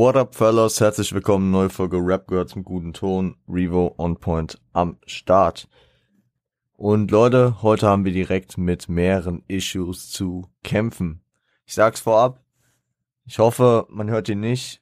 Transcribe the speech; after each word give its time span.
What 0.00 0.16
up, 0.16 0.34
fellas? 0.34 0.80
Herzlich 0.80 1.12
willkommen, 1.12 1.50
neue 1.50 1.68
Folge 1.68 1.98
Rap 1.98 2.26
gehört 2.26 2.48
zum 2.48 2.64
guten 2.64 2.94
Ton. 2.94 3.36
Revo 3.46 3.94
on 3.98 4.16
point 4.16 4.58
am 4.72 4.96
Start. 5.04 5.68
Und 6.78 7.10
Leute, 7.10 7.60
heute 7.60 7.86
haben 7.86 8.06
wir 8.06 8.12
direkt 8.12 8.56
mit 8.56 8.88
mehreren 8.88 9.42
Issues 9.46 10.08
zu 10.08 10.48
kämpfen. 10.64 11.20
Ich 11.66 11.74
sag's 11.74 12.00
vorab. 12.00 12.42
Ich 13.26 13.38
hoffe, 13.38 13.86
man 13.90 14.08
hört 14.08 14.30
ihn 14.30 14.40
nicht. 14.40 14.80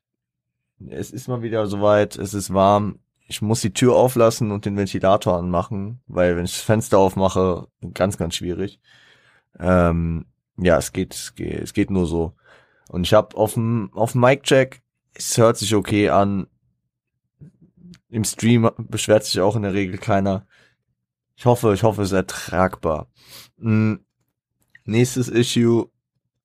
Es 0.88 1.10
ist 1.10 1.26
mal 1.26 1.42
wieder 1.42 1.66
soweit. 1.66 2.14
Es 2.14 2.32
ist 2.32 2.54
warm. 2.54 3.00
Ich 3.26 3.42
muss 3.42 3.60
die 3.60 3.72
Tür 3.72 3.96
auflassen 3.96 4.52
und 4.52 4.66
den 4.66 4.76
Ventilator 4.76 5.36
anmachen, 5.36 6.00
weil 6.06 6.36
wenn 6.36 6.44
ich 6.44 6.52
das 6.52 6.62
Fenster 6.62 6.98
aufmache, 6.98 7.66
ganz, 7.92 8.18
ganz 8.18 8.36
schwierig. 8.36 8.78
Ähm, 9.58 10.26
ja, 10.58 10.78
es 10.78 10.92
geht, 10.92 11.12
es 11.12 11.34
geht, 11.34 11.60
es 11.60 11.72
geht 11.72 11.90
nur 11.90 12.06
so. 12.06 12.34
Und 12.88 13.04
ich 13.04 13.14
habe 13.14 13.36
auf 13.36 13.54
dem 13.54 13.90
auf 13.94 14.12
dem 14.12 14.20
Mic 14.20 14.44
Check, 14.44 14.80
es 15.18 15.36
hört 15.36 15.56
sich 15.58 15.74
okay 15.74 16.08
an. 16.08 16.46
Im 18.08 18.24
Stream 18.24 18.70
beschwert 18.78 19.24
sich 19.24 19.40
auch 19.40 19.56
in 19.56 19.62
der 19.62 19.74
Regel 19.74 19.98
keiner. 19.98 20.46
Ich 21.36 21.44
hoffe, 21.44 21.74
ich 21.74 21.82
hoffe, 21.82 22.02
es 22.02 22.08
ist 22.08 22.16
ertragbar. 22.16 23.10
Hm. 23.58 24.04
Nächstes 24.84 25.28
Issue, 25.28 25.90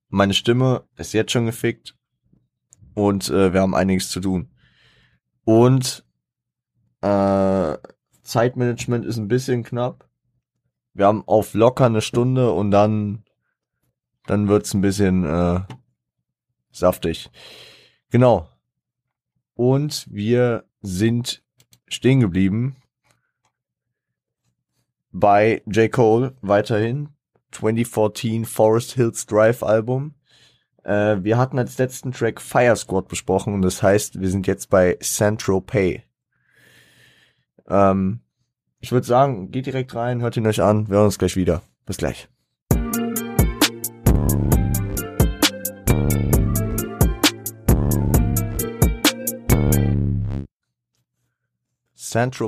meine 0.10 0.34
Stimme 0.34 0.86
ist 0.98 1.14
jetzt 1.14 1.32
schon 1.32 1.46
gefickt 1.46 1.96
und 2.94 3.30
äh, 3.30 3.54
wir 3.54 3.62
haben 3.62 3.76
einiges 3.76 4.10
zu 4.10 4.20
tun. 4.20 4.52
Und 5.46 6.06
äh, 7.02 7.78
Zeitmanagement 8.24 9.06
ist 9.06 9.18
ein 9.18 9.30
bisschen 9.30 9.64
knapp. 9.64 10.10
Wir 10.94 11.08
haben 11.08 11.24
auf 11.26 11.54
locker 11.54 11.86
eine 11.86 12.02
Stunde 12.02 12.52
und 12.52 12.72
dann 12.72 13.24
dann 14.26 14.48
wird's 14.48 14.74
ein 14.74 14.82
bisschen 14.82 15.26
äh, 15.26 15.62
saftig. 16.72 17.30
Genau. 18.10 18.53
Und 19.56 20.08
wir 20.10 20.66
sind 20.82 21.44
stehen 21.88 22.20
geblieben 22.20 22.76
bei 25.12 25.62
J. 25.68 25.92
Cole 25.92 26.36
weiterhin. 26.42 27.10
2014 27.52 28.46
Forest 28.46 28.94
Hills 28.94 29.26
Drive 29.28 29.62
Album. 29.62 30.16
Äh, 30.84 31.18
wir 31.22 31.38
hatten 31.38 31.60
als 31.60 31.78
letzten 31.78 32.12
Track 32.12 32.42
Fire 32.42 32.76
Squad 32.76 33.08
besprochen 33.08 33.54
und 33.54 33.62
das 33.62 33.84
heißt, 33.84 34.20
wir 34.20 34.30
sind 34.30 34.48
jetzt 34.48 34.70
bei 34.70 34.98
Central 35.02 35.62
Pay. 35.62 36.04
Ähm, 37.70 38.22
ich 38.80 38.92
würde 38.92 39.06
sagen, 39.06 39.52
geht 39.52 39.68
direkt 39.68 39.96
rein, 39.96 40.22
hört 40.22 40.36
ihn 40.36 40.48
euch 40.48 40.62
an, 40.62 40.90
wir 40.90 40.98
hören 40.98 41.06
uns 41.06 41.20
gleich 41.20 41.36
wieder. 41.36 41.62
Bis 41.86 41.98
gleich. 41.98 42.28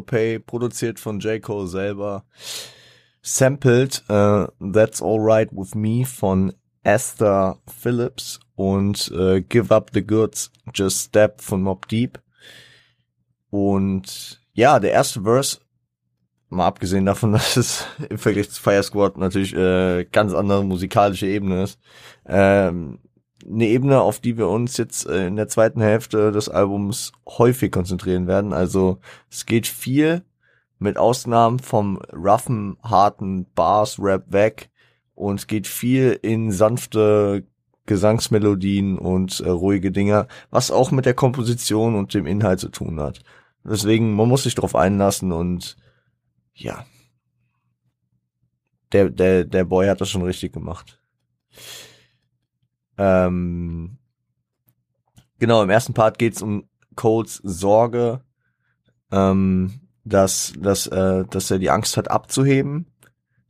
Pay, 0.01 0.39
produziert 0.39 0.99
von 0.99 1.19
J. 1.19 1.41
Cole 1.41 1.67
selber. 1.67 2.25
Sampled 3.21 4.03
uh, 4.09 4.47
That's 4.59 5.01
Alright 5.01 5.49
With 5.51 5.73
Me 5.73 6.05
von 6.05 6.53
Esther 6.83 7.57
Phillips 7.67 8.39
und 8.55 9.11
uh, 9.11 9.41
Give 9.41 9.73
Up 9.73 9.89
The 9.93 10.05
Goods, 10.05 10.51
Just 10.73 11.07
Step 11.07 11.41
von 11.41 11.63
Mob 11.63 11.87
Deep. 11.87 12.19
Und 13.49 14.41
ja, 14.53 14.79
der 14.79 14.91
erste 14.91 15.23
Verse, 15.23 15.59
mal 16.49 16.67
abgesehen 16.67 17.05
davon, 17.05 17.31
dass 17.33 17.57
es 17.57 17.85
im 18.09 18.17
Vergleich 18.17 18.51
zu 18.51 18.61
Fire 18.61 18.83
Squad 18.83 19.17
natürlich 19.17 19.55
äh, 19.55 20.05
ganz 20.05 20.33
andere 20.33 20.63
musikalische 20.63 21.27
Ebene 21.27 21.63
ist, 21.63 21.79
ähm, 22.27 22.99
eine 23.43 23.67
Ebene, 23.67 24.01
auf 24.01 24.19
die 24.19 24.37
wir 24.37 24.47
uns 24.47 24.77
jetzt 24.77 25.07
äh, 25.07 25.27
in 25.27 25.35
der 25.35 25.47
zweiten 25.47 25.81
Hälfte 25.81 26.31
des 26.31 26.49
Albums 26.49 27.11
häufig 27.27 27.71
konzentrieren 27.71 28.27
werden. 28.27 28.53
Also 28.53 28.99
es 29.29 29.45
geht 29.45 29.67
viel 29.67 30.23
mit 30.79 30.97
Ausnahmen 30.97 31.59
vom 31.59 31.99
roughen, 32.13 32.77
harten 32.83 33.45
Bars-Rap 33.53 34.31
weg 34.31 34.69
und 35.13 35.39
es 35.39 35.47
geht 35.47 35.67
viel 35.67 36.19
in 36.21 36.51
sanfte 36.51 37.45
Gesangsmelodien 37.85 38.97
und 38.97 39.39
äh, 39.41 39.49
ruhige 39.49 39.91
Dinger, 39.91 40.27
was 40.49 40.71
auch 40.71 40.91
mit 40.91 41.05
der 41.05 41.13
Komposition 41.13 41.95
und 41.95 42.13
dem 42.13 42.25
Inhalt 42.25 42.59
zu 42.59 42.69
tun 42.69 42.99
hat. 42.99 43.21
Deswegen, 43.63 44.15
man 44.15 44.27
muss 44.27 44.43
sich 44.43 44.55
darauf 44.55 44.75
einlassen 44.75 45.31
und 45.31 45.77
ja, 46.53 46.85
der, 48.91 49.09
der, 49.09 49.43
der 49.43 49.65
Boy 49.65 49.87
hat 49.87 50.01
das 50.01 50.09
schon 50.09 50.21
richtig 50.23 50.53
gemacht. 50.53 50.99
Ähm, 52.97 53.97
genau, 55.39 55.63
im 55.63 55.69
ersten 55.69 55.93
Part 55.93 56.17
geht's 56.17 56.41
um 56.41 56.67
Coles 56.95 57.41
Sorge, 57.43 58.21
ähm, 59.11 59.81
dass, 60.03 60.53
dass, 60.57 60.87
äh, 60.87 61.25
dass 61.29 61.51
er 61.51 61.59
die 61.59 61.69
Angst 61.69 61.97
hat 61.97 62.09
abzuheben. 62.09 62.87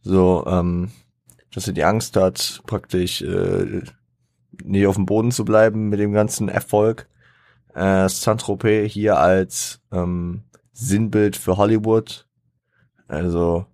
So, 0.02 0.46
ähm, 0.48 0.92
dass 1.54 1.68
er 1.68 1.74
die 1.74 1.84
Angst 1.84 2.16
hat, 2.16 2.62
praktisch 2.66 3.22
äh, 3.22 3.82
nicht 4.64 4.88
auf 4.88 4.96
dem 4.96 5.06
Boden 5.06 5.32
zu 5.32 5.46
bleiben 5.46 5.90
mit 5.90 6.00
dem 6.00 6.14
ganzen 6.14 6.50
Erfolg. 6.50 7.10
Äh, 7.74 8.08
Saint-Tropez 8.08 8.92
hier 8.92 9.18
als 9.18 9.82
ähm, 9.92 10.44
Sinnbild 10.72 11.36
für 11.36 11.58
Hollywood. 11.58 12.28
Also, 13.08 13.66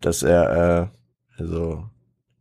dass 0.00 0.22
er, 0.22 0.90
äh, 1.36 1.38
also 1.38 1.88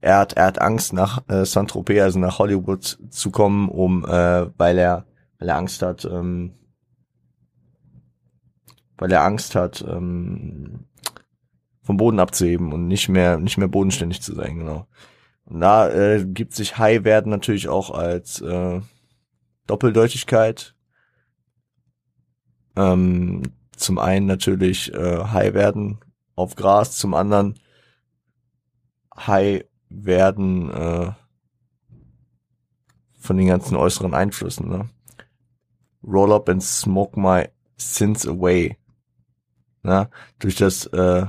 er 0.02 0.18
hat, 0.18 0.34
er 0.34 0.46
hat 0.46 0.60
Angst 0.60 0.94
nach 0.94 1.24
äh, 1.30 1.46
Saint-Tropez, 1.46 2.02
also 2.02 2.20
nach 2.20 2.40
Hollywood 2.40 2.98
zu 3.10 3.30
kommen, 3.30 3.70
um, 3.70 4.04
äh, 4.04 4.48
weil 4.58 4.78
er, 4.80 5.06
weil 5.38 5.50
er 5.50 5.58
Angst 5.58 5.84
hat, 5.84 6.06
ähm, 6.06 6.56
weil 8.98 9.12
er 9.12 9.24
Angst 9.24 9.54
hat, 9.54 9.86
ähm, 9.88 10.88
vom 11.84 11.98
Boden 11.98 12.20
abzuheben 12.20 12.74
und 12.74 12.88
nicht 12.88 13.10
mehr, 13.10 13.38
nicht 13.38 13.58
mehr 13.58 13.68
bodenständig 13.68 14.22
zu 14.22 14.34
sein, 14.34 14.58
genau. 14.58 14.88
Und 15.46 15.60
da 15.60 15.90
äh, 15.90 16.26
gibt 16.26 16.54
sich 16.54 16.78
High 16.78 17.04
werden 17.04 17.30
natürlich 17.30 17.68
auch 17.68 17.92
als 17.92 18.42
äh, 18.42 18.82
Doppeldeutigkeit. 19.68 20.76
Ähm, 22.76 23.44
zum 23.76 24.00
einen 24.00 24.26
natürlich 24.26 24.94
äh, 24.94 25.26
High 25.26 25.54
werden 25.54 26.00
auf 26.36 26.56
Gras, 26.56 26.98
zum 26.98 27.14
anderen 27.14 27.60
High 29.16 29.66
werden 29.92 30.70
äh, 30.72 31.12
von 33.20 33.38
den 33.38 33.48
ganzen 33.48 33.76
äußeren 33.76 34.14
Einflüssen. 34.14 34.70
Ne? 34.70 34.90
Roll 36.04 36.34
up 36.34 36.50
and 36.50 36.64
smoke 36.64 37.20
my 37.20 37.48
sins 37.78 38.28
away. 38.28 38.78
Na, 39.84 40.10
durch 40.40 40.56
das 40.56 40.86
äh, 40.88 41.26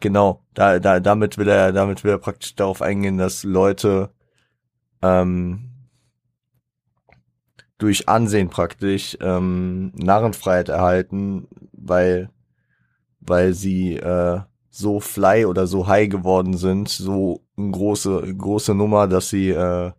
genau, 0.00 0.44
da, 0.54 0.78
da, 0.78 1.00
damit 1.00 1.38
will 1.38 1.48
er, 1.48 1.72
damit 1.72 2.04
will 2.04 2.10
er 2.10 2.18
praktisch 2.18 2.54
darauf 2.54 2.82
eingehen, 2.82 3.18
dass 3.18 3.44
Leute 3.44 4.10
ähm, 5.00 5.70
durch 7.78 8.08
Ansehen 8.08 8.50
praktisch 8.50 9.16
ähm, 9.20 9.92
Narrenfreiheit 9.94 10.68
erhalten, 10.68 11.48
weil 11.72 12.30
weil 13.24 13.54
sie 13.54 13.96
äh, 13.96 14.40
so 14.74 15.00
fly 15.00 15.44
oder 15.44 15.66
so 15.66 15.86
high 15.86 16.08
geworden 16.08 16.56
sind, 16.56 16.88
so 16.88 17.44
eine 17.58 17.70
große, 17.70 18.34
große 18.36 18.74
Nummer, 18.74 19.06
dass 19.06 19.28
sie 19.28 19.50
äh, 19.50 19.92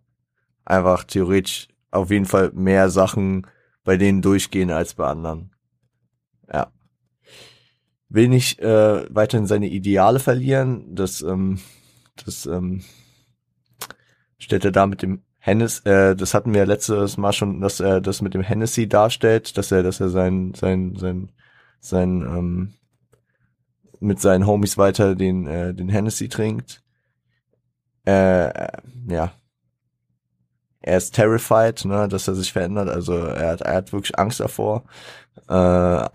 einfach 0.66 1.04
theoretisch 1.04 1.68
auf 1.92 2.10
jeden 2.10 2.26
Fall 2.26 2.52
mehr 2.54 2.90
Sachen 2.90 3.46
bei 3.84 3.98
denen 3.98 4.24
durchgehen 4.24 4.72
als 4.72 4.96
bei 4.96 5.06
anderen. 5.06 5.52
Ja. 6.52 6.72
Will 8.10 8.28
nicht 8.30 8.60
äh, 8.62 9.06
weiterhin 9.14 9.46
seine 9.46 9.68
Ideale 9.68 10.20
verlieren. 10.20 10.96
Das, 10.96 11.22
ähm, 11.22 11.60
das 12.26 12.48
ähm, 12.48 12.82
stellt 14.40 14.66
er 14.66 14.72
da 14.72 14.88
mit 14.88 15.04
dem 15.04 15.22
Hennes, 15.38 15.82
äh, 15.82 16.16
das 16.16 16.34
hatten 16.34 16.54
wir 16.54 16.66
letztes 16.66 17.18
Mal 17.18 17.34
schon, 17.34 17.62
dass 17.62 17.80
er 17.80 18.02
das 18.02 18.24
mit 18.24 18.34
dem 18.34 18.42
Hennessy 18.42 18.88
darstellt, 18.88 19.56
dass 19.56 19.72
er, 19.72 19.84
dass 19.84 20.00
er 20.00 20.10
sein, 20.10 20.54
sein, 20.56 20.96
sein, 20.96 21.32
sein, 21.80 22.22
ähm, 22.22 22.74
mit 24.04 24.20
seinen 24.20 24.46
Homies 24.46 24.78
weiter 24.78 25.16
den, 25.16 25.48
äh, 25.48 25.74
den 25.74 25.90
Hennessy 25.90 26.30
trinkt. 26.30 26.84
Äh, 28.06 28.68
ja. 29.08 29.32
Er 30.82 30.98
ist 30.98 31.16
terrified, 31.16 31.86
ne, 31.86 32.08
dass 32.10 32.28
er 32.28 32.36
sich 32.36 32.52
verändert. 32.52 32.90
Also 32.90 33.18
er 33.18 33.52
hat, 33.52 33.62
er 33.62 33.76
hat 33.76 33.94
wirklich 33.94 34.20
Angst 34.20 34.42
davor. 34.42 34.84
Äh, 35.48 36.06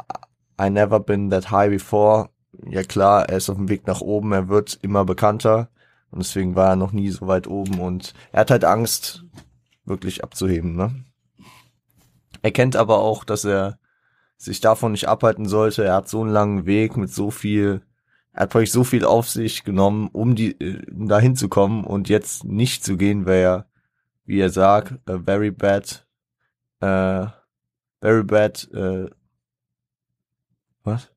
I 0.61 0.71
never 0.71 1.01
been 1.01 1.31
that 1.31 1.51
high 1.51 1.71
before. 1.71 2.29
Ja 2.69 2.83
klar, 2.83 3.29
er 3.29 3.39
ist 3.39 3.49
auf 3.49 3.57
dem 3.57 3.69
Weg 3.69 3.87
nach 3.87 4.01
oben, 4.01 4.33
er 4.33 4.49
wird 4.49 4.79
immer 4.83 5.05
bekannter. 5.05 5.71
Und 6.11 6.21
deswegen 6.23 6.57
war 6.57 6.71
er 6.71 6.77
noch 6.77 6.93
nie 6.93 7.11
so 7.11 7.27
weit 7.27 7.47
oben 7.47 7.81
und 7.81 8.15
er 8.33 8.41
hat 8.41 8.51
halt 8.51 8.65
Angst, 8.65 9.25
wirklich 9.85 10.23
abzuheben, 10.25 10.75
ne? 10.75 11.05
Er 12.43 12.51
kennt 12.51 12.77
aber 12.77 12.99
auch, 12.99 13.25
dass 13.25 13.45
er 13.45 13.79
sich 14.39 14.61
davon 14.61 14.93
nicht 14.93 15.09
abhalten 15.09 15.47
sollte. 15.47 15.85
Er 15.85 15.95
hat 15.95 16.09
so 16.09 16.23
einen 16.23 16.31
langen 16.31 16.65
Weg 16.65 16.97
mit 16.97 17.13
so 17.13 17.31
viel, 17.31 17.83
er 18.33 18.45
hat 18.45 18.55
wirklich 18.55 18.73
so 18.73 18.85
viel 18.85 19.05
auf 19.05 19.29
sich 19.29 19.65
genommen, 19.65 20.09
um 20.13 20.35
die, 20.35 20.57
um 20.91 21.09
da 21.09 21.19
hinzukommen 21.19 21.85
und 21.85 22.09
jetzt 22.09 22.45
nicht 22.45 22.85
zu 22.85 22.97
gehen, 22.97 23.27
wäre 23.27 23.67
wie 24.29 24.41
er 24.41 24.51
sagt, 24.51 24.93
a 25.09 25.19
very 25.19 25.51
bad, 25.51 26.07
äh, 26.81 27.27
very 28.01 28.23
bad, 28.23 28.69
äh, 28.75 29.09
was? 30.85 31.11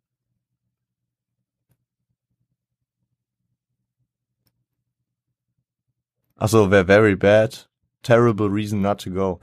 Achso, 6.38 6.71
wäre 6.71 6.85
very 6.85 7.15
bad, 7.15 7.69
terrible 8.01 8.50
reason 8.50 8.81
not 8.81 9.01
to 9.01 9.12
go. 9.12 9.41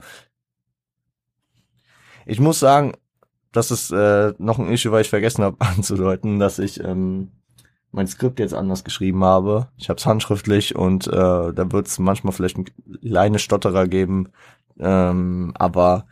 Ich 2.25 2.39
muss 2.39 2.59
sagen, 2.59 2.93
das 3.51 3.71
ist 3.71 3.91
äh, 3.91 4.33
noch 4.37 4.59
ein 4.59 4.71
Issue, 4.71 4.91
weil 4.91 5.01
ich 5.01 5.09
vergessen 5.09 5.43
habe 5.43 5.57
anzudeuten, 5.59 6.39
dass 6.39 6.59
ich 6.59 6.83
ähm, 6.83 7.31
mein 7.91 8.07
Skript 8.07 8.39
jetzt 8.39 8.53
anders 8.53 8.83
geschrieben 8.83 9.23
habe. 9.23 9.69
Ich 9.77 9.89
habe 9.89 9.97
es 9.97 10.05
handschriftlich 10.05 10.75
und 10.75 11.07
äh, 11.07 11.11
da 11.11 11.71
wird 11.71 11.87
es 11.87 11.99
manchmal 11.99 12.33
vielleicht 12.33 12.57
ein 12.57 12.65
kleine 13.01 13.39
Stotterer 13.39 13.87
geben, 13.87 14.29
ähm, 14.79 15.53
aber 15.55 16.05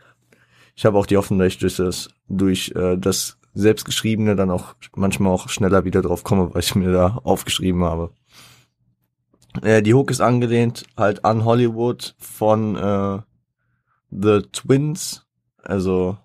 ich 0.76 0.86
habe 0.86 0.98
auch 0.98 1.06
die 1.06 1.18
Hoffnung, 1.18 1.40
dass 1.40 1.50
ich 1.50 1.60
durch 1.60 1.78
das, 1.78 2.10
durch 2.28 2.72
äh, 2.76 2.98
das 2.98 3.38
selbstgeschriebene 3.54 4.36
dann 4.36 4.52
auch 4.52 4.76
manchmal 4.96 5.32
auch 5.32 5.50
schneller 5.50 5.86
wieder 5.86 6.02
drauf 6.02 6.24
komme, 6.24 6.54
weil 6.54 6.62
ich 6.62 6.76
mir 6.76 6.92
da 6.92 7.20
aufgeschrieben 7.24 7.84
habe. 7.84 8.12
Äh, 9.62 9.82
die 9.82 9.94
Hook 9.94 10.12
ist 10.12 10.22
angelehnt 10.22 10.86
halt 10.96 11.26
an 11.26 11.46
Hollywood 11.46 12.16
von 12.20 12.76
äh, 12.76 13.20
The 14.12 14.42
Twins, 14.52 15.26
also 15.64 16.18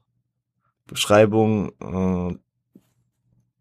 Beschreibung 0.92 1.72
äh, 1.80 2.36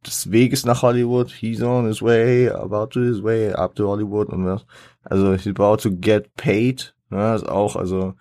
des 0.05 0.31
Weges 0.31 0.65
nach 0.65 0.81
Hollywood. 0.81 1.31
He's 1.31 1.61
on 1.61 1.85
his 1.85 2.01
way, 2.01 2.49
about 2.49 2.87
to 2.87 3.01
his 3.01 3.23
way, 3.23 3.51
up 3.53 3.75
to 3.75 3.87
Hollywood 3.87 4.29
und 4.29 4.45
was. 4.45 4.65
Also 5.03 5.33
he's 5.33 5.47
about 5.47 5.77
to 5.77 5.91
get 5.91 6.35
paid. 6.35 6.93
Ne, 7.09 7.35
ist 7.35 7.47
auch, 7.47 7.75
also 7.75 8.13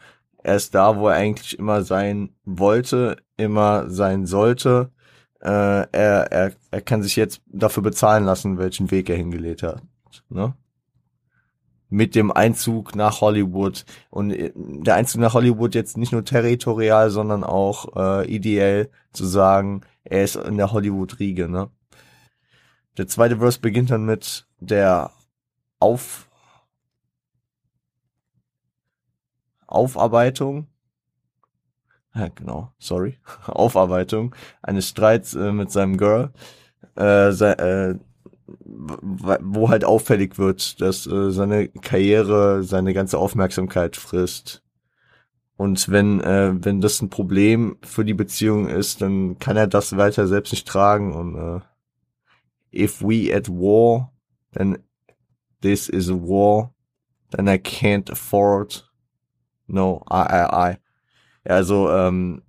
er 0.42 0.56
ist 0.56 0.74
da, 0.74 0.96
wo 0.96 1.08
er 1.08 1.16
eigentlich 1.16 1.58
immer 1.58 1.82
sein 1.82 2.30
wollte, 2.44 3.16
immer 3.36 3.88
sein 3.88 4.26
sollte. 4.26 4.90
Äh, 5.40 5.86
er, 5.92 6.32
er, 6.32 6.52
er 6.70 6.80
kann 6.82 7.02
sich 7.02 7.16
jetzt 7.16 7.40
dafür 7.46 7.82
bezahlen 7.82 8.24
lassen, 8.24 8.58
welchen 8.58 8.90
Weg 8.90 9.08
er 9.08 9.16
hingelegt 9.16 9.62
hat. 9.62 9.82
Ne? 10.28 10.54
Mit 11.90 12.14
dem 12.14 12.30
Einzug 12.30 12.94
nach 12.94 13.20
Hollywood. 13.20 13.84
Und 14.10 14.30
äh, 14.30 14.52
der 14.54 14.94
Einzug 14.94 15.20
nach 15.20 15.34
Hollywood 15.34 15.74
jetzt 15.74 15.96
nicht 15.96 16.12
nur 16.12 16.24
territorial, 16.24 17.10
sondern 17.10 17.44
auch 17.44 17.96
äh, 17.96 18.26
ideell 18.32 18.90
zu 19.12 19.26
sagen, 19.26 19.82
er 20.04 20.24
ist 20.24 20.36
in 20.36 20.56
der 20.56 20.72
Hollywood-Riege. 20.72 21.48
Ne? 21.48 21.70
Der 22.96 23.06
zweite 23.06 23.38
Verse 23.38 23.60
beginnt 23.60 23.90
dann 23.90 24.04
mit 24.04 24.46
der 24.60 25.10
Auf 25.78 26.28
Aufarbeitung, 29.70 30.66
ja, 32.12 32.28
genau, 32.28 32.72
sorry, 32.78 33.18
Aufarbeitung 33.46 34.34
eines 34.62 34.88
Streits 34.88 35.34
äh, 35.34 35.52
mit 35.52 35.70
seinem 35.70 35.96
Girl, 35.96 36.32
äh, 36.96 37.30
se 37.30 37.56
äh, 37.58 37.94
wo 38.62 39.68
halt 39.68 39.84
auffällig 39.84 40.38
wird, 40.38 40.80
dass 40.80 41.06
äh, 41.06 41.30
seine 41.30 41.68
Karriere 41.68 42.62
seine 42.62 42.94
ganze 42.94 43.18
Aufmerksamkeit 43.18 43.96
frisst. 43.96 44.62
Und 45.56 45.88
wenn, 45.90 46.20
äh, 46.20 46.52
wenn 46.54 46.80
das 46.80 47.02
ein 47.02 47.10
Problem 47.10 47.76
für 47.82 48.04
die 48.04 48.14
Beziehung 48.14 48.68
ist, 48.68 49.02
dann 49.02 49.38
kann 49.38 49.56
er 49.56 49.66
das 49.66 49.96
weiter 49.96 50.26
selbst 50.26 50.52
nicht 50.52 50.66
tragen. 50.66 51.12
Und 51.14 51.36
äh, 51.36 52.84
if 52.84 53.02
we 53.02 53.34
at 53.34 53.48
war, 53.48 54.12
then 54.52 54.78
this 55.60 55.88
is 55.88 56.08
a 56.08 56.14
war, 56.14 56.72
then 57.30 57.46
I 57.46 57.58
can't 57.58 58.10
afford 58.10 58.90
No, 59.70 60.02
I, 60.10 60.22
I, 60.22 60.72
I. 60.72 60.76
Also, 61.44 61.90
ähm, 61.90 62.42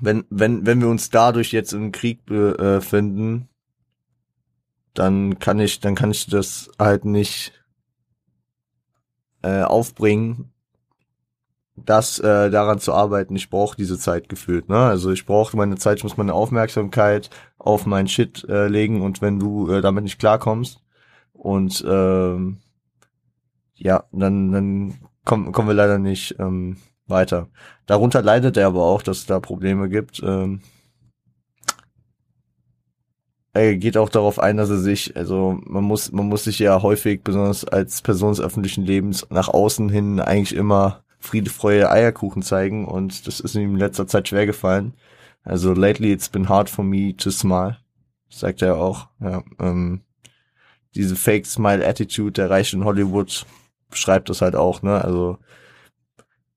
wenn, 0.00 0.24
wenn, 0.30 0.64
wenn 0.66 0.80
wir 0.80 0.88
uns 0.88 1.10
dadurch 1.10 1.52
jetzt 1.52 1.72
im 1.72 1.92
Krieg 1.92 2.24
befinden, 2.24 3.48
dann 4.94 5.38
kann 5.38 5.58
ich, 5.58 5.80
dann 5.80 5.94
kann 5.94 6.10
ich 6.10 6.26
das 6.26 6.70
halt 6.78 7.04
nicht 7.04 7.52
äh, 9.42 9.62
aufbringen, 9.62 10.52
das 11.76 12.18
äh, 12.20 12.50
daran 12.50 12.78
zu 12.78 12.92
arbeiten. 12.92 13.34
Ich 13.36 13.50
brauche 13.50 13.76
diese 13.76 13.98
Zeit 13.98 14.28
gefühlt. 14.28 14.68
Ne? 14.68 14.78
Also 14.78 15.10
ich 15.10 15.26
brauche 15.26 15.56
meine 15.56 15.76
Zeit, 15.76 15.98
ich 15.98 16.04
muss 16.04 16.16
meine 16.16 16.34
Aufmerksamkeit 16.34 17.30
auf 17.58 17.86
mein 17.86 18.08
Shit 18.08 18.44
äh, 18.48 18.68
legen 18.68 19.02
und 19.02 19.20
wenn 19.20 19.40
du 19.40 19.70
äh, 19.70 19.80
damit 19.80 20.04
nicht 20.04 20.18
klarkommst 20.18 20.80
und 21.32 21.84
ähm, 21.86 22.58
ja, 23.74 24.04
dann, 24.12 24.52
dann 24.52 24.94
kommen, 25.24 25.52
kommen 25.52 25.68
wir 25.68 25.74
leider 25.74 25.98
nicht 25.98 26.36
ähm, 26.38 26.76
weiter. 27.06 27.48
Darunter 27.86 28.22
leidet 28.22 28.56
er 28.56 28.68
aber 28.68 28.84
auch, 28.84 29.02
dass 29.02 29.18
es 29.18 29.26
da 29.26 29.40
Probleme 29.40 29.88
gibt. 29.88 30.22
Ähm, 30.24 30.60
er 33.54 33.76
geht 33.76 33.96
auch 33.96 34.08
darauf 34.08 34.40
ein, 34.40 34.56
dass 34.56 34.68
er 34.68 34.78
sich, 34.78 35.16
also 35.16 35.58
man 35.64 35.84
muss, 35.84 36.10
man 36.12 36.28
muss 36.28 36.44
sich 36.44 36.58
ja 36.58 36.82
häufig, 36.82 37.22
besonders 37.22 37.64
als 37.64 38.02
Person 38.02 38.30
des 38.30 38.40
öffentlichen 38.40 38.84
Lebens, 38.84 39.26
nach 39.30 39.48
außen 39.48 39.88
hin 39.88 40.20
eigentlich 40.20 40.54
immer 40.54 41.04
Friede, 41.20 41.50
Freude, 41.50 41.90
Eierkuchen 41.90 42.42
zeigen 42.42 42.84
und 42.86 43.26
das 43.26 43.40
ist 43.40 43.54
ihm 43.54 43.74
in 43.74 43.78
letzter 43.78 44.06
Zeit 44.06 44.28
schwer 44.28 44.46
gefallen. 44.46 44.94
Also 45.44 45.72
lately 45.72 46.12
it's 46.12 46.28
been 46.28 46.48
hard 46.48 46.68
for 46.68 46.84
me 46.84 47.16
to 47.16 47.30
smile, 47.30 47.78
sagt 48.28 48.60
er 48.60 48.76
auch. 48.76 49.08
Ja, 49.20 49.42
ähm, 49.60 50.02
diese 50.94 51.16
Fake 51.16 51.46
Smile 51.46 51.86
Attitude 51.86 52.32
der 52.32 52.50
Reichen 52.50 52.84
Hollywood 52.84 53.46
beschreibt 53.88 54.28
das 54.28 54.42
halt 54.42 54.56
auch, 54.56 54.82
ne? 54.82 55.02
Also 55.02 55.38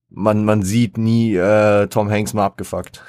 man, 0.09 0.45
man 0.45 0.63
sieht 0.63 0.97
nie 0.97 1.35
äh, 1.35 1.87
Tom 1.87 2.09
Hanks 2.09 2.33
mal 2.33 2.45
abgefuckt. 2.45 3.03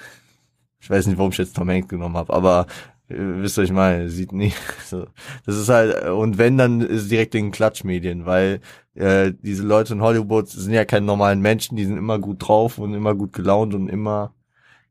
Ich 0.81 0.91
weiß 0.91 1.07
nicht, 1.07 1.19
warum 1.19 1.33
ich 1.33 1.39
jetzt 1.39 1.57
Tom 1.57 1.71
Hanks 1.71 1.89
genommen 1.89 2.17
habe, 2.17 2.33
aber 2.33 2.67
äh, 2.69 2.98
wisst 3.09 3.59
ihr, 3.59 3.65
ich 3.65 3.73
meine, 3.73 4.09
sieht 4.11 4.33
nie. 4.33 4.53
So. 4.87 5.07
Das 5.45 5.57
ist 5.57 5.69
halt, 5.69 6.09
und 6.09 6.39
wenn, 6.39 6.57
dann 6.57 6.81
ist 6.81 7.03
es 7.03 7.09
direkt 7.09 7.35
in 7.35 7.47
den 7.47 7.53
Klatschmedien, 7.53 8.27
weil 8.27 8.61
äh, 8.95 9.33
diese 9.43 9.63
Leute 9.63 9.95
in 9.95 10.01
Hollywood 10.01 10.49
sind 10.49 10.73
ja 10.73 10.85
keine 10.85 11.07
normalen 11.07 11.41
Menschen, 11.41 11.77
die 11.77 11.85
sind 11.85 11.99
immer 11.99 12.19
gut 12.19 12.47
drauf 12.47 12.79
und 12.79 12.95
immer 12.95 13.15
gut 13.15 13.33
gelaunt 13.33 13.75
und 13.75 13.89
immer 13.89 14.35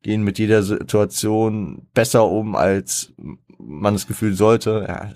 gehen 0.04 0.24
mit 0.24 0.38
jeder 0.40 0.64
Situation 0.64 1.88
besser 1.94 2.26
um, 2.26 2.56
als 2.56 3.14
man 3.58 3.94
das 3.96 4.08
Gefühl 4.08 4.34
sollte. 4.34 4.86
Ja, 4.88 5.10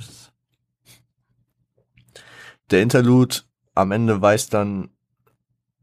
der 2.71 2.81
Interlude 2.81 3.37
am 3.75 3.91
Ende 3.91 4.21
weist 4.21 4.53
dann 4.53 4.89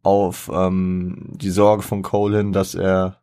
auf 0.03 0.51
ähm, 0.53 1.33
die 1.37 1.51
Sorge 1.51 1.83
von 1.83 2.03
Cole 2.03 2.39
hin, 2.39 2.53
dass 2.53 2.75
er 2.75 3.21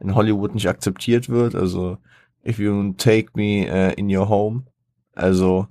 in 0.00 0.14
Hollywood 0.14 0.54
nicht 0.54 0.68
akzeptiert 0.68 1.28
wird. 1.28 1.54
Also 1.54 1.98
if 2.44 2.58
you 2.58 2.92
take 2.94 3.34
me 3.34 3.68
uh, 3.68 3.92
in 3.96 4.08
your 4.08 4.26
home, 4.26 4.66
also 5.16 5.68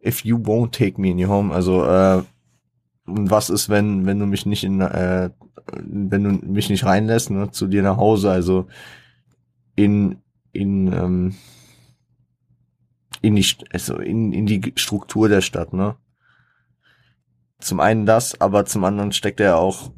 if 0.00 0.24
you 0.24 0.36
won't 0.36 0.72
take 0.72 0.98
me 0.98 1.10
in 1.10 1.18
your 1.18 1.28
home, 1.28 1.52
also 1.52 1.84
äh, 1.84 2.22
was 3.04 3.50
ist, 3.50 3.68
wenn 3.68 4.06
wenn 4.06 4.18
du 4.18 4.26
mich 4.26 4.46
nicht 4.46 4.64
in 4.64 4.80
äh, 4.80 5.30
wenn 5.72 6.24
du 6.24 6.30
mich 6.46 6.70
nicht 6.70 6.84
reinlässt 6.84 7.30
ne, 7.30 7.50
zu 7.50 7.66
dir 7.66 7.82
nach 7.82 7.96
Hause, 7.96 8.30
also 8.30 8.66
in 9.74 10.16
in 10.52 10.92
ähm, 10.92 11.34
in 13.22 13.36
die 13.36 13.46
also 13.72 13.98
in 13.98 14.32
in 14.32 14.46
die 14.46 14.72
Struktur 14.76 15.28
der 15.28 15.40
Stadt, 15.40 15.72
ne? 15.72 15.96
zum 17.58 17.80
einen 17.80 18.06
das, 18.06 18.40
aber 18.40 18.64
zum 18.66 18.84
anderen 18.84 19.12
steckt 19.12 19.40
er 19.40 19.58
auch, 19.58 19.92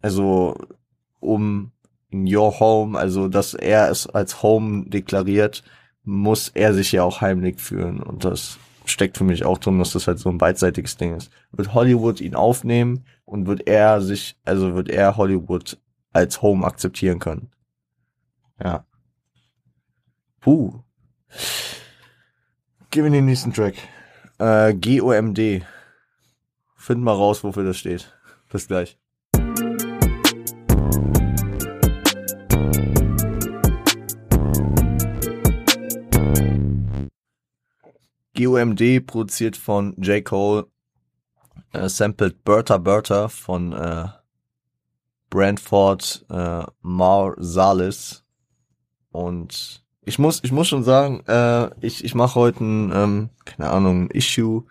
also 0.00 0.56
um 1.20 1.72
in 2.10 2.32
your 2.32 2.58
home, 2.60 2.98
also 2.98 3.28
dass 3.28 3.54
er 3.54 3.90
es 3.90 4.06
als 4.06 4.42
Home 4.42 4.88
deklariert, 4.88 5.62
muss 6.04 6.48
er 6.50 6.72
sich 6.72 6.92
ja 6.92 7.02
auch 7.02 7.20
heimlich 7.20 7.60
fühlen 7.60 8.02
und 8.02 8.24
das 8.24 8.58
steckt 8.84 9.18
für 9.18 9.24
mich 9.24 9.44
auch 9.44 9.58
drin, 9.58 9.78
dass 9.78 9.92
das 9.92 10.06
halt 10.06 10.18
so 10.18 10.28
ein 10.28 10.38
beidseitiges 10.38 10.96
Ding 10.96 11.16
ist. 11.16 11.30
Wird 11.50 11.74
Hollywood 11.74 12.20
ihn 12.20 12.34
aufnehmen 12.34 13.04
und 13.24 13.46
wird 13.46 13.66
er 13.66 14.00
sich, 14.00 14.36
also 14.44 14.74
wird 14.74 14.88
er 14.88 15.16
Hollywood 15.16 15.78
als 16.12 16.40
Home 16.42 16.64
akzeptieren 16.64 17.18
können. 17.18 17.50
Ja. 18.62 18.86
Puh. 20.40 20.80
Gehen 22.90 23.02
wir 23.02 23.06
in 23.08 23.12
den 23.12 23.26
nächsten 23.26 23.52
Track. 23.52 23.74
Äh, 24.38 24.74
GOMD. 24.74 25.66
Find 26.76 27.02
mal 27.02 27.12
raus, 27.12 27.42
wofür 27.42 27.64
das 27.64 27.78
steht. 27.78 28.12
Bis 28.50 28.68
gleich. 28.68 28.98
GOMD 38.36 39.06
produziert 39.06 39.56
von 39.56 39.94
J. 40.00 40.24
Cole, 40.24 40.66
äh, 41.72 41.88
sampled 41.88 42.44
Bertha 42.44 42.78
Bertha 42.78 43.28
von 43.28 43.72
äh, 43.72 44.06
Brantford 45.30 46.24
äh, 46.30 46.64
Marsalis 46.82 48.24
und 49.10 49.84
ich 50.02 50.18
muss 50.20 50.40
ich 50.44 50.52
muss 50.52 50.68
schon 50.68 50.84
sagen, 50.84 51.24
äh, 51.26 51.70
ich 51.80 52.04
ich 52.04 52.14
mache 52.14 52.36
heute 52.36 52.64
ein 52.64 52.92
ähm, 52.94 53.30
keine 53.44 53.70
Ahnung 53.70 54.04
ein 54.04 54.10
Issue 54.10 54.64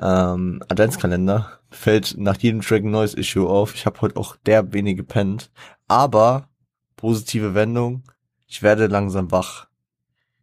ähm, 0.00 0.62
Adventskalender 0.68 1.56
fällt 1.70 2.16
nach 2.18 2.36
jedem 2.38 2.60
Track 2.60 2.82
ein 2.82 2.90
neues 2.90 3.14
Issue 3.14 3.48
auf. 3.48 3.74
Ich 3.74 3.86
habe 3.86 4.00
heute 4.00 4.16
auch 4.16 4.36
der 4.36 4.72
wenig 4.72 4.96
gepennt. 4.96 5.50
Aber 5.88 6.48
positive 6.96 7.54
Wendung, 7.54 8.02
ich 8.46 8.62
werde 8.62 8.86
langsam 8.86 9.30
wach. 9.30 9.68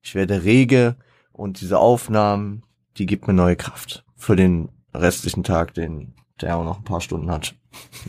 Ich 0.01 0.15
werde 0.15 0.43
rege 0.43 0.95
und 1.33 1.59
diese 1.59 1.79
Aufnahmen, 1.79 2.63
die 2.97 3.05
gibt 3.05 3.27
mir 3.27 3.33
neue 3.33 3.55
Kraft 3.55 4.05
für 4.15 4.35
den 4.35 4.69
restlichen 4.93 5.43
Tag, 5.43 5.73
den 5.73 6.13
der 6.39 6.57
auch 6.57 6.63
noch 6.63 6.77
ein 6.77 6.83
paar 6.83 7.01
Stunden 7.01 7.29
hat. 7.29 7.55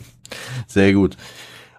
Sehr 0.67 0.93
gut. 0.93 1.17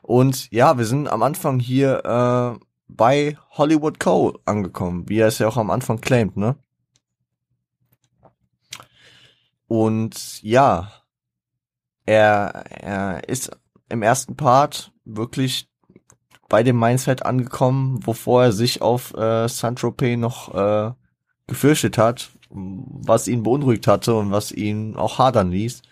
Und 0.03 0.51
ja, 0.51 0.79
wir 0.79 0.85
sind 0.85 1.09
am 1.09 1.23
Anfang 1.23 1.59
hier 1.59 2.05
äh, 2.05 2.65
bei 2.89 3.37
Hollywood 3.51 3.99
Cole 3.99 4.39
angekommen, 4.45 5.09
wie 5.09 5.19
er 5.19 5.29
es 5.29 5.39
ja 5.39 5.49
auch 5.49 5.57
am 5.57 5.71
Anfang 5.71 6.01
claimt, 6.01 6.37
ne? 6.37 6.57
Und 9.69 10.43
ja, 10.43 10.93
er, 12.05 12.65
er 12.71 13.29
ist 13.29 13.51
im 13.89 14.03
ersten 14.03 14.37
Part 14.37 14.93
wirklich 15.05 15.69
bei 16.49 16.63
dem 16.63 16.79
Mindset 16.79 17.27
angekommen, 17.27 18.07
wovor 18.07 18.45
er 18.45 18.53
sich 18.53 18.81
auf 18.81 19.13
äh, 19.15 19.49
Saint-Tropez 19.49 20.17
noch 20.17 20.55
äh, 20.55 20.93
gefürchtet 21.47 21.99
hat, 21.99 22.31
was 22.51 23.29
ihn 23.29 23.43
beunruhigt 23.43 23.87
hatte 23.87 24.15
und 24.15 24.31
was 24.31 24.53
ihn 24.53 24.97
auch 24.97 25.19
hadern 25.19 25.51
ließ. 25.51 25.83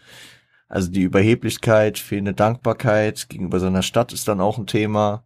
Also 0.69 0.91
die 0.91 1.03
Überheblichkeit, 1.03 1.99
fehlende 1.99 2.35
Dankbarkeit 2.35 3.29
gegenüber 3.29 3.61
seiner 3.61 3.83
Stadt 3.83 4.13
ist 4.13 4.27
dann 4.29 4.41
auch 4.41 4.59
ein 4.59 4.67
Thema. 4.67 5.25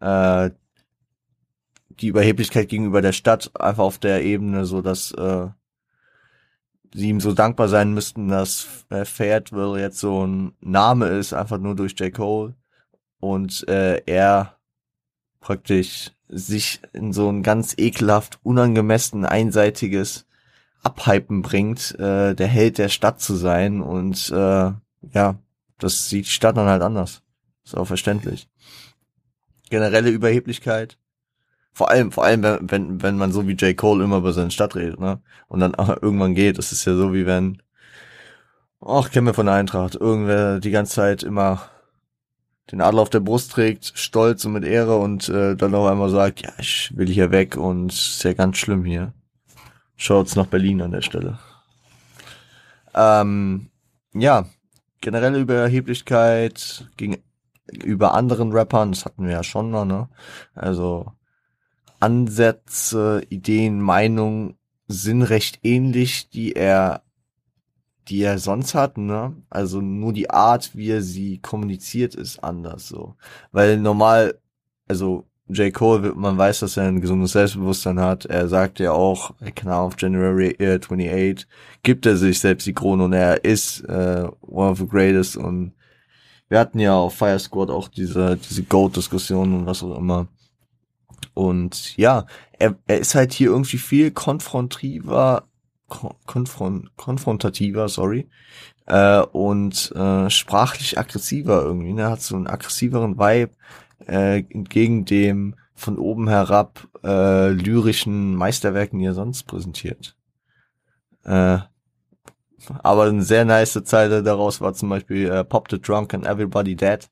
Äh, 0.00 0.50
die 1.88 2.08
Überheblichkeit 2.08 2.68
gegenüber 2.68 3.02
der 3.02 3.12
Stadt 3.12 3.50
einfach 3.58 3.84
auf 3.84 3.98
der 3.98 4.22
Ebene, 4.22 4.66
so 4.66 4.82
dass 4.82 5.12
äh, 5.12 5.48
sie 6.94 7.08
ihm 7.08 7.20
so 7.20 7.32
dankbar 7.32 7.68
sein 7.68 7.94
müssten, 7.94 8.28
dass 8.28 8.86
äh, 8.90 9.04
Fayetteville 9.04 9.80
jetzt 9.80 9.98
so 9.98 10.26
ein 10.26 10.54
Name 10.60 11.06
ist, 11.08 11.32
einfach 11.32 11.58
nur 11.58 11.74
durch 11.74 11.98
J. 11.98 12.12
Cole 12.12 12.54
und 13.18 13.66
äh, 13.68 14.02
er 14.06 14.58
praktisch 15.40 16.12
sich 16.28 16.80
in 16.92 17.12
so 17.12 17.30
ein 17.30 17.42
ganz 17.42 17.74
ekelhaft, 17.76 18.38
unangemessen, 18.42 19.24
einseitiges 19.24 20.26
Abhypen 20.82 21.42
bringt, 21.42 21.98
äh, 21.98 22.34
der 22.34 22.46
Held 22.46 22.78
der 22.78 22.88
Stadt 22.88 23.20
zu 23.20 23.34
sein 23.34 23.80
und 23.80 24.30
äh, 24.30 24.72
ja, 25.12 25.38
das 25.78 26.08
sieht 26.08 26.26
die 26.26 26.30
Stadt 26.30 26.56
dann 26.56 26.68
halt 26.68 26.82
anders. 26.82 27.22
Ist 27.64 27.76
auch 27.76 27.86
verständlich. 27.86 28.48
Generelle 29.68 30.10
Überheblichkeit. 30.10 30.98
Vor 31.72 31.90
allem, 31.90 32.12
vor 32.12 32.24
allem, 32.24 32.42
wenn, 32.42 32.70
wenn, 32.70 33.02
wenn 33.02 33.16
man 33.18 33.32
so 33.32 33.46
wie 33.46 33.52
J. 33.52 33.76
Cole 33.76 34.04
immer 34.04 34.18
über 34.18 34.32
seine 34.32 34.50
Stadt 34.50 34.76
redet, 34.76 34.98
ne? 35.00 35.20
Und 35.48 35.60
dann 35.60 35.74
irgendwann 36.00 36.34
geht. 36.34 36.58
Das 36.58 36.72
ist 36.72 36.84
ja 36.84 36.94
so 36.94 37.12
wie 37.12 37.26
wenn, 37.26 37.60
ach, 38.80 39.10
kennen 39.10 39.26
wir 39.26 39.34
von 39.34 39.46
der 39.46 39.56
Eintracht, 39.56 39.96
irgendwer 39.96 40.60
die 40.60 40.70
ganze 40.70 40.94
Zeit 40.94 41.22
immer 41.22 41.68
den 42.70 42.80
Adler 42.80 43.02
auf 43.02 43.10
der 43.10 43.20
Brust 43.20 43.52
trägt, 43.52 43.92
stolz 43.94 44.44
und 44.44 44.52
mit 44.52 44.64
Ehre 44.64 44.96
und 44.96 45.28
äh, 45.28 45.54
dann 45.54 45.74
auf 45.74 45.86
einmal 45.86 46.10
sagt, 46.10 46.42
ja, 46.42 46.52
ich 46.58 46.92
will 46.96 47.08
hier 47.08 47.30
weg 47.30 47.56
und 47.56 47.92
ist 47.92 48.24
ja 48.24 48.32
ganz 48.32 48.56
schlimm 48.58 48.84
hier. 48.84 49.12
Schaut's 49.96 50.36
nach 50.36 50.46
Berlin 50.46 50.82
an 50.82 50.90
der 50.90 51.02
Stelle. 51.02 51.38
Ähm, 52.94 53.70
ja, 54.14 54.46
generelle 55.00 55.38
Überheblichkeit 55.38 56.90
gegenüber 56.96 58.14
anderen 58.14 58.52
Rappern, 58.52 58.92
das 58.92 59.04
hatten 59.04 59.24
wir 59.24 59.32
ja 59.32 59.42
schon 59.44 59.70
mal, 59.70 59.84
ne? 59.84 60.08
Also 60.54 61.12
Ansätze, 62.00 63.22
Ideen, 63.28 63.80
Meinungen 63.80 64.56
sind 64.88 65.22
recht 65.22 65.60
ähnlich, 65.62 66.30
die 66.30 66.52
er 66.52 67.02
die 68.08 68.22
er 68.22 68.38
sonst 68.38 68.74
hat, 68.74 68.98
ne? 68.98 69.34
Also 69.50 69.80
nur 69.80 70.12
die 70.12 70.30
Art, 70.30 70.76
wie 70.76 70.90
er 70.90 71.02
sie 71.02 71.38
kommuniziert, 71.38 72.14
ist 72.14 72.42
anders 72.42 72.88
so. 72.88 73.16
Weil 73.52 73.78
normal, 73.78 74.38
also 74.88 75.26
J. 75.48 75.72
Cole, 75.72 76.12
man 76.14 76.36
weiß, 76.36 76.60
dass 76.60 76.76
er 76.76 76.88
ein 76.88 77.00
gesundes 77.00 77.32
Selbstbewusstsein 77.32 78.00
hat. 78.00 78.24
Er 78.26 78.48
sagt 78.48 78.80
ja 78.80 78.92
auch, 78.92 79.32
keine 79.54 79.74
Ahnung, 79.74 79.88
auf 79.88 80.00
January 80.00 80.50
äh, 80.58 80.78
28 80.78 81.46
gibt 81.82 82.04
er 82.06 82.16
sich 82.16 82.40
selbst 82.40 82.66
die 82.66 82.72
Krone 82.72 83.04
und 83.04 83.12
er 83.12 83.44
ist 83.44 83.80
äh, 83.82 84.28
one 84.40 84.70
of 84.70 84.78
the 84.78 84.86
greatest 84.86 85.36
und 85.36 85.72
wir 86.48 86.58
hatten 86.58 86.78
ja 86.78 86.94
auf 86.96 87.14
Fire 87.14 87.38
Squad 87.38 87.70
auch 87.70 87.88
diese, 87.88 88.36
diese 88.36 88.62
Goat-Diskussion 88.64 89.52
und 89.52 89.66
was 89.66 89.82
auch 89.82 89.96
immer. 89.96 90.28
Und 91.34 91.96
ja, 91.96 92.26
er, 92.58 92.76
er 92.86 92.98
ist 92.98 93.14
halt 93.14 93.32
hier 93.32 93.50
irgendwie 93.50 93.78
viel 93.78 94.10
konfrontiver 94.10 95.44
konfron 95.88 96.90
konfrontativer, 96.96 97.88
sorry, 97.88 98.28
äh, 98.86 99.20
und 99.20 99.92
äh, 99.94 100.30
sprachlich 100.30 100.98
aggressiver 100.98 101.62
irgendwie. 101.62 101.92
Ne? 101.92 102.10
Hat 102.10 102.22
so 102.22 102.36
einen 102.36 102.46
aggressiveren 102.46 103.18
Vibe 103.18 103.52
äh, 104.06 104.38
entgegen 104.50 105.04
dem 105.04 105.54
von 105.74 105.98
oben 105.98 106.28
herab 106.28 106.88
äh, 107.04 107.50
lyrischen 107.50 108.34
Meisterwerken, 108.34 108.98
die 108.98 109.04
er 109.04 109.14
sonst 109.14 109.44
präsentiert. 109.44 110.16
Äh, 111.24 111.58
aber 112.82 113.04
eine 113.04 113.22
sehr 113.22 113.44
nice 113.44 113.80
Zeile 113.84 114.22
daraus 114.22 114.60
war 114.60 114.72
zum 114.74 114.88
Beispiel 114.88 115.30
äh, 115.30 115.44
Pop 115.44 115.68
the 115.70 115.80
Drunk 115.80 116.14
and 116.14 116.26
Everybody 116.26 116.74
Dead. 116.74 117.08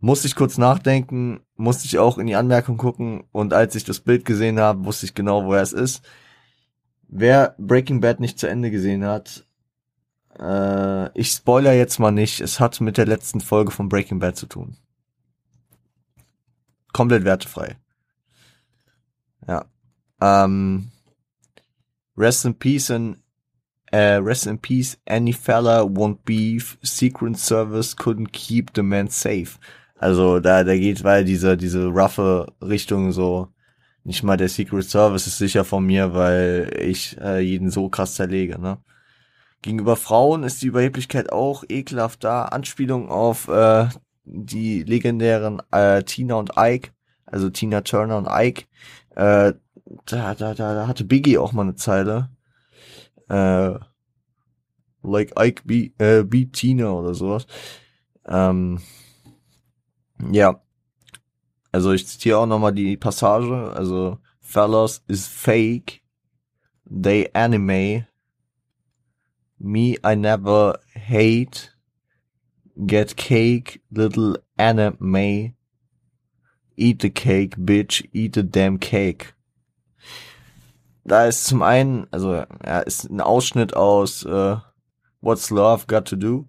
Musste 0.00 0.28
ich 0.28 0.34
kurz 0.34 0.58
nachdenken, 0.58 1.40
musste 1.56 1.86
ich 1.86 1.98
auch 1.98 2.18
in 2.18 2.26
die 2.26 2.36
Anmerkung 2.36 2.76
gucken 2.76 3.24
und 3.32 3.52
als 3.52 3.74
ich 3.74 3.84
das 3.84 4.00
Bild 4.00 4.24
gesehen 4.24 4.60
habe, 4.60 4.84
wusste 4.84 5.06
ich 5.06 5.14
genau, 5.14 5.44
wo 5.44 5.54
er 5.54 5.62
es 5.62 5.72
ist. 5.72 6.02
Wer 7.08 7.54
Breaking 7.58 8.00
Bad 8.00 8.20
nicht 8.20 8.38
zu 8.38 8.46
Ende 8.48 8.70
gesehen 8.70 9.04
hat, 9.04 9.46
äh, 10.38 11.18
ich 11.18 11.30
spoiler 11.30 11.72
jetzt 11.72 11.98
mal 11.98 12.12
nicht, 12.12 12.40
es 12.40 12.60
hat 12.60 12.80
mit 12.80 12.98
der 12.98 13.06
letzten 13.06 13.40
Folge 13.40 13.70
von 13.70 13.88
Breaking 13.88 14.18
Bad 14.18 14.36
zu 14.36 14.46
tun. 14.46 14.76
Komplett 16.92 17.24
wertefrei. 17.24 17.76
Ja. 19.46 19.64
Ähm, 20.20 20.90
rest 22.16 22.44
in 22.44 22.54
peace 22.54 22.90
and 22.90 23.18
uh, 23.92 24.20
rest 24.20 24.46
in 24.46 24.58
peace, 24.58 24.98
any 25.06 25.32
fella 25.32 25.82
won't 25.82 26.24
beef, 26.24 26.78
Secret 26.82 27.38
Service 27.38 27.96
couldn't 27.96 28.32
keep 28.32 28.72
the 28.74 28.82
man 28.82 29.08
safe. 29.08 29.58
Also 29.96 30.40
da, 30.40 30.62
da 30.62 30.76
geht 30.76 31.02
weil 31.04 31.24
diese, 31.24 31.56
diese 31.56 31.86
roughe 31.86 32.52
Richtung 32.60 33.12
so, 33.12 33.48
nicht 34.08 34.22
mal 34.22 34.38
der 34.38 34.48
Secret 34.48 34.88
Service 34.88 35.26
ist 35.26 35.36
sicher 35.36 35.66
von 35.66 35.84
mir, 35.84 36.14
weil 36.14 36.74
ich 36.80 37.18
äh, 37.20 37.40
jeden 37.40 37.70
so 37.70 37.90
krass 37.90 38.14
zerlege, 38.14 38.58
ne? 38.58 38.78
Gegenüber 39.60 39.96
Frauen 39.96 40.44
ist 40.44 40.62
die 40.62 40.68
Überheblichkeit 40.68 41.30
auch 41.30 41.62
ekelhaft 41.68 42.24
da. 42.24 42.46
Anspielung 42.46 43.10
auf 43.10 43.48
äh, 43.48 43.88
die 44.24 44.82
legendären 44.82 45.60
äh, 45.72 46.04
Tina 46.04 46.36
und 46.36 46.52
Ike, 46.56 46.92
also 47.26 47.50
Tina 47.50 47.82
Turner 47.82 48.16
und 48.16 48.28
Ike. 48.30 48.64
Äh, 49.10 49.52
da, 50.06 50.34
da, 50.34 50.54
da, 50.54 50.86
hatte 50.86 51.04
Biggie 51.04 51.36
auch 51.36 51.52
mal 51.52 51.62
eine 51.62 51.74
Zeile. 51.74 52.30
Äh, 53.28 53.74
like 55.02 55.34
Ike 55.38 55.64
be, 55.66 55.92
äh, 55.98 56.24
be 56.24 56.50
Tina 56.50 56.92
oder 56.92 57.12
sowas. 57.12 57.46
Ähm, 58.26 58.80
ja, 60.32 60.62
also 61.72 61.92
ich 61.92 62.06
zitiere 62.06 62.38
auch 62.38 62.46
nochmal 62.46 62.72
die 62.72 62.96
Passage. 62.96 63.72
Also 63.74 64.18
Fellas 64.40 65.02
is 65.08 65.26
fake. 65.26 66.02
They 66.90 67.28
anime. 67.34 68.06
Me, 69.58 69.96
I 70.04 70.14
never 70.14 70.78
hate. 70.94 71.74
Get 72.86 73.16
cake, 73.16 73.82
little 73.90 74.38
anime. 74.56 75.54
Eat 76.76 77.02
the 77.02 77.10
cake, 77.10 77.56
bitch. 77.56 78.08
Eat 78.12 78.34
the 78.34 78.44
damn 78.44 78.78
cake. 78.78 79.34
Da 81.04 81.26
ist 81.26 81.46
zum 81.46 81.62
einen, 81.62 82.06
also 82.10 82.34
ja, 82.34 82.80
ist 82.80 83.10
ein 83.10 83.20
Ausschnitt 83.20 83.74
aus 83.74 84.24
äh, 84.24 84.56
What's 85.20 85.50
Love 85.50 85.86
Got 85.86 86.06
to 86.08 86.16
Do, 86.16 86.48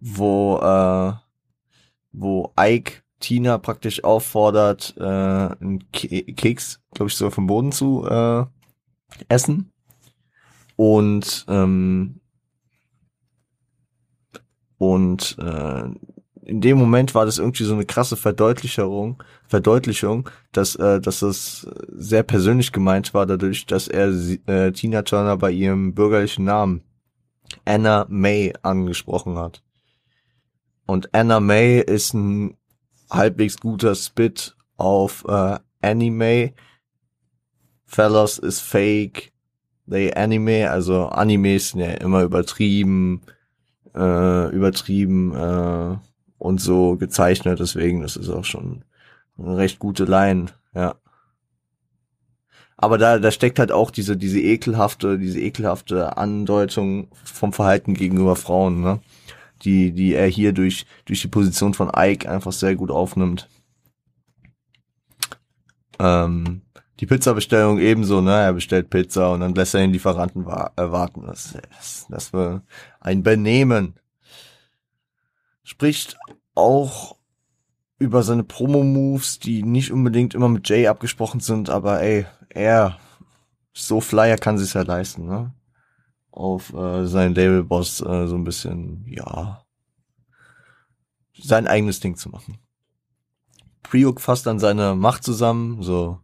wo 0.00 0.58
äh, 0.58 1.12
wo 2.12 2.52
Ike 2.58 3.02
Tina 3.20 3.58
praktisch 3.58 4.02
auffordert, 4.02 4.94
äh, 4.98 5.02
einen 5.04 5.90
Ke 5.92 6.22
Keks, 6.22 6.80
glaube 6.92 7.10
ich, 7.10 7.16
so 7.16 7.30
vom 7.30 7.46
Boden 7.46 7.72
zu 7.72 8.06
äh, 8.06 8.44
essen. 9.28 9.72
Und 10.76 11.44
ähm, 11.48 12.20
und 14.78 15.36
äh, 15.38 15.84
in 16.42 16.60
dem 16.62 16.78
Moment 16.78 17.14
war 17.14 17.26
das 17.26 17.38
irgendwie 17.38 17.64
so 17.64 17.74
eine 17.74 17.84
krasse 17.84 18.16
Verdeutlichung, 18.16 19.22
Verdeutlichung, 19.46 20.28
dass 20.52 20.74
äh, 20.76 21.00
dass 21.00 21.20
das 21.20 21.68
sehr 21.92 22.22
persönlich 22.22 22.72
gemeint 22.72 23.12
war, 23.12 23.26
dadurch, 23.26 23.66
dass 23.66 23.88
er 23.88 24.08
äh, 24.46 24.72
Tina 24.72 25.02
Turner 25.02 25.36
bei 25.36 25.50
ihrem 25.50 25.94
bürgerlichen 25.94 26.46
Namen 26.46 26.82
Anna 27.64 28.06
May 28.08 28.54
angesprochen 28.62 29.36
hat. 29.36 29.62
Und 30.86 31.14
Anna 31.14 31.40
May 31.40 31.80
ist 31.80 32.14
ein 32.14 32.56
halbwegs 33.10 33.58
guter 33.58 33.94
Spit 33.94 34.56
auf 34.76 35.24
äh, 35.28 35.58
Anime. 35.82 36.52
Fellas 37.86 38.38
ist 38.38 38.60
fake. 38.60 39.32
They 39.88 40.14
Anime, 40.14 40.70
also 40.70 41.06
Animes 41.06 41.70
sind 41.70 41.80
ja 41.80 41.90
immer 41.94 42.22
übertrieben, 42.22 43.22
äh, 43.94 44.48
übertrieben 44.54 45.34
äh, 45.34 45.96
und 46.38 46.60
so 46.60 46.96
gezeichnet. 46.96 47.58
Deswegen, 47.58 48.00
das 48.02 48.16
ist 48.16 48.28
auch 48.28 48.44
schon 48.44 48.84
eine 49.36 49.56
recht 49.56 49.80
gute 49.80 50.04
Line, 50.04 50.46
ja. 50.74 50.94
Aber 52.76 52.96
da, 52.96 53.18
da 53.18 53.30
steckt 53.30 53.58
halt 53.58 53.72
auch 53.72 53.90
diese, 53.90 54.16
diese 54.16 54.40
ekelhafte, 54.40 55.18
diese 55.18 55.40
ekelhafte 55.40 56.16
Andeutung 56.16 57.08
vom 57.24 57.52
Verhalten 57.52 57.92
gegenüber 57.92 58.36
Frauen, 58.36 58.80
ne? 58.80 59.00
Die, 59.62 59.92
die 59.92 60.14
er 60.14 60.26
hier 60.26 60.52
durch, 60.52 60.86
durch 61.04 61.20
die 61.20 61.28
Position 61.28 61.74
von 61.74 61.90
Ike 61.94 62.30
einfach 62.30 62.52
sehr 62.52 62.76
gut 62.76 62.90
aufnimmt. 62.90 63.48
Ähm, 65.98 66.62
die 66.98 67.06
Pizzabestellung 67.06 67.78
ebenso, 67.78 68.20
ne? 68.20 68.32
Er 68.32 68.52
bestellt 68.52 68.90
Pizza 68.90 69.32
und 69.32 69.40
dann 69.40 69.54
lässt 69.54 69.74
er 69.74 69.80
den 69.80 69.92
Lieferanten 69.92 70.46
wa 70.46 70.70
äh, 70.76 70.90
warten. 70.90 71.26
Das, 71.26 71.56
das, 71.76 72.06
das 72.08 72.32
war 72.32 72.62
ein 73.00 73.22
Benehmen. 73.22 73.94
Spricht 75.62 76.18
auch 76.54 77.16
über 77.98 78.22
seine 78.22 78.44
Promo-Moves, 78.44 79.38
die 79.38 79.62
nicht 79.62 79.92
unbedingt 79.92 80.34
immer 80.34 80.48
mit 80.48 80.68
Jay 80.68 80.88
abgesprochen 80.88 81.40
sind, 81.40 81.68
aber 81.68 82.00
ey, 82.00 82.26
er, 82.48 82.98
so 83.72 84.00
Flyer 84.00 84.36
kann 84.36 84.58
sich's 84.58 84.72
ja 84.72 84.82
leisten, 84.82 85.26
ne? 85.26 85.52
Auf 86.32 86.72
äh, 86.72 87.06
seinen 87.06 87.34
Label-Boss 87.34 88.00
äh, 88.00 88.26
so 88.26 88.36
ein 88.36 88.44
bisschen, 88.44 89.04
ja, 89.08 89.64
sein 91.42 91.66
eigenes 91.66 92.00
Ding 92.00 92.16
zu 92.16 92.28
machen. 92.28 92.58
Priuk 93.82 94.20
fasst 94.20 94.46
dann 94.46 94.58
seine 94.58 94.94
Macht 94.94 95.24
zusammen, 95.24 95.82
so, 95.82 96.20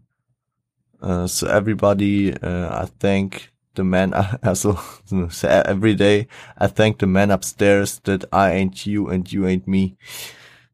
uh, 1.02 1.26
so 1.26 1.46
everybody, 1.46 2.32
uh, 2.42 2.84
I 2.84 2.86
thank 3.00 3.52
the 3.76 3.82
man, 3.82 4.12
also, 4.42 4.78
so 5.04 5.48
every 5.48 5.94
day, 5.94 6.28
I 6.60 6.68
thank 6.68 7.00
the 7.00 7.06
man 7.06 7.30
upstairs 7.30 8.00
that 8.04 8.24
I 8.32 8.52
ain't 8.52 8.86
you 8.86 9.08
and 9.08 9.30
you 9.30 9.46
ain't 9.46 9.66
me. 9.66 9.96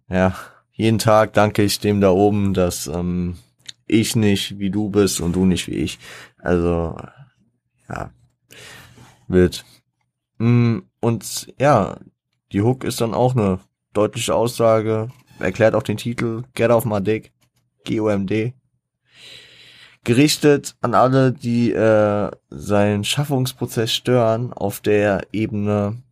Ja, 0.09 0.35
jeden 0.73 0.99
Tag 0.99 1.33
danke 1.33 1.63
ich 1.63 1.81
dem 1.81 2.01
da 2.01 2.11
oben, 2.11 2.55
dass 2.55 2.87
ähm, 2.87 3.39
ich 3.87 4.17
nicht 4.17 4.59
wie 4.59 4.71
du 4.71 4.89
bist 4.89 5.21
und 5.21 5.35
du 5.35 5.45
nicht 5.45 5.69
wie 5.69 5.77
ich. 5.77 5.99
Also, 6.39 6.97
ja, 7.89 8.11
wild. 9.33 9.65
Mm, 10.39 10.79
und 11.01 11.53
ja, 11.59 11.97
die 12.53 12.63
Hook 12.63 12.85
ist 12.85 13.01
dann 13.01 13.15
auch 13.15 13.35
eine 13.35 13.59
deutliche 13.93 14.35
Aussage, 14.35 15.09
erklärt 15.39 15.75
auch 15.75 15.83
den 15.83 15.97
Titel, 15.97 16.45
Get 16.55 16.71
Off 16.71 16.85
My 16.85 17.03
Dick, 17.03 17.33
G-O-M-D. 17.85 18.55
Gerichtet 20.05 20.75
an 20.81 20.95
alle, 20.95 21.33
die 21.33 21.73
äh, 21.73 22.31
seinen 22.51 23.05
Schaffungsprozess 23.05 23.93
stören 23.93 24.53
auf 24.53 24.81
der 24.81 25.27
Ebene 25.33 26.03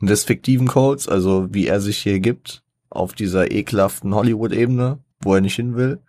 des 0.00 0.24
fiktiven 0.24 0.66
Codes, 0.66 1.08
also 1.08 1.52
wie 1.54 1.66
er 1.66 1.80
sich 1.80 1.98
hier 1.98 2.20
gibt, 2.20 2.64
auf 2.90 3.12
dieser 3.12 3.50
ekelhaften 3.50 4.14
Hollywood-Ebene, 4.14 4.98
wo 5.20 5.34
er 5.34 5.40
nicht 5.40 5.56
hin 5.56 5.76
will 5.76 6.00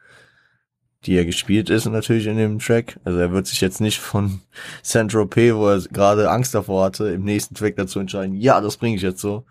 die 1.07 1.15
er 1.15 1.25
gespielt 1.25 1.69
ist 1.69 1.85
natürlich 1.85 2.27
in 2.27 2.37
dem 2.37 2.59
Track. 2.59 2.99
Also 3.05 3.17
er 3.17 3.31
wird 3.31 3.47
sich 3.47 3.61
jetzt 3.61 3.79
nicht 3.79 3.99
von 3.99 4.41
P, 5.29 5.55
wo 5.55 5.69
er 5.69 5.81
gerade 5.81 6.29
Angst 6.29 6.53
davor 6.53 6.85
hatte, 6.85 7.09
im 7.09 7.23
nächsten 7.23 7.55
Track 7.55 7.77
dazu 7.77 7.99
entscheiden, 7.99 8.35
ja, 8.35 8.59
das 8.61 8.77
bringe 8.77 8.97
ich 8.97 9.01
jetzt 9.01 9.21
so. 9.21 9.45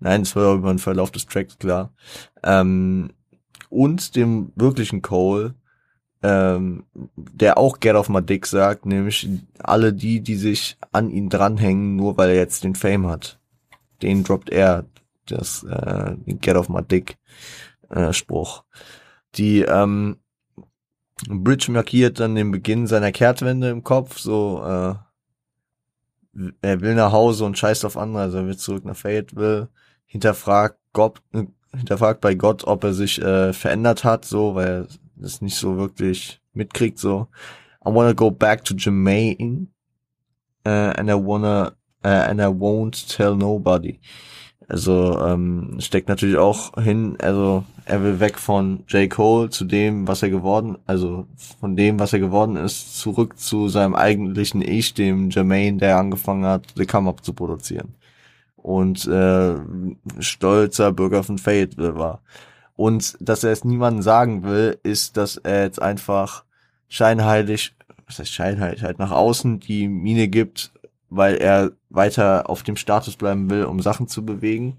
Nein, 0.00 0.22
es 0.22 0.34
war 0.34 0.54
über 0.54 0.72
den 0.72 0.78
Verlauf 0.78 1.10
des 1.12 1.26
Tracks 1.26 1.58
klar. 1.58 1.92
Ähm, 2.42 3.10
und 3.68 4.16
dem 4.16 4.52
wirklichen 4.56 5.02
Cole, 5.02 5.54
ähm, 6.22 6.84
der 7.14 7.58
auch 7.58 7.78
Get 7.78 7.94
Off 7.94 8.08
My 8.08 8.22
Dick 8.22 8.46
sagt, 8.46 8.86
nämlich 8.86 9.28
alle 9.58 9.92
die, 9.92 10.20
die 10.20 10.36
sich 10.36 10.76
an 10.92 11.10
ihn 11.10 11.28
dranhängen, 11.28 11.94
nur 11.96 12.16
weil 12.16 12.30
er 12.30 12.36
jetzt 12.36 12.64
den 12.64 12.74
Fame 12.74 13.06
hat. 13.06 13.38
Den 14.00 14.24
droppt 14.24 14.50
er, 14.50 14.86
das 15.26 15.62
äh, 15.62 16.16
Get 16.26 16.56
Off 16.56 16.68
My 16.68 16.82
Dick 16.82 17.16
äh, 17.90 18.12
Spruch. 18.12 18.64
Die 19.36 19.60
ähm, 19.60 20.16
Bridge 21.28 21.70
markiert 21.70 22.20
dann 22.20 22.34
den 22.34 22.50
Beginn 22.50 22.86
seiner 22.86 23.12
Kehrtwende 23.12 23.70
im 23.70 23.84
Kopf, 23.84 24.18
so 24.18 24.62
äh, 24.64 24.94
er 26.62 26.80
will 26.80 26.94
nach 26.94 27.12
Hause 27.12 27.44
und 27.44 27.58
scheißt 27.58 27.84
auf 27.84 27.96
andere, 27.96 28.22
also 28.22 28.38
er 28.38 28.46
will 28.46 28.56
zurück 28.56 28.84
nach 28.84 28.96
Fayetteville, 28.96 29.68
hinterfragt 30.06 30.78
Gott, 30.92 31.22
äh, 31.32 31.44
hinterfragt 31.76 32.20
bei 32.20 32.34
Gott, 32.34 32.64
ob 32.64 32.84
er 32.84 32.94
sich 32.94 33.20
äh, 33.20 33.52
verändert 33.52 34.04
hat, 34.04 34.24
so, 34.24 34.54
weil 34.54 34.68
er 34.68 34.86
das 35.16 35.40
nicht 35.40 35.56
so 35.56 35.76
wirklich 35.76 36.40
mitkriegt, 36.52 36.98
so. 36.98 37.28
I 37.84 37.90
wanna 37.90 38.12
go 38.12 38.30
back 38.30 38.64
to 38.64 38.74
Jermaine 38.74 39.68
uh, 40.64 40.92
and 40.96 41.10
I 41.10 41.14
wanna 41.14 41.72
uh, 42.04 42.08
and 42.28 42.40
I 42.40 42.46
won't 42.46 43.08
tell 43.08 43.34
nobody. 43.34 43.98
Also 44.68 45.18
ähm, 45.20 45.76
steckt 45.80 46.08
natürlich 46.08 46.36
auch 46.36 46.80
hin, 46.80 47.16
also 47.20 47.64
er 47.92 48.02
will 48.02 48.20
weg 48.20 48.38
von 48.38 48.84
J. 48.88 49.10
Cole 49.10 49.50
zu 49.50 49.66
dem, 49.66 50.08
was 50.08 50.22
er 50.22 50.30
geworden, 50.30 50.78
also 50.86 51.26
von 51.60 51.76
dem, 51.76 52.00
was 52.00 52.14
er 52.14 52.20
geworden 52.20 52.56
ist, 52.56 52.98
zurück 52.98 53.38
zu 53.38 53.68
seinem 53.68 53.94
eigentlichen 53.94 54.62
Ich, 54.62 54.94
dem 54.94 55.28
Jermaine, 55.28 55.76
der 55.76 55.98
angefangen 55.98 56.46
hat, 56.46 56.72
The 56.74 56.86
Come 56.86 57.10
Up 57.10 57.22
zu 57.22 57.34
produzieren. 57.34 57.94
Und 58.56 59.06
äh, 59.06 59.56
stolzer 60.20 60.92
Bürger 60.92 61.22
von 61.22 61.36
Fayetteville 61.36 61.98
war. 61.98 62.22
Und 62.76 63.18
dass 63.20 63.44
er 63.44 63.52
es 63.52 63.62
niemandem 63.62 64.00
sagen 64.00 64.42
will, 64.42 64.78
ist, 64.82 65.18
dass 65.18 65.36
er 65.36 65.64
jetzt 65.64 65.82
einfach 65.82 66.44
scheinheilig, 66.88 67.74
was 68.06 68.20
heißt 68.20 68.32
scheinheilig, 68.32 68.82
halt 68.82 68.98
nach 68.98 69.10
außen 69.10 69.60
die 69.60 69.86
Mine 69.86 70.28
gibt, 70.28 70.72
weil 71.10 71.34
er 71.34 71.72
weiter 71.90 72.48
auf 72.48 72.62
dem 72.62 72.76
Status 72.76 73.16
bleiben 73.16 73.50
will, 73.50 73.64
um 73.64 73.82
Sachen 73.82 74.08
zu 74.08 74.24
bewegen. 74.24 74.78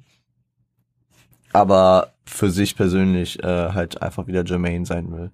Aber 1.52 2.13
für 2.26 2.50
sich 2.50 2.76
persönlich 2.76 3.42
äh, 3.44 3.72
halt 3.72 4.02
einfach 4.02 4.28
wieder 4.28 4.44
Jermaine 4.46 4.86
sein 4.86 5.12
will. 5.12 5.32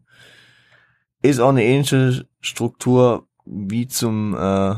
Ist 1.22 1.40
auch 1.40 1.50
eine 1.50 1.64
ähnliche 1.64 2.28
Struktur 2.42 3.28
wie 3.46 3.88
zum 3.88 4.36
äh, 4.36 4.76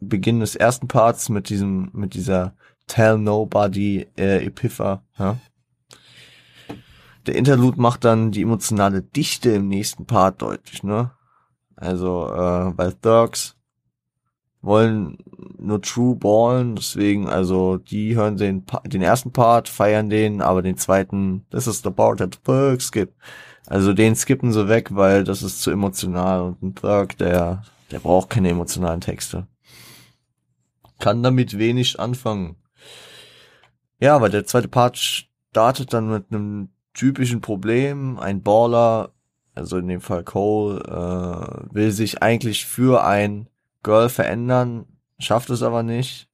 Beginn 0.00 0.40
des 0.40 0.56
ersten 0.56 0.88
Parts 0.88 1.28
mit 1.28 1.48
diesem, 1.48 1.90
mit 1.92 2.14
dieser 2.14 2.54
Tell 2.86 3.18
Nobody 3.18 4.06
äh, 4.18 4.44
Epipha. 4.44 5.02
Ja? 5.18 5.38
Der 7.26 7.36
Interlude 7.36 7.80
macht 7.80 8.04
dann 8.04 8.32
die 8.32 8.42
emotionale 8.42 9.02
Dichte 9.02 9.50
im 9.50 9.68
nächsten 9.68 10.06
Part 10.06 10.42
deutlich, 10.42 10.82
ne? 10.82 11.12
Also, 11.76 12.32
äh, 12.32 12.72
bei 12.72 12.90
Thugs 12.90 13.56
wollen 14.62 15.18
nur 15.58 15.80
True 15.80 16.16
ballen, 16.16 16.76
deswegen, 16.76 17.28
also 17.28 17.78
die 17.78 18.14
hören 18.14 18.36
den, 18.36 18.64
den 18.86 19.02
ersten 19.02 19.32
Part, 19.32 19.68
feiern 19.68 20.10
den, 20.10 20.42
aber 20.42 20.62
den 20.62 20.76
zweiten, 20.76 21.46
this 21.50 21.66
is 21.66 21.82
the 21.82 21.90
part 21.90 22.18
that 22.18 22.44
Thug 22.44 22.80
skip. 22.80 23.14
Also 23.66 23.92
den 23.92 24.16
skippen 24.16 24.52
sie 24.52 24.68
weg, 24.68 24.94
weil 24.94 25.24
das 25.24 25.42
ist 25.42 25.62
zu 25.62 25.70
emotional 25.70 26.42
und 26.42 26.62
ein 26.62 26.74
Thug, 26.74 27.16
der, 27.18 27.62
der 27.90 28.00
braucht 28.00 28.30
keine 28.30 28.50
emotionalen 28.50 29.00
Texte. 29.00 29.46
Kann 30.98 31.22
damit 31.22 31.58
wenig 31.58 31.98
anfangen. 31.98 32.56
Ja, 34.00 34.16
aber 34.16 34.28
der 34.28 34.44
zweite 34.44 34.68
Part 34.68 34.98
startet 34.98 35.92
dann 35.92 36.10
mit 36.10 36.26
einem 36.30 36.70
typischen 36.94 37.40
Problem. 37.40 38.18
Ein 38.18 38.42
Baller, 38.42 39.12
also 39.54 39.78
in 39.78 39.88
dem 39.88 40.00
Fall 40.00 40.24
Cole, 40.24 40.80
äh, 40.80 41.74
will 41.74 41.92
sich 41.92 42.22
eigentlich 42.22 42.66
für 42.66 43.04
ein 43.04 43.48
Girl 43.82 44.08
verändern, 44.08 44.86
schafft 45.18 45.50
es 45.50 45.62
aber 45.62 45.82
nicht. 45.82 46.28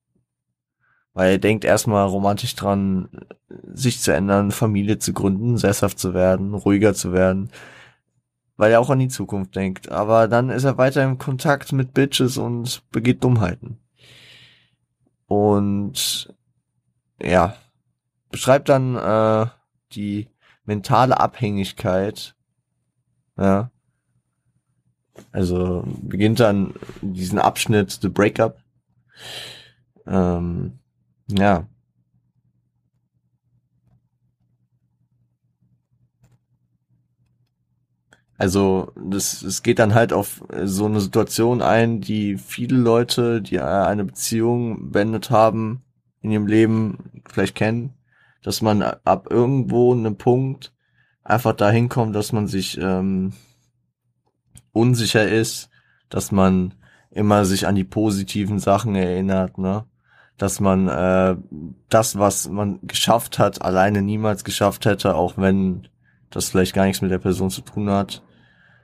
Weil 1.13 1.33
er 1.33 1.39
denkt 1.39 1.65
erstmal 1.65 2.07
romantisch 2.07 2.55
dran, 2.57 3.09
sich 3.49 4.01
zu 4.01 4.13
ändern, 4.13 4.51
Familie 4.51 4.99
zu 4.99 5.15
gründen, 5.15 5.57
sesshaft 5.57 5.99
zu 5.99 6.13
werden, 6.13 6.53
ruhiger 6.55 6.93
zu 6.93 7.13
werden. 7.13 7.51
Weil 8.57 8.73
er 8.73 8.81
auch 8.81 8.91
an 8.91 8.99
die 8.99 9.09
Zukunft 9.09 9.57
denkt. 9.57 9.91
Aber 9.91 10.29
dann 10.29 10.51
ist 10.51 10.65
er 10.65 10.77
weiter 10.77 11.03
im 11.05 11.19
Kontakt 11.19 11.73
mit 11.73 11.95
Bitches 11.95 12.37
und 12.37 12.83
begeht 12.91 13.25
Dummheiten. 13.25 13.79
Und 15.27 16.35
ja, 17.21 17.57
beschreibt 18.31 18.69
dann 18.69 18.97
äh, 18.97 19.47
die 19.93 20.29
mentale 20.65 21.19
Abhängigkeit, 21.19 22.35
ja, 23.39 23.71
also 25.33 25.85
beginnt 26.03 26.41
dann 26.41 26.75
diesen 27.03 27.39
Abschnitt 27.39 27.99
The 28.03 28.09
Breakup. 28.09 28.59
Ähm, 30.07 30.79
ja. 31.29 31.67
Also 38.39 38.93
das, 39.03 39.43
es 39.43 39.63
geht 39.63 39.79
dann 39.79 39.95
halt 39.95 40.13
auf 40.13 40.43
so 40.65 40.85
eine 40.85 41.01
Situation 41.01 41.63
ein, 41.63 42.01
die 42.01 42.37
viele 42.37 42.77
Leute, 42.77 43.41
die 43.41 43.61
eine 43.61 44.05
Beziehung 44.05 44.91
beendet 44.91 45.31
haben 45.31 45.83
in 46.21 46.31
ihrem 46.31 46.47
Leben, 46.47 47.23
vielleicht 47.29 47.55
kennen, 47.55 47.95
dass 48.43 48.61
man 48.61 48.83
ab 48.83 49.29
irgendwo 49.31 49.93
einem 49.93 50.17
Punkt 50.17 50.75
einfach 51.25 51.55
dahin 51.55 51.89
kommt, 51.89 52.15
dass 52.15 52.33
man 52.33 52.47
sich 52.47 52.79
ähm, 52.79 53.33
unsicher 54.77 55.27
ist, 55.27 55.71
dass 56.09 56.31
man 56.31 56.75
immer 57.11 57.45
sich 57.45 57.67
an 57.67 57.75
die 57.75 57.85
positiven 57.85 58.59
Sachen 58.59 58.95
erinnert, 58.95 59.59
ne? 59.59 59.85
dass 60.37 60.61
man 60.61 60.87
äh, 60.89 61.37
das, 61.89 62.19
was 62.19 62.49
man 62.49 62.79
geschafft 62.83 63.39
hat, 63.39 63.63
alleine 63.63 64.03
niemals 64.03 64.45
geschafft 64.45 64.85
hätte, 64.85 65.15
auch 65.15 65.39
wenn 65.39 65.89
das 66.31 66.51
vielleicht 66.51 66.75
gar 66.75 66.85
nichts 66.85 67.01
mit 67.01 67.11
der 67.11 67.19
Person 67.19 67.49
zu 67.51 67.63
tun 67.63 67.89
hat. 67.89 68.23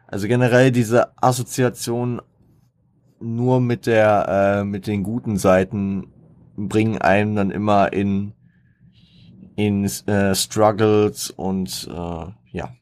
Also 0.07 0.29
generell 0.29 0.73
diese 0.73 1.13
Assoziation 1.23 2.23
nur 3.21 3.61
mit 3.61 3.87
der, 3.87 4.61
äh, 4.61 4.65
mit 4.65 4.87
den 4.87 5.03
guten 5.03 5.37
Seiten 5.37 6.09
bringen 6.57 6.99
einem 7.01 7.37
dann 7.37 7.51
immer 7.51 7.93
in 7.93 8.33
in 9.55 9.85
äh, 9.85 10.35
Struggles 10.35 11.31
und 11.31 11.89
äh, 11.93 12.57
ja 12.57 12.75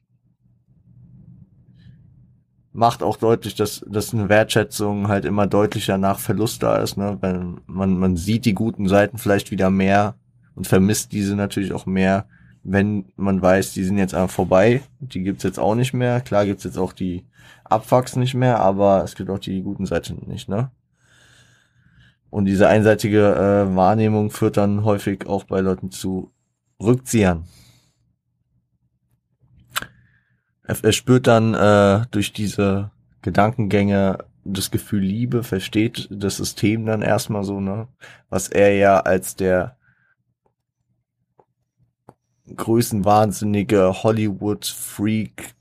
macht 2.73 3.03
auch 3.03 3.17
deutlich, 3.17 3.55
dass, 3.55 3.85
dass 3.89 4.15
eine 4.15 4.29
Wertschätzung 4.29 5.09
halt 5.09 5.25
immer 5.25 5.47
deutlicher 5.47 5.99
nach 5.99 6.19
Verlust 6.19 6.63
da 6.63 6.77
ist, 6.77 6.97
ne? 6.97 7.19
Wenn 7.21 7.61
man, 7.67 7.99
man 7.99 8.17
sieht 8.17 8.45
die 8.45 8.55
guten 8.55 8.89
Seiten 8.89 9.19
vielleicht 9.19 9.51
wieder 9.51 9.71
mehr 9.71 10.15
und 10.55 10.67
vermisst 10.67 11.13
diese 11.13 11.35
natürlich 11.35 11.73
auch 11.73 11.87
mehr, 11.87 12.27
wenn 12.63 13.07
man 13.17 13.41
weiß, 13.41 13.73
die 13.73 13.85
sind 13.85 13.99
jetzt 13.99 14.15
einfach 14.15 14.35
vorbei. 14.35 14.83
Die 15.01 15.23
gibt's 15.23 15.43
jetzt 15.43 15.59
auch 15.59 15.75
nicht 15.75 15.95
mehr. 15.95 16.21
Klar 16.21 16.45
gibt's 16.45 16.65
jetzt 16.65 16.79
auch 16.79 16.93
die 16.93 17.25
Abfucks 17.65 18.17
nicht 18.17 18.35
mehr, 18.35 18.61
aber 18.61 19.03
es 19.03 19.15
gibt 19.15 19.31
auch 19.31 19.39
die 19.39 19.63
guten 19.63 19.87
Seiten 19.87 20.29
nicht, 20.29 20.49
ne? 20.49 20.71
Und 22.29 22.45
diese 22.45 22.69
einseitige 22.69 23.35
äh, 23.35 23.75
Wahrnehmung 23.75 24.31
führt 24.31 24.57
dann 24.57 24.85
häufig 24.85 25.27
auch 25.27 25.45
bei 25.45 25.61
Leuten 25.61 25.91
zu 25.91 26.31
Rückziehern. 26.81 27.45
Er, 30.71 30.77
er 30.85 30.93
spürt 30.93 31.27
dann 31.27 31.55
äh, 31.55 32.07
durch 32.13 32.33
diese 32.33 32.93
Gedankengänge 33.23 34.19
das 34.45 34.71
Gefühl 34.71 35.03
Liebe, 35.03 35.43
versteht 35.43 36.07
das 36.11 36.37
System 36.37 36.87
dann 36.87 37.03
erstmal 37.03 37.43
so, 37.43 37.61
ne? 37.61 37.89
Was 38.29 38.49
er 38.49 38.77
ja 38.77 39.01
als 39.01 39.35
der 39.35 39.77
größenwahnsinnige 42.55 44.03
Hollywood-Freak, 44.05 45.55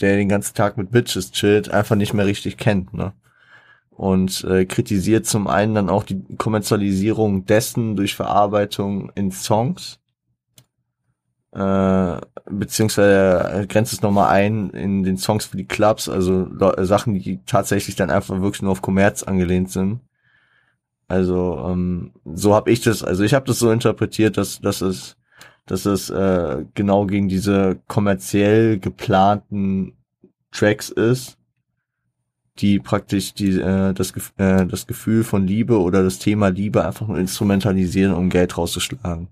der 0.00 0.16
den 0.16 0.28
ganzen 0.28 0.54
Tag 0.54 0.76
mit 0.76 0.90
Bitches 0.90 1.30
chillt, 1.30 1.70
einfach 1.70 1.94
nicht 1.94 2.12
mehr 2.12 2.26
richtig 2.26 2.56
kennt, 2.56 2.92
ne? 2.92 3.12
Und 3.90 4.42
äh, 4.42 4.64
kritisiert 4.66 5.26
zum 5.26 5.46
einen 5.46 5.76
dann 5.76 5.90
auch 5.90 6.02
die 6.02 6.24
Kommerzialisierung 6.38 7.46
dessen 7.46 7.94
durch 7.94 8.16
Verarbeitung 8.16 9.12
in 9.14 9.30
Songs 9.30 10.00
äh, 11.56 12.20
beziehungsweise 12.50 13.66
grenzt 13.66 13.94
es 13.94 14.02
nochmal 14.02 14.28
ein 14.28 14.70
in 14.70 15.02
den 15.04 15.16
Songs 15.16 15.46
für 15.46 15.56
die 15.56 15.64
Clubs, 15.64 16.08
also 16.08 16.48
Sachen, 16.84 17.14
die 17.14 17.40
tatsächlich 17.46 17.96
dann 17.96 18.10
einfach 18.10 18.42
wirklich 18.42 18.60
nur 18.60 18.72
auf 18.72 18.82
Kommerz 18.82 19.22
angelehnt 19.22 19.70
sind. 19.70 20.00
Also 21.08 21.66
ähm, 21.66 22.12
so 22.24 22.54
habe 22.54 22.70
ich 22.70 22.82
das, 22.82 23.02
also 23.02 23.24
ich 23.24 23.32
habe 23.32 23.46
das 23.46 23.58
so 23.58 23.70
interpretiert, 23.70 24.36
dass, 24.36 24.60
dass 24.60 24.82
es, 24.82 25.16
dass 25.64 25.86
es 25.86 26.10
äh, 26.10 26.64
genau 26.74 27.06
gegen 27.06 27.28
diese 27.28 27.78
kommerziell 27.86 28.78
geplanten 28.78 29.94
Tracks 30.52 30.90
ist, 30.90 31.38
die 32.58 32.80
praktisch 32.80 33.32
die, 33.32 33.58
äh, 33.58 33.94
das, 33.94 34.12
äh, 34.36 34.66
das 34.66 34.86
Gefühl 34.86 35.24
von 35.24 35.46
Liebe 35.46 35.80
oder 35.80 36.02
das 36.02 36.18
Thema 36.18 36.48
Liebe 36.48 36.84
einfach 36.84 37.08
nur 37.08 37.18
instrumentalisieren, 37.18 38.12
um 38.12 38.28
Geld 38.28 38.58
rauszuschlagen. 38.58 39.28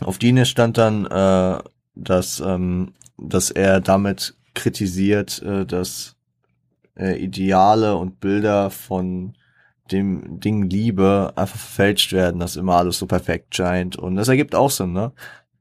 Auf 0.00 0.18
Dine 0.18 0.46
stand 0.46 0.78
dann, 0.78 1.06
äh, 1.06 1.58
dass, 1.94 2.40
ähm, 2.40 2.94
dass 3.16 3.50
er 3.50 3.80
damit 3.80 4.36
kritisiert, 4.54 5.42
äh, 5.42 5.66
dass 5.66 6.16
äh, 6.96 7.16
Ideale 7.22 7.96
und 7.96 8.20
Bilder 8.20 8.70
von 8.70 9.34
dem 9.90 10.40
Ding 10.40 10.68
Liebe 10.68 11.32
einfach 11.34 11.58
verfälscht 11.58 12.12
werden, 12.12 12.40
dass 12.40 12.56
immer 12.56 12.76
alles 12.76 12.98
so 12.98 13.06
perfekt 13.06 13.54
scheint. 13.54 13.96
Und 13.96 14.16
das 14.16 14.28
ergibt 14.28 14.54
auch 14.54 14.70
Sinn, 14.70 14.92
ne? 14.92 15.12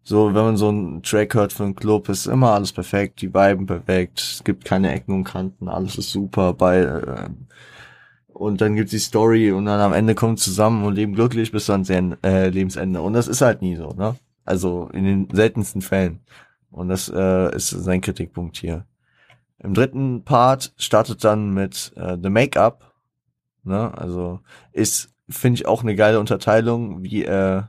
So, 0.04 0.28
wenn 0.28 0.44
man 0.44 0.58
so 0.58 0.70
einen 0.70 1.04
Track 1.04 1.34
hört 1.34 1.52
für 1.52 1.64
einen 1.64 1.76
Club, 1.76 2.08
ist 2.08 2.28
immer 2.28 2.52
alles 2.52 2.72
perfekt, 2.72 3.22
die 3.22 3.34
Weiben 3.34 3.66
perfekt, 3.66 4.22
es 4.22 4.44
gibt 4.46 4.64
keine 4.64 4.92
Ecken 4.94 5.14
und 5.14 5.26
Kanten, 5.26 5.68
alles 5.68 5.98
ist 5.98 6.12
super 6.12 6.54
bei 6.54 6.80
äh, 6.80 7.30
und 8.38 8.62
dann 8.62 8.76
gibt's 8.76 8.92
die 8.92 9.00
Story 9.00 9.52
und 9.52 9.66
dann 9.66 9.80
am 9.80 9.94
Ende 9.94 10.14
kommen 10.14 10.38
zusammen 10.38 10.86
und 10.86 10.94
leben 10.94 11.16
glücklich 11.16 11.52
bis 11.52 11.70
ans 11.72 11.90
äh, 11.90 12.50
Lebensende. 12.50 13.02
Und 13.02 13.14
das 13.14 13.28
ist 13.28 13.42
halt 13.42 13.64
nie 13.64 13.76
so, 13.76 13.90
ne? 13.90 14.16
Also 14.48 14.90
in 14.94 15.04
den 15.04 15.28
seltensten 15.32 15.82
Fällen. 15.82 16.22
Und 16.72 16.88
das 16.88 17.10
äh, 17.14 17.54
ist 17.56 17.70
sein 17.70 18.00
Kritikpunkt 18.02 18.58
hier. 18.58 18.86
Im 19.60 19.74
dritten 19.74 20.24
Part 20.24 20.74
startet 20.78 21.24
dann 21.24 21.54
mit 21.54 21.92
äh, 21.98 22.18
The 22.22 22.30
Make-up. 22.30 22.94
Ne? 23.64 23.92
Also 23.98 24.40
ist, 24.72 25.14
finde 25.28 25.56
ich, 25.56 25.66
auch 25.66 25.84
eine 25.84 25.96
geile 25.96 26.20
Unterteilung, 26.20 27.04
wie 27.04 27.26
äh, 27.26 27.64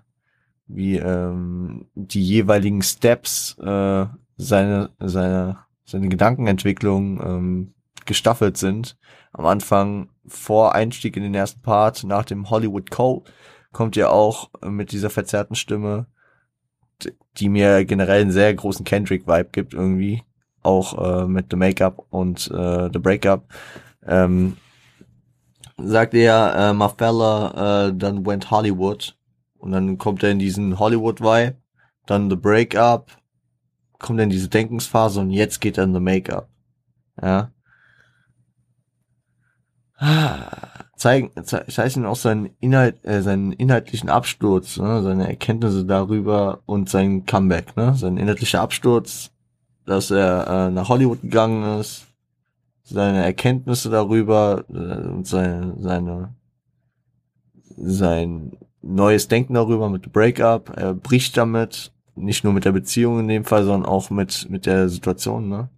wie 0.69 0.99
ähm, 0.99 1.87
die 1.95 2.23
jeweiligen 2.23 2.83
Steps 2.83 3.57
äh, 3.59 4.07
seine 4.37 4.91
seine 5.01 5.59
seine 5.85 6.09
Gedankenentwicklung 6.09 7.21
ähm, 7.21 7.75
gestaffelt 8.05 8.57
sind. 8.57 8.97
Am 9.33 9.47
Anfang 9.47 10.11
vor 10.27 10.75
Einstieg 10.77 11.17
in 11.17 11.25
den 11.25 11.35
ersten 11.35 11.63
Part, 11.63 12.05
nach 12.05 12.25
dem 12.25 12.51
Hollywood 12.51 12.91
Code, 12.91 13.29
kommt 13.73 13.97
ja 13.97 14.11
auch 14.11 14.51
mit 14.65 14.93
dieser 14.93 15.11
verzerrten 15.11 15.57
Stimme 15.57 16.07
die 17.37 17.49
mir 17.49 17.85
generell 17.85 18.23
einen 18.23 18.31
sehr 18.31 18.53
großen 18.55 18.85
Kendrick-Vibe 18.85 19.51
gibt 19.53 19.75
irgendwie. 19.75 20.23
Auch 20.63 21.23
äh, 21.23 21.27
mit 21.27 21.47
The 21.51 21.57
Make-up 21.57 22.05
und 22.11 22.51
äh, 22.51 22.91
The 22.93 22.99
Breakup. 22.99 23.49
Ähm, 24.07 24.57
sagt 25.77 26.15
er, 26.15 26.55
äh, 26.57 26.75
my 26.75 26.89
fella, 26.97 27.89
äh, 27.89 27.95
dann 27.95 28.27
went 28.27 28.51
Hollywood. 28.51 29.17
Und 29.59 29.73
dann 29.73 29.99
kommt 29.99 30.23
er 30.23 30.31
in 30.31 30.39
diesen 30.39 30.79
Hollywood-Vibe. 30.79 31.57
Dann 32.07 32.31
The 32.31 32.37
Breakup. 32.37 33.13
Kommt 33.99 34.21
er 34.21 34.25
in 34.25 34.31
diese 34.31 34.49
Denkensphase 34.49 35.21
und 35.21 35.31
jetzt 35.31 35.61
geht 35.61 35.79
er 35.79 35.85
in 35.85 35.95
The 35.95 36.01
Make-up. 36.01 36.49
Ja 37.21 37.51
zeigen, 40.99 41.31
zeichnen 41.45 42.07
auch 42.07 42.17
seinen 42.17 42.51
Inhalt, 42.61 43.05
äh, 43.05 43.23
seinen 43.23 43.53
inhaltlichen 43.53 44.11
Absturz, 44.11 44.77
ne, 44.77 45.03
seine 45.03 45.29
Erkenntnisse 45.29 45.85
darüber 45.85 46.61
und 46.67 46.91
sein 46.91 47.25
Comeback, 47.25 47.77
ne, 47.77 47.95
sein 47.95 48.17
inhaltlicher 48.17 48.61
Absturz, 48.61 49.31
dass 49.87 50.11
er 50.11 50.47
äh, 50.49 50.71
nach 50.71 50.89
Hollywood 50.89 51.23
gegangen 51.23 51.81
ist, 51.81 52.07
seine 52.83 53.25
Erkenntnisse 53.25 53.91
darüber 53.91 54.65
äh, 54.71 55.09
und 55.09 55.27
seine, 55.27 55.75
seine 55.79 56.35
sein 57.77 58.57
neues 58.83 59.29
Denken 59.29 59.55
darüber 59.55 59.89
mit 59.89 60.13
Breakup, 60.13 60.77
er 60.77 60.95
bricht 60.95 61.37
damit, 61.37 61.93
nicht 62.17 62.43
nur 62.43 62.53
mit 62.53 62.65
der 62.65 62.73
Beziehung 62.73 63.21
in 63.21 63.29
dem 63.29 63.45
Fall, 63.45 63.65
sondern 63.65 63.89
auch 63.89 64.11
mit 64.11 64.51
mit 64.51 64.67
der 64.67 64.89
Situation, 64.89 65.49
ne? 65.49 65.69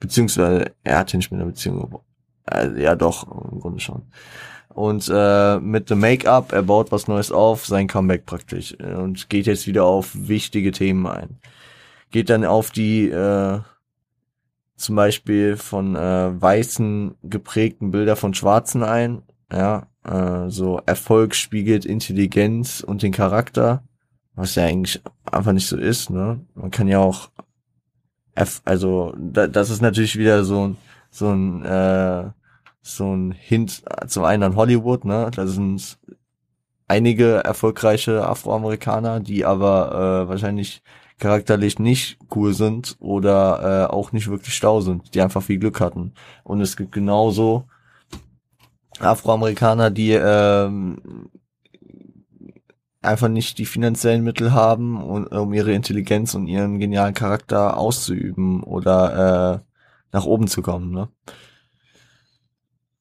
Beziehungsweise 0.00 0.72
er 0.82 0.98
hat 0.98 1.12
ja 1.12 1.18
nicht 1.18 1.30
mit 1.30 1.40
der 1.40 1.46
Beziehung 1.46 2.00
äh, 2.48 2.82
ja, 2.82 2.94
doch, 2.94 3.26
im 3.52 3.60
Grunde 3.60 3.80
schon. 3.80 4.02
Und 4.68 5.10
äh, 5.12 5.58
mit 5.58 5.90
dem 5.90 6.00
Make-up, 6.00 6.52
er 6.52 6.62
baut 6.62 6.92
was 6.92 7.08
Neues 7.08 7.32
auf, 7.32 7.66
sein 7.66 7.88
Comeback 7.88 8.26
praktisch. 8.26 8.74
Und 8.74 9.28
geht 9.28 9.46
jetzt 9.46 9.66
wieder 9.66 9.84
auf 9.84 10.10
wichtige 10.14 10.72
Themen 10.72 11.06
ein. 11.06 11.38
Geht 12.10 12.30
dann 12.30 12.44
auf 12.44 12.70
die 12.70 13.08
äh, 13.08 13.60
zum 14.76 14.94
Beispiel 14.94 15.56
von 15.56 15.96
äh, 15.96 16.40
weißen 16.40 17.16
geprägten 17.24 17.90
Bilder 17.90 18.16
von 18.16 18.34
Schwarzen 18.34 18.82
ein. 18.84 19.22
Ja, 19.52 19.88
äh, 20.04 20.48
so 20.48 20.80
Erfolg 20.86 21.34
spiegelt 21.34 21.84
Intelligenz 21.84 22.80
und 22.80 23.02
den 23.02 23.12
Charakter, 23.12 23.82
was 24.34 24.54
ja 24.54 24.64
eigentlich 24.64 25.02
einfach 25.24 25.52
nicht 25.52 25.66
so 25.66 25.76
ist. 25.76 26.10
Ne, 26.10 26.40
man 26.54 26.70
kann 26.70 26.86
ja 26.86 27.00
auch, 27.00 27.30
also 28.64 29.14
da, 29.18 29.48
das 29.48 29.70
ist 29.70 29.82
natürlich 29.82 30.16
wieder 30.16 30.44
so 30.44 30.68
ein 30.68 30.76
so 31.10 31.30
ein 31.30 31.64
äh, 31.64 32.30
so 32.88 33.14
ein 33.14 33.32
Hint 33.32 33.82
zum 34.06 34.24
einen 34.24 34.42
an 34.42 34.56
Hollywood, 34.56 35.04
ne? 35.04 35.30
Da 35.34 35.46
sind 35.46 35.98
einige 36.86 37.44
erfolgreiche 37.44 38.26
Afroamerikaner, 38.26 39.20
die 39.20 39.44
aber 39.44 40.24
äh, 40.24 40.28
wahrscheinlich 40.28 40.82
charakterlich 41.18 41.78
nicht 41.78 42.18
cool 42.34 42.54
sind 42.54 42.96
oder 43.00 43.88
äh, 43.90 43.92
auch 43.92 44.12
nicht 44.12 44.28
wirklich 44.28 44.54
stau 44.54 44.80
sind, 44.80 45.14
die 45.14 45.20
einfach 45.20 45.42
viel 45.42 45.58
Glück 45.58 45.80
hatten. 45.80 46.14
Und 46.44 46.60
es 46.60 46.76
gibt 46.76 46.92
genauso 46.92 47.64
Afroamerikaner, 49.00 49.90
die 49.90 50.12
ähm, 50.12 51.30
einfach 53.02 53.28
nicht 53.28 53.58
die 53.58 53.66
finanziellen 53.66 54.24
Mittel 54.24 54.52
haben, 54.52 55.02
um, 55.02 55.52
ihre 55.52 55.72
Intelligenz 55.72 56.34
und 56.34 56.46
ihren 56.46 56.78
genialen 56.78 57.14
Charakter 57.14 57.76
auszuüben 57.76 58.62
oder 58.62 59.60
äh, 59.60 59.64
nach 60.12 60.24
oben 60.24 60.46
zu 60.48 60.62
kommen. 60.62 60.90
Ne? 60.90 61.08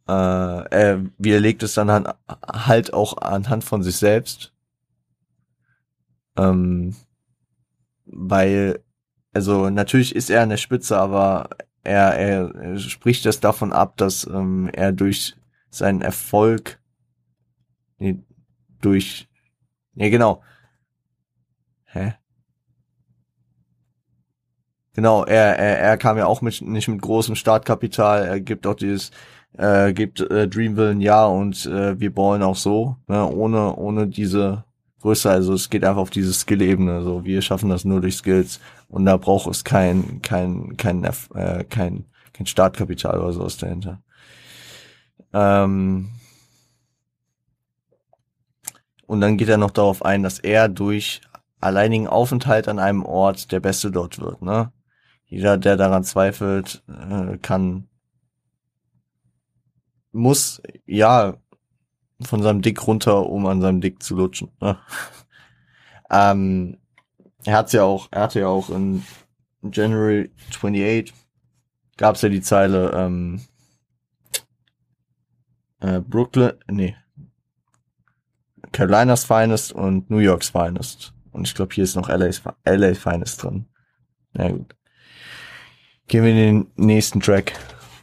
Äh, 0.08 0.12
er 0.12 1.06
widerlegt 1.18 1.64
es 1.64 1.74
dann 1.74 2.08
halt 2.48 2.94
auch 2.94 3.18
anhand 3.18 3.64
von 3.64 3.84
sich 3.84 3.98
selbst. 3.98 4.54
Ähm, 6.38 6.96
weil, 8.06 8.84
also 9.34 9.70
natürlich 9.70 10.16
ist 10.16 10.30
er 10.30 10.44
an 10.44 10.50
der 10.50 10.58
Spitze, 10.58 10.98
aber 10.98 11.50
er, 11.84 12.14
er, 12.14 12.78
spricht 12.80 13.26
das 13.26 13.40
davon 13.40 13.74
ab, 13.74 13.98
dass 13.98 14.26
ähm, 14.26 14.70
er 14.74 14.92
durch 14.92 15.36
seinen 15.70 16.02
Erfolg 16.02 16.80
nee, 17.98 18.20
durch, 18.82 19.28
nee, 19.94 20.10
genau. 20.10 20.42
Hä? 21.86 22.16
Genau, 24.94 25.24
er, 25.26 25.58
er, 25.58 25.80
er 25.80 25.98
kam 25.98 26.18
ja 26.18 26.26
auch 26.26 26.42
mit, 26.42 26.62
nicht 26.62 26.88
mit 26.88 27.02
großem 27.02 27.36
Startkapital, 27.36 28.26
er 28.26 28.40
gibt 28.40 28.66
auch 28.66 28.74
dieses, 28.74 29.12
äh, 29.58 29.94
gibt 29.94 30.22
äh, 30.22 30.48
Dreamville 30.48 30.92
ein 30.92 31.02
Jahr 31.02 31.32
und 31.32 31.66
äh, 31.66 32.00
wir 32.00 32.14
ballen 32.14 32.44
auch 32.44 32.56
so, 32.56 32.96
ne, 33.08 33.26
ohne, 33.26 33.76
ohne 33.76 34.08
diese 34.08 34.64
Größe, 35.02 35.30
also 35.30 35.54
es 35.54 35.70
geht 35.70 35.84
einfach 35.84 36.02
auf 36.02 36.10
diese 36.10 36.34
Skill-Ebene, 36.34 37.04
so, 37.04 37.26
wir 37.26 37.42
schaffen 37.42 37.70
das 37.70 37.86
nur 37.86 38.02
durch 38.02 38.16
Skills 38.18 38.60
und 38.90 39.06
da 39.06 39.18
braucht 39.18 39.50
es 39.50 39.64
kein, 39.64 40.22
kein, 40.22 40.78
kein, 40.78 41.04
äh, 41.04 41.64
kein, 41.64 42.06
kein 42.34 42.46
Startkapital 42.46 43.20
oder 43.20 43.34
sowas 43.34 43.58
dahinter. 43.58 44.02
Ähm, 45.34 46.10
und 49.06 49.22
dann 49.22 49.38
geht 49.38 49.50
er 49.50 49.58
noch 49.58 49.72
darauf 49.72 50.04
ein, 50.04 50.24
dass 50.24 50.40
er 50.40 50.70
durch 50.70 51.22
alleinigen 51.60 52.08
Aufenthalt 52.08 52.68
an 52.68 52.80
einem 52.80 53.04
Ort 53.04 53.52
der 53.52 53.60
Beste 53.60 53.92
dort 53.92 54.20
wird. 54.20 54.42
Ne? 54.42 54.72
Jeder, 55.26 55.58
der 55.58 55.78
daran 55.78 56.04
zweifelt, 56.04 56.84
äh, 56.88 57.38
kann, 57.38 57.87
muss, 60.18 60.62
ja, 60.86 61.38
von 62.22 62.42
seinem 62.42 62.62
Dick 62.62 62.86
runter, 62.88 63.28
um 63.28 63.46
an 63.46 63.62
seinem 63.62 63.82
Dick 63.82 64.02
zu 64.02 64.16
lutschen. 64.16 64.50
Ne? 64.60 64.78
ähm, 66.10 66.78
er 67.46 67.58
hat's 67.58 67.74
ja 67.74 67.84
auch, 67.84 68.08
er 68.12 68.24
hatte 68.24 68.40
ja 68.40 68.48
auch 68.48 68.70
in 68.70 69.04
January 69.72 70.32
28 70.50 71.14
gab's 71.98 72.22
ja 72.22 72.30
die 72.30 72.42
Zeile, 72.42 72.92
ähm, 72.94 73.42
äh, 75.80 76.00
Brooklyn, 76.00 76.54
nee, 76.68 76.96
Carolinas 78.72 79.26
Finest 79.26 79.74
und 79.74 80.10
New 80.10 80.20
York's 80.20 80.50
Finest. 80.50 81.14
Und 81.32 81.48
ich 81.48 81.56
glaube, 81.56 81.74
hier 81.74 81.84
ist 81.84 81.96
noch 81.96 82.10
LA's, 82.10 82.42
LA 82.66 82.94
Finest 82.94 83.44
drin. 83.44 83.68
Na 84.34 84.50
gut. 84.50 84.76
Gehen 86.08 86.24
wir 86.24 86.32
in 86.32 86.38
den 86.38 86.72
nächsten 86.76 87.20
Track. 87.20 87.54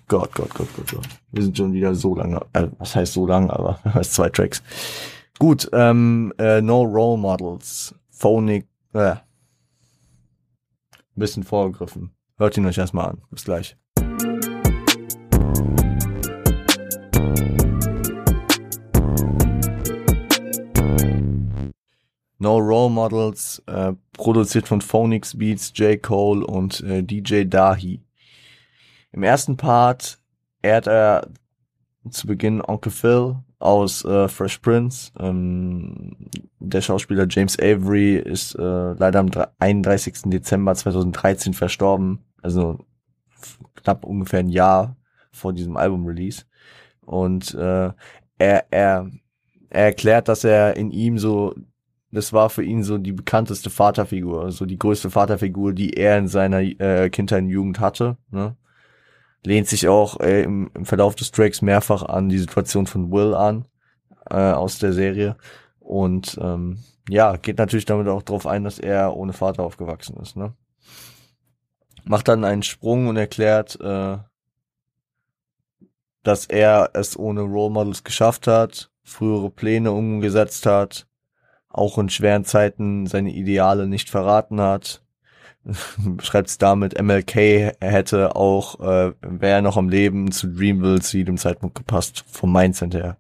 Gott, 0.07 0.35
Gott, 0.35 0.53
Gott, 0.55 0.69
Gott, 0.77 0.90
Gott. 0.90 1.09
Wir 1.33 1.43
sind 1.43 1.57
schon 1.57 1.73
wieder 1.73 1.95
so 1.95 2.14
lange, 2.14 2.40
äh, 2.53 2.69
was 2.79 2.95
heißt 2.95 3.14
so 3.14 3.27
lang, 3.27 3.49
aber 3.49 3.79
es 3.99 4.12
zwei 4.12 4.29
Tracks. 4.29 4.62
Gut, 5.38 5.69
ähm, 5.73 6.33
äh, 6.38 6.61
No 6.61 6.83
Role 6.83 7.19
Models. 7.19 7.95
Phonic, 8.11 8.67
äh, 8.93 9.17
bisschen 11.14 11.43
vorgegriffen. 11.43 12.11
Hört 12.37 12.57
ihn 12.57 12.67
euch 12.67 12.79
erstmal 12.79 13.11
an. 13.11 13.23
Bis 13.31 13.45
gleich. 13.45 13.77
No 22.38 22.59
Role 22.59 22.90
Models, 22.90 23.62
äh, 23.67 23.95
produziert 24.12 24.69
von 24.69 24.83
Phonix 24.83 25.38
Beats, 25.38 25.73
J. 25.77 26.03
Cole 26.03 26.47
und 26.47 26.83
äh, 26.83 27.03
DJ 27.03 27.45
Dahi. 27.45 28.03
Im 29.14 29.22
ersten 29.22 29.57
Part 29.57 30.18
ehrt 30.61 30.88
er 30.88 31.29
zu 32.11 32.27
Beginn 32.27 32.61
Onkel 32.61 32.90
Phil 32.90 33.37
aus 33.61 34.05
äh, 34.05 34.27
Fresh 34.27 34.59
Prince. 34.59 35.12
Ähm, 35.20 36.16
der 36.59 36.81
Schauspieler 36.81 37.29
James 37.31 37.57
Avery 37.61 38.16
ist 38.16 38.57
äh, 38.57 38.92
leider 38.94 39.20
am 39.20 39.31
31. 39.61 40.22
Dezember 40.24 40.74
2013 40.74 41.55
verstorben, 41.55 42.24
also 42.42 42.85
knapp 43.77 44.05
ungefähr 44.05 44.40
ein 44.40 44.48
Jahr 44.48 44.96
vor 45.31 45.53
diesem 45.53 45.77
Album-Release. 45.77 46.42
Und 47.03 47.55
äh, 47.55 47.92
er, 48.38 48.66
er, 48.72 49.11
er 49.70 49.85
erklärt, 49.85 50.27
dass 50.27 50.42
er 50.42 50.77
in 50.77 50.90
ihm 50.90 51.18
so 51.18 51.55
das 52.11 52.33
war 52.33 52.50
für 52.50 52.64
ihn 52.64 52.83
so 52.83 52.98
die 52.98 53.12
bekannteste 53.12 53.70
Vaterfigur, 53.70 54.50
so 54.50 54.66
die 54.66 54.79
größte 54.79 55.11
Vaterfigur, 55.11 55.72
die 55.72 55.94
er 55.94 56.18
in 56.18 56.29
seiner 56.29 56.61
äh, 56.62 57.11
Kindheit 57.11 57.42
und 57.42 57.50
Jugend 57.50 57.81
hatte. 57.81 58.16
Ne? 58.31 58.57
Lehnt 59.44 59.68
sich 59.68 59.88
auch 59.88 60.20
äh, 60.20 60.42
im, 60.42 60.70
im 60.74 60.87
Verlauf 60.87 61.14
des 61.14 61.30
Tracks 61.30 61.62
mehrfach 61.62 62.02
an 62.02 62.28
die 62.28 62.38
Situation 62.38 62.87
von 62.87 63.12
Will 63.12 63.35
an 63.35 63.66
äh, 64.30 64.37
aus 64.37 64.78
der 64.78 64.92
Serie. 64.92 65.37
Und 65.80 66.38
ähm, 66.40 66.78
ja, 67.09 67.37
geht 67.37 67.59
natürlich 67.59 67.85
damit 67.85 68.09
auch 68.09 68.22
darauf 68.22 68.46
ein, 68.46 68.64
dass 68.64 68.78
er 68.78 69.14
ohne 69.16 69.35
Vater 69.35 69.62
aufgewachsen 69.62 70.16
ist. 70.16 70.37
Ne? 70.37 70.54
Macht 72.04 72.28
dann 72.28 72.44
einen 72.44 72.62
Sprung 72.62 73.09
und 73.09 73.16
erklärt, 73.16 73.78
äh, 73.80 74.18
dass 76.22 76.46
er 76.46 76.90
es 76.94 77.18
ohne 77.18 77.42
Role 77.42 77.72
Models 77.72 78.02
geschafft 78.02 78.46
hat, 78.46 78.90
frühere 79.02 79.50
Pläne 79.50 79.92
umgesetzt 79.92 80.64
hat, 80.64 81.07
auch 81.68 81.98
in 81.98 82.09
schweren 82.09 82.44
Zeiten 82.44 83.07
seine 83.07 83.33
Ideale 83.33 83.87
nicht 83.87 84.09
verraten 84.09 84.61
hat. 84.61 85.04
Schreibt 86.22 86.48
es 86.48 86.59
damit, 86.59 87.00
MLK 87.00 87.35
hätte 87.81 88.37
auch, 88.37 88.81
äh, 88.81 89.12
wäre 89.22 89.62
noch 89.62 89.77
am 89.77 89.88
Leben 89.88 90.31
zu 90.31 90.48
Dreamville 90.48 91.00
zu 91.00 91.16
jedem 91.18 91.38
Zeitpunkt 91.38 91.74
gepasst, 91.74 92.24
vom 92.29 92.53
Mindset 92.53 92.94
her. 92.94 93.16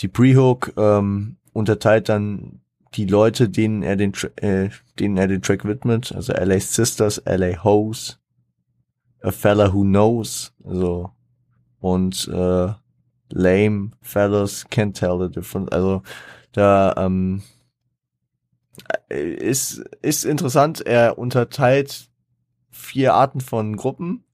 Die 0.00 0.08
Pre-Hook 0.08 0.74
ähm, 0.76 1.36
unterteilt 1.52 2.08
dann 2.08 2.60
die 2.94 3.06
Leute, 3.06 3.48
denen 3.48 3.82
er 3.82 3.96
den, 3.96 4.12
äh, 4.36 4.70
denen 4.98 5.16
er 5.16 5.28
den 5.28 5.42
Track 5.42 5.64
widmet, 5.64 6.12
also 6.12 6.32
LA 6.32 6.60
Sisters, 6.60 7.22
LA 7.24 7.62
Hoes, 7.64 8.18
A 9.22 9.30
Fella 9.30 9.72
Who 9.72 9.82
Knows, 9.82 10.52
also 10.64 11.10
und 11.80 12.28
äh, 12.28 12.72
Lame 13.30 13.90
Fellas 14.00 14.66
Can't 14.70 14.94
Tell 14.94 15.18
the 15.20 15.32
Difference, 15.32 15.70
also 15.70 16.02
da 16.52 16.94
ähm, 16.96 17.42
ist, 19.08 19.78
ist 20.02 20.24
interessant, 20.24 20.80
er 20.86 21.18
unterteilt 21.18 22.08
vier 22.70 23.14
Arten 23.14 23.40
von 23.40 23.76
Gruppen 23.76 24.24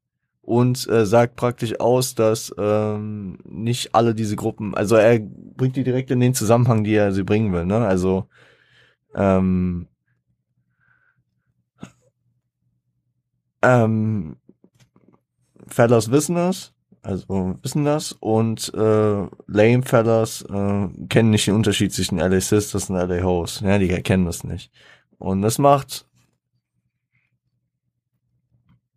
und 0.43 0.87
äh, 0.89 1.07
sagt 1.07 1.37
praktisch 1.37 1.81
aus, 1.81 2.15
dass 2.15 2.55
ähm, 2.59 3.39
nicht 3.45 3.95
alle 3.95 4.15
diese 4.15 4.37
Gruppen, 4.37 4.75
also 4.75 4.97
er 4.97 5.19
bringt 5.21 5.77
die 5.77 5.85
direkt 5.85 6.11
in 6.11 6.21
den 6.21 6.35
Zusammenhang, 6.35 6.85
die 6.85 6.95
er 6.95 7.13
sie 7.13 7.25
bringen 7.25 7.53
will, 7.53 7.65
ne? 7.65 7.87
Also 7.87 8.29
ähm, 9.15 9.89
ähm, 13.63 14.37
Fellas 15.67 16.11
wissen 16.11 16.37
es, 16.37 16.74
also 17.05 17.57
wissen 17.63 17.85
das 17.85 18.13
und 18.13 18.73
äh, 18.75 19.27
Lame 19.47 19.83
Fellas 19.83 20.43
äh, 20.43 20.89
kennen 21.09 21.31
nicht 21.31 21.47
den 21.47 21.55
Unterschied 21.55 21.93
zwischen 21.93 22.19
LA 22.19 22.41
Sisters 22.41 22.89
und 22.91 22.97
LA 22.97 23.23
Hoes. 23.23 23.61
Ja, 23.61 23.79
die 23.79 23.91
erkennen 23.91 24.25
das 24.25 24.43
nicht. 24.45 24.73
Und 25.19 25.43
das 25.43 25.59
macht 25.59 26.07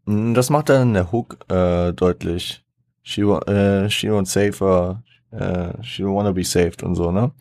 hm, 0.08 0.34
das 0.34 0.50
macht 0.50 0.70
dann 0.70 0.94
der 0.94 1.12
Hook 1.12 1.38
äh, 1.52 1.92
deutlich. 1.92 2.64
She, 3.04 3.22
äh, 3.22 3.90
she 3.90 4.10
won't 4.10 4.28
save 4.28 4.58
her, 4.60 5.04
äh, 5.32 5.84
she 5.84 6.04
don't 6.04 6.16
wanna 6.16 6.32
be 6.32 6.44
saved 6.44 6.82
und 6.84 6.96
so, 6.96 7.12
ne? 7.12 7.32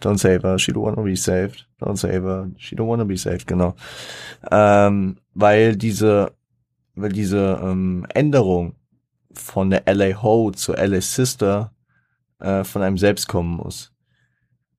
Don't 0.00 0.18
save 0.18 0.42
her, 0.42 0.58
she 0.58 0.72
don't 0.72 0.82
wanna 0.82 1.02
be 1.02 1.16
saved. 1.16 1.66
Don't 1.80 1.96
save 1.96 2.24
her, 2.24 2.50
she 2.58 2.74
don't 2.74 2.88
wanna 2.88 3.04
be 3.04 3.16
saved, 3.16 3.46
genau. 3.46 3.74
Ähm, 4.50 5.18
weil 5.34 5.76
diese, 5.76 6.32
weil 6.96 7.12
diese 7.12 7.60
ähm, 7.62 8.06
Änderung 8.12 8.74
von 9.34 9.70
der 9.70 9.84
LA 9.86 10.22
Ho 10.22 10.50
zur 10.50 10.76
LA 10.76 11.00
Sister 11.00 11.74
äh, 12.38 12.64
von 12.64 12.82
einem 12.82 12.98
selbst 12.98 13.28
kommen 13.28 13.56
muss. 13.56 13.92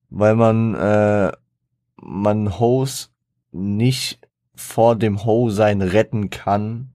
Weil 0.09 0.35
man, 0.35 0.75
äh, 0.75 1.31
man 1.97 2.59
Hoes 2.59 3.11
nicht 3.51 4.19
vor 4.55 4.95
dem 4.95 5.25
Ho 5.25 5.49
sein 5.49 5.81
retten 5.81 6.29
kann, 6.29 6.93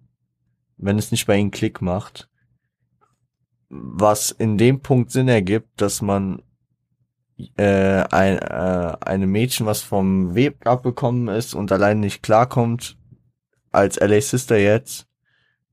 wenn 0.77 0.99
es 0.99 1.11
nicht 1.11 1.27
bei 1.27 1.37
ihnen 1.37 1.51
Klick 1.51 1.83
macht. 1.83 2.29
Was 3.68 4.31
in 4.31 4.57
dem 4.57 4.81
Punkt 4.81 5.11
Sinn 5.11 5.29
ergibt, 5.29 5.81
dass 5.81 6.01
man 6.01 6.42
äh, 7.57 8.05
ein 8.11 8.38
äh, 8.38 8.97
einem 9.01 9.31
Mädchen, 9.31 9.66
was 9.66 9.83
vom 9.83 10.35
Web 10.35 10.66
abbekommen 10.66 11.29
ist 11.29 11.55
und 11.55 11.71
allein 11.71 12.01
nicht 12.01 12.23
klarkommt, 12.23 12.97
als 13.71 13.99
LA 14.01 14.21
Sister 14.21 14.59
jetzt, 14.59 15.08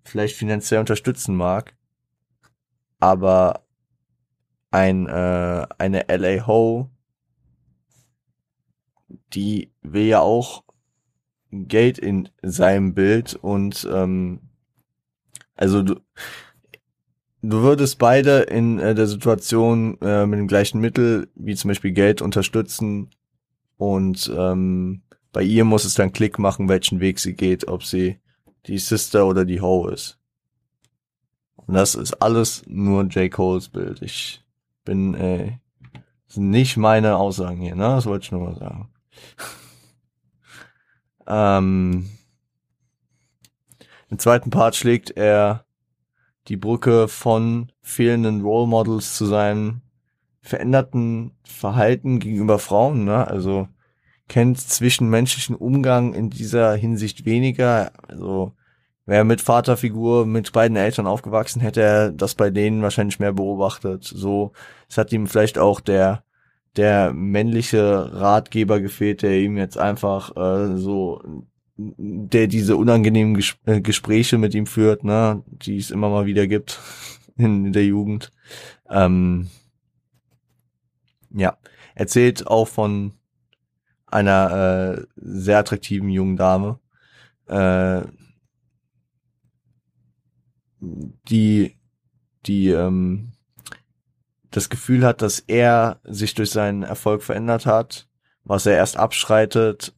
vielleicht 0.05 0.35
finanziell 0.35 0.79
unterstützen 0.79 1.35
mag, 1.35 1.75
aber 2.99 3.65
ein 4.71 5.07
äh, 5.07 5.65
eine 5.77 6.05
LA 6.07 6.47
Ho, 6.47 6.89
die 9.33 9.71
will 9.81 10.05
ja 10.05 10.19
auch 10.21 10.63
Geld 11.51 11.97
in 11.97 12.29
seinem 12.41 12.93
Bild 12.93 13.35
und 13.35 13.87
ähm, 13.91 14.41
also 15.55 15.81
du, 15.81 15.95
du 17.41 17.61
würdest 17.61 17.97
beide 17.97 18.41
in 18.41 18.79
äh, 18.79 18.93
der 18.93 19.07
Situation 19.07 19.97
äh, 20.01 20.25
mit 20.25 20.39
dem 20.39 20.47
gleichen 20.47 20.81
Mittel, 20.81 21.29
wie 21.35 21.55
zum 21.55 21.69
Beispiel 21.69 21.91
Geld, 21.91 22.21
unterstützen 22.21 23.09
und 23.77 24.31
ähm, 24.35 25.03
bei 25.31 25.43
ihr 25.43 25.65
muss 25.65 25.85
es 25.85 25.95
dann 25.95 26.13
Klick 26.13 26.39
machen, 26.39 26.69
welchen 26.69 26.99
Weg 26.99 27.19
sie 27.19 27.33
geht, 27.33 27.67
ob 27.67 27.83
sie 27.83 28.19
die 28.67 28.77
Sister 28.77 29.25
oder 29.27 29.45
die 29.45 29.61
Ho 29.61 29.87
ist. 29.87 30.19
Und 31.55 31.73
das 31.73 31.95
ist 31.95 32.21
alles 32.21 32.63
nur 32.67 33.03
J. 33.05 33.31
Coles 33.31 33.69
Bild. 33.69 34.01
Ich 34.01 34.43
bin, 34.83 35.15
äh, 35.15 35.57
sind 36.27 36.49
nicht 36.49 36.77
meine 36.77 37.17
Aussagen 37.17 37.61
hier, 37.61 37.75
ne? 37.75 37.83
Das 37.83 38.05
wollte 38.05 38.25
ich 38.25 38.31
nur 38.31 38.41
mal 38.41 38.55
sagen. 38.55 38.89
ähm, 41.27 42.09
Im 44.09 44.19
zweiten 44.19 44.49
Part 44.49 44.75
schlägt 44.75 45.11
er 45.11 45.65
die 46.47 46.57
Brücke 46.57 47.07
von 47.07 47.71
fehlenden 47.81 48.41
Role 48.41 48.67
Models 48.67 49.15
zu 49.15 49.25
seinem 49.25 49.81
veränderten 50.41 51.31
Verhalten 51.43 52.19
gegenüber 52.19 52.59
Frauen, 52.59 53.05
ne? 53.05 53.27
Also 53.27 53.67
kennt 54.27 54.59
zwischenmenschlichen 54.59 55.55
Umgang 55.55 56.13
in 56.13 56.29
dieser 56.29 56.75
Hinsicht 56.75 57.25
weniger. 57.25 57.91
Also 58.07 58.53
wäre 59.05 59.23
mit 59.23 59.41
Vaterfigur, 59.41 60.25
mit 60.25 60.51
beiden 60.51 60.77
Eltern 60.77 61.07
aufgewachsen, 61.07 61.61
hätte 61.61 61.81
er 61.81 62.11
das 62.11 62.35
bei 62.35 62.49
denen 62.49 62.81
wahrscheinlich 62.81 63.19
mehr 63.19 63.33
beobachtet. 63.33 64.03
So, 64.03 64.51
es 64.89 64.97
hat 64.97 65.11
ihm 65.13 65.27
vielleicht 65.27 65.57
auch 65.57 65.79
der 65.79 66.23
der 66.75 67.13
männliche 67.13 68.11
Ratgeber 68.13 68.81
gefehlt, 68.81 69.21
der 69.21 69.39
ihm 69.39 69.57
jetzt 69.57 69.77
einfach 69.77 70.35
äh, 70.35 70.77
so 70.77 71.21
der 71.77 72.47
diese 72.47 72.77
unangenehmen 72.77 73.35
Ges 73.35 73.57
äh, 73.65 73.81
Gespräche 73.81 74.37
mit 74.37 74.53
ihm 74.55 74.65
führt, 74.65 75.03
ne, 75.03 75.43
die 75.47 75.77
es 75.77 75.91
immer 75.91 76.09
mal 76.09 76.25
wieder 76.25 76.47
gibt 76.47 76.79
in, 77.37 77.67
in 77.67 77.73
der 77.73 77.85
Jugend. 77.85 78.31
Ähm, 78.89 79.49
ja, 81.33 81.57
erzählt 81.95 82.47
auch 82.47 82.67
von 82.67 83.13
einer 84.15 84.97
äh, 84.97 85.05
sehr 85.17 85.59
attraktiven 85.59 86.09
jungen 86.09 86.37
Dame, 86.37 86.79
äh, 87.47 88.01
die 91.29 91.77
die 92.45 92.69
ähm, 92.69 93.33
das 94.51 94.69
Gefühl 94.69 95.05
hat, 95.05 95.21
dass 95.21 95.39
er 95.39 95.99
sich 96.03 96.33
durch 96.33 96.49
seinen 96.51 96.83
Erfolg 96.83 97.23
verändert 97.23 97.65
hat, 97.65 98.07
was 98.45 98.65
er 98.65 98.77
erst 98.77 98.95
abstreitet, 98.95 99.93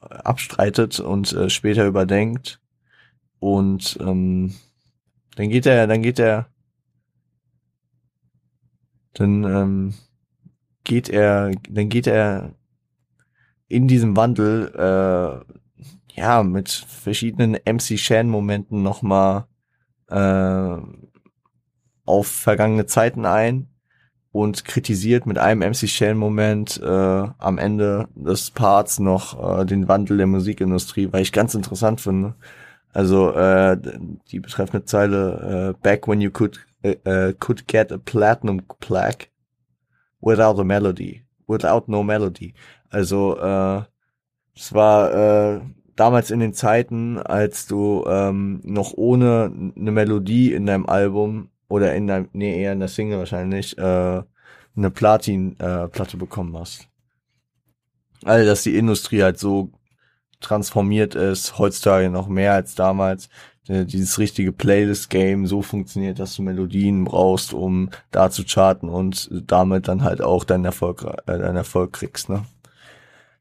abstreitet 0.00 1.00
und 1.00 1.32
äh, 1.32 1.48
später 1.48 1.86
überdenkt. 1.86 2.60
Und 3.38 3.96
ähm, 4.00 4.54
dann 5.36 5.48
geht 5.48 5.64
er, 5.66 5.86
dann 5.86 6.02
geht 6.02 6.18
er, 6.18 6.48
dann 9.14 9.44
ähm, 9.44 9.94
geht 10.84 11.08
er, 11.08 11.52
dann 11.70 11.88
geht 11.88 12.06
er 12.06 12.54
in 13.68 13.88
diesem 13.88 14.16
Wandel 14.16 14.72
äh, 14.74 16.20
ja 16.20 16.42
mit 16.42 16.70
verschiedenen 16.70 17.52
MC 17.64 17.98
Shan 17.98 18.28
Momenten 18.28 18.82
nochmal 18.82 19.46
äh, 20.08 20.76
auf 22.06 22.26
vergangene 22.26 22.86
Zeiten 22.86 23.24
ein 23.24 23.68
und 24.34 24.64
kritisiert 24.64 25.26
mit 25.26 25.38
einem 25.38 25.60
MC 25.60 25.88
Shell 25.88 26.16
Moment 26.16 26.80
äh, 26.82 26.88
am 27.38 27.56
Ende 27.56 28.08
des 28.16 28.50
Parts 28.50 28.98
noch 28.98 29.60
äh, 29.60 29.64
den 29.64 29.86
Wandel 29.86 30.16
der 30.16 30.26
Musikindustrie, 30.26 31.12
weil 31.12 31.22
ich 31.22 31.30
ganz 31.32 31.54
interessant 31.54 32.00
finde. 32.00 32.34
Also 32.92 33.32
äh, 33.32 33.76
die 34.32 34.40
betreffende 34.40 34.86
Zeile 34.86 35.74
äh, 35.76 35.82
Back 35.82 36.08
when 36.08 36.20
you 36.20 36.30
could 36.30 36.58
uh, 36.84 37.32
could 37.38 37.68
get 37.68 37.92
a 37.92 37.98
platinum 37.98 38.62
plaque 38.80 39.28
without 40.20 40.58
a 40.60 40.64
melody, 40.64 41.22
without 41.46 41.88
no 41.88 42.02
melody. 42.02 42.54
Also 42.94 43.36
äh, 43.38 43.82
es 44.54 44.72
war 44.72 45.12
äh, 45.12 45.60
damals 45.96 46.30
in 46.30 46.38
den 46.38 46.54
Zeiten, 46.54 47.18
als 47.18 47.66
du 47.66 48.04
ähm, 48.06 48.60
noch 48.62 48.92
ohne 48.94 49.52
eine 49.76 49.90
Melodie 49.90 50.52
in 50.52 50.66
deinem 50.66 50.86
Album 50.86 51.48
oder 51.68 51.92
in 51.96 52.06
der, 52.06 52.26
nee, 52.32 52.62
eher 52.62 52.72
in 52.72 52.78
der 52.78 52.88
Single 52.88 53.18
wahrscheinlich, 53.18 53.76
äh, 53.78 54.22
eine 54.76 54.90
Platin-Platte 54.90 56.16
äh, 56.16 56.20
bekommen 56.20 56.56
hast. 56.56 56.88
Also, 58.24 58.46
dass 58.46 58.62
die 58.62 58.76
Industrie 58.76 59.22
halt 59.22 59.38
so 59.38 59.70
transformiert 60.40 61.16
ist, 61.16 61.58
heutzutage 61.58 62.10
noch 62.10 62.28
mehr 62.28 62.52
als 62.52 62.76
damals. 62.76 63.28
Äh, 63.66 63.86
dieses 63.86 64.18
richtige 64.18 64.52
Playlist-Game 64.52 65.46
so 65.46 65.62
funktioniert, 65.62 66.20
dass 66.20 66.36
du 66.36 66.42
Melodien 66.42 67.04
brauchst, 67.04 67.54
um 67.54 67.90
da 68.12 68.30
zu 68.30 68.44
charten 68.44 68.88
und 68.88 69.30
damit 69.46 69.88
dann 69.88 70.04
halt 70.04 70.22
auch 70.22 70.44
deinen 70.44 70.64
Erfolg, 70.64 71.04
äh, 71.26 71.38
deinen 71.38 71.56
Erfolg 71.56 71.92
kriegst, 71.94 72.28
ne? 72.28 72.44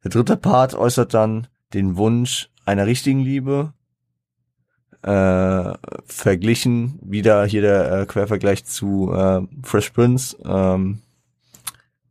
Der 0.03 0.11
dritte 0.11 0.37
Part 0.37 0.75
äußert 0.75 1.13
dann 1.13 1.47
den 1.73 1.95
Wunsch 1.97 2.49
einer 2.65 2.85
richtigen 2.85 3.19
Liebe, 3.19 3.73
äh, 5.01 5.73
verglichen, 6.05 6.99
wieder 7.01 7.45
hier 7.45 7.61
der 7.61 7.91
äh, 7.91 8.05
Quervergleich 8.05 8.65
zu 8.65 9.11
äh, 9.13 9.41
Fresh 9.63 9.89
Prince 9.89 10.37
ähm, 10.45 11.01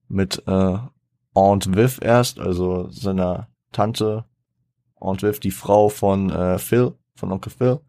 mit 0.09 0.42
äh, 0.46 0.76
Aunt 1.35 1.74
Viv 1.74 2.00
erst, 2.02 2.38
also 2.38 2.90
seiner 2.90 3.48
Tante 3.72 4.24
Aunt 4.96 5.22
Viv, 5.22 5.40
die 5.40 5.50
Frau 5.50 5.88
von 5.88 6.31
äh, 6.31 6.59
Phil, 6.59 6.92
von 7.14 7.33
Onkel 7.33 7.52
Phil. 7.52 7.81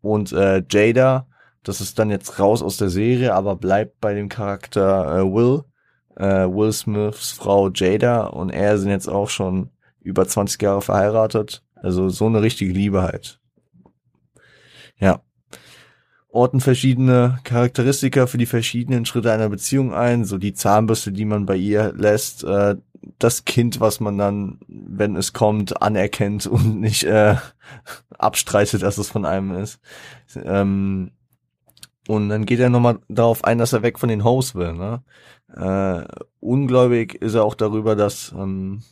Und 0.00 0.32
äh, 0.32 0.64
Jada, 0.68 1.28
das 1.62 1.80
ist 1.80 2.00
dann 2.00 2.10
jetzt 2.10 2.40
raus 2.40 2.62
aus 2.62 2.76
der 2.76 2.90
Serie, 2.90 3.34
aber 3.34 3.54
bleibt 3.54 4.00
bei 4.00 4.14
dem 4.14 4.28
Charakter 4.28 5.18
äh, 5.18 5.22
Will, 5.22 5.62
äh, 6.16 6.46
Will 6.46 6.72
Smiths 6.72 7.32
Frau 7.32 7.70
Jada 7.70 8.24
und 8.24 8.50
er 8.50 8.78
sind 8.78 8.90
jetzt 8.90 9.08
auch 9.08 9.28
schon 9.28 9.70
über 10.00 10.26
20 10.26 10.60
Jahre 10.60 10.82
verheiratet, 10.82 11.62
also 11.74 12.08
so 12.08 12.26
eine 12.26 12.42
richtige 12.42 12.72
Liebe 12.72 13.02
halt. 13.02 13.40
Ja. 14.98 15.20
Orten 16.28 16.60
verschiedene 16.60 17.38
Charakteristika 17.44 18.26
für 18.26 18.38
die 18.38 18.46
verschiedenen 18.46 19.04
Schritte 19.04 19.30
einer 19.30 19.50
Beziehung 19.50 19.92
ein, 19.92 20.24
so 20.24 20.38
die 20.38 20.54
Zahnbürste, 20.54 21.12
die 21.12 21.26
man 21.26 21.44
bei 21.44 21.56
ihr 21.56 21.92
lässt, 21.94 22.42
äh, 22.44 22.76
das 23.18 23.44
Kind, 23.44 23.80
was 23.80 24.00
man 24.00 24.16
dann, 24.16 24.58
wenn 24.66 25.16
es 25.16 25.32
kommt, 25.32 25.82
anerkennt 25.82 26.46
und 26.46 26.80
nicht 26.80 27.04
äh, 27.04 27.36
abstreitet, 28.18 28.82
dass 28.82 28.98
es 28.98 29.10
von 29.10 29.26
einem 29.26 29.54
ist. 29.56 29.78
Ähm, 30.42 31.10
und 32.08 32.28
dann 32.28 32.46
geht 32.46 32.60
er 32.60 32.70
nochmal 32.70 32.98
darauf 33.08 33.44
ein, 33.44 33.58
dass 33.58 33.72
er 33.72 33.82
weg 33.82 33.98
von 33.98 34.08
den 34.08 34.24
Hoes 34.24 34.54
will. 34.54 34.72
Ne? 34.72 35.02
Äh, 35.56 36.04
ungläubig 36.40 37.14
ist 37.16 37.34
er 37.34 37.44
auch 37.44 37.54
darüber, 37.54 37.96
dass 37.96 38.32
ähm, 38.32 38.82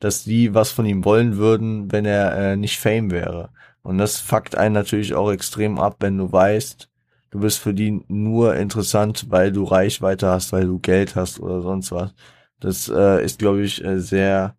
dass 0.00 0.24
die 0.24 0.54
was 0.54 0.70
von 0.70 0.86
ihm 0.86 1.04
wollen 1.04 1.36
würden, 1.36 1.90
wenn 1.92 2.04
er 2.04 2.36
äh, 2.36 2.56
nicht 2.56 2.78
Fame 2.78 3.10
wäre. 3.10 3.50
Und 3.82 3.98
das 3.98 4.20
fuckt 4.20 4.56
einen 4.56 4.74
natürlich 4.74 5.14
auch 5.14 5.30
extrem 5.30 5.78
ab, 5.78 5.96
wenn 6.00 6.18
du 6.18 6.30
weißt, 6.30 6.88
du 7.30 7.40
bist 7.40 7.58
für 7.58 7.74
die 7.74 8.04
nur 8.08 8.56
interessant, 8.56 9.26
weil 9.30 9.52
du 9.52 9.64
Reichweite 9.64 10.28
hast, 10.28 10.52
weil 10.52 10.66
du 10.66 10.78
Geld 10.78 11.16
hast 11.16 11.40
oder 11.40 11.62
sonst 11.62 11.92
was. 11.92 12.14
Das 12.60 12.88
äh, 12.88 13.24
ist, 13.24 13.38
glaube 13.38 13.62
ich, 13.62 13.84
äh, 13.84 13.98
sehr 13.98 14.56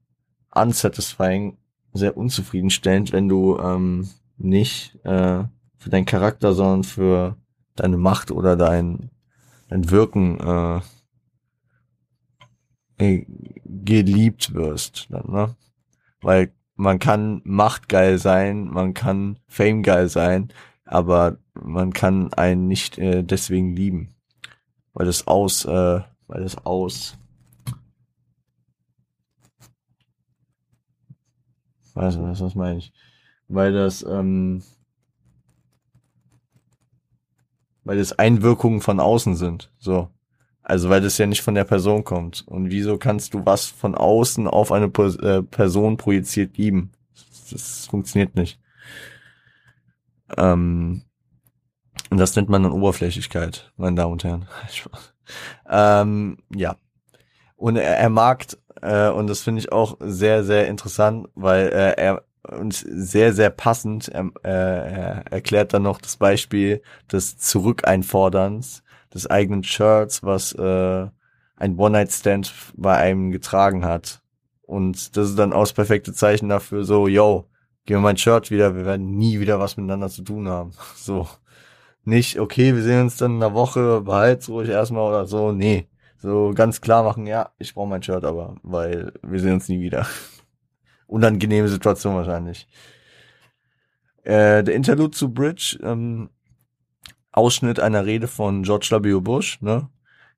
unsatisfying, 0.53 1.57
sehr 1.93 2.17
unzufriedenstellend, 2.17 3.11
wenn 3.11 3.27
du 3.27 3.57
ähm, 3.59 4.09
nicht 4.37 4.95
äh, 5.03 5.43
für 5.77 5.89
deinen 5.89 6.05
Charakter, 6.05 6.53
sondern 6.53 6.83
für 6.83 7.35
deine 7.75 7.97
Macht 7.97 8.31
oder 8.31 8.55
dein, 8.55 8.97
dein 8.97 9.11
Wirken 9.69 10.39
äh, 10.39 10.81
äh, 12.97 13.25
geliebt 13.65 14.53
wirst. 14.53 15.07
Dann, 15.09 15.31
ne? 15.31 15.55
Weil 16.21 16.51
man 16.75 16.99
kann 16.99 17.41
machtgeil 17.43 18.17
sein, 18.17 18.65
man 18.65 18.93
kann 18.93 19.39
famegeil 19.47 20.09
sein, 20.09 20.51
aber 20.85 21.37
man 21.53 21.93
kann 21.93 22.33
einen 22.33 22.67
nicht 22.67 22.97
äh, 22.97 23.23
deswegen 23.23 23.75
lieben. 23.75 24.15
Weil 24.93 25.05
das 25.05 25.27
aus, 25.27 25.65
äh, 25.65 26.01
weil 26.27 26.43
das 26.43 26.57
aus 26.65 27.19
weiß 31.99 32.15
nicht, 32.17 32.41
was 32.41 32.55
meine 32.55 32.77
ich? 32.77 32.93
Weil 33.47 33.73
das, 33.73 34.03
ähm, 34.03 34.63
weil 37.89 37.97
das 37.97 38.19
Einwirkungen 38.19 38.81
von 38.81 38.99
außen 38.99 39.35
sind. 39.35 39.71
So. 39.79 40.09
Also 40.61 40.91
weil 40.91 41.01
das 41.01 41.17
ja 41.17 41.25
nicht 41.25 41.41
von 41.41 41.55
der 41.55 41.63
Person 41.63 42.03
kommt. 42.03 42.47
Und 42.47 42.69
wieso 42.69 42.99
kannst 42.99 43.33
du 43.33 43.47
was 43.47 43.65
von 43.65 43.95
außen 43.95 44.47
auf 44.47 44.71
eine 44.71 44.85
äh, 44.85 45.41
Person 45.41 45.97
projiziert 45.97 46.53
geben? 46.53 46.91
Das 47.49 47.87
funktioniert 47.87 48.35
nicht. 48.35 48.59
Ähm, 50.37 51.01
und 52.11 52.17
das 52.19 52.35
nennt 52.35 52.47
man 52.47 52.61
dann 52.61 52.73
Oberflächlichkeit, 52.73 53.73
meine 53.75 53.95
Damen 53.95 54.13
und 54.13 54.23
Herren. 54.23 54.47
ähm, 55.67 56.37
ja. 56.53 56.75
Und 57.55 57.75
er, 57.77 57.97
er 57.97 58.09
mag, 58.11 58.45
äh, 58.83 59.09
und 59.09 59.25
das 59.25 59.41
finde 59.41 59.61
ich 59.61 59.71
auch 59.71 59.97
sehr, 59.99 60.43
sehr 60.43 60.67
interessant, 60.67 61.27
weil 61.33 61.69
äh, 61.69 61.93
er 61.97 62.23
und 62.43 62.73
sehr, 62.73 63.33
sehr 63.33 63.49
passend, 63.49 64.07
er, 64.09 64.31
äh, 64.43 64.49
er 64.49 65.31
erklärt 65.31 65.73
dann 65.73 65.83
noch 65.83 65.99
das 65.99 66.17
Beispiel 66.17 66.81
des 67.11 67.37
Zurückeinforderns 67.37 68.83
des 69.13 69.27
eigenen 69.27 69.63
Shirts, 69.63 70.23
was 70.23 70.53
äh, 70.53 71.07
ein 71.55 71.77
One-Night-Stand 71.77 72.53
bei 72.75 72.95
einem 72.95 73.31
getragen 73.31 73.85
hat. 73.85 74.21
Und 74.61 75.17
das 75.17 75.29
ist 75.29 75.39
dann 75.39 75.53
auch 75.53 75.61
das 75.61 75.73
perfekte 75.73 76.13
Zeichen 76.13 76.49
dafür, 76.49 76.83
so, 76.83 77.07
yo, 77.07 77.45
gib 77.85 77.97
mir 77.97 78.01
mein 78.01 78.17
Shirt 78.17 78.51
wieder, 78.51 78.75
wir 78.75 78.85
werden 78.85 79.17
nie 79.17 79.39
wieder 79.39 79.59
was 79.59 79.77
miteinander 79.77 80.09
zu 80.09 80.23
tun 80.23 80.47
haben. 80.47 80.71
So. 80.95 81.27
Nicht, 82.05 82.39
okay, 82.39 82.73
wir 82.73 82.81
sehen 82.81 83.01
uns 83.01 83.17
dann 83.17 83.35
in 83.35 83.43
einer 83.43 83.53
Woche, 83.53 84.01
behalt's 84.01 84.49
ruhig 84.49 84.69
erstmal 84.69 85.09
oder 85.09 85.25
so. 85.25 85.51
Nee. 85.51 85.87
so 86.17 86.53
ganz 86.55 86.81
klar 86.81 87.03
machen, 87.03 87.27
ja, 87.27 87.51
ich 87.59 87.73
brauche 87.73 87.89
mein 87.89 88.01
Shirt 88.01 88.23
aber, 88.23 88.55
weil 88.63 89.13
wir 89.21 89.39
sehen 89.39 89.55
uns 89.55 89.69
nie 89.69 89.81
wieder. 89.81 90.07
Unangenehme 91.09 91.67
Situation 91.67 92.15
wahrscheinlich. 92.15 92.67
Äh, 94.23 94.63
der 94.63 94.75
Interlude 94.75 95.11
zu 95.11 95.33
Bridge, 95.33 95.79
ähm, 95.81 96.29
Ausschnitt 97.31 97.79
einer 97.79 98.05
Rede 98.05 98.27
von 98.27 98.63
George 98.63 98.89
W. 98.91 99.19
Bush, 99.19 99.59
ne? 99.61 99.89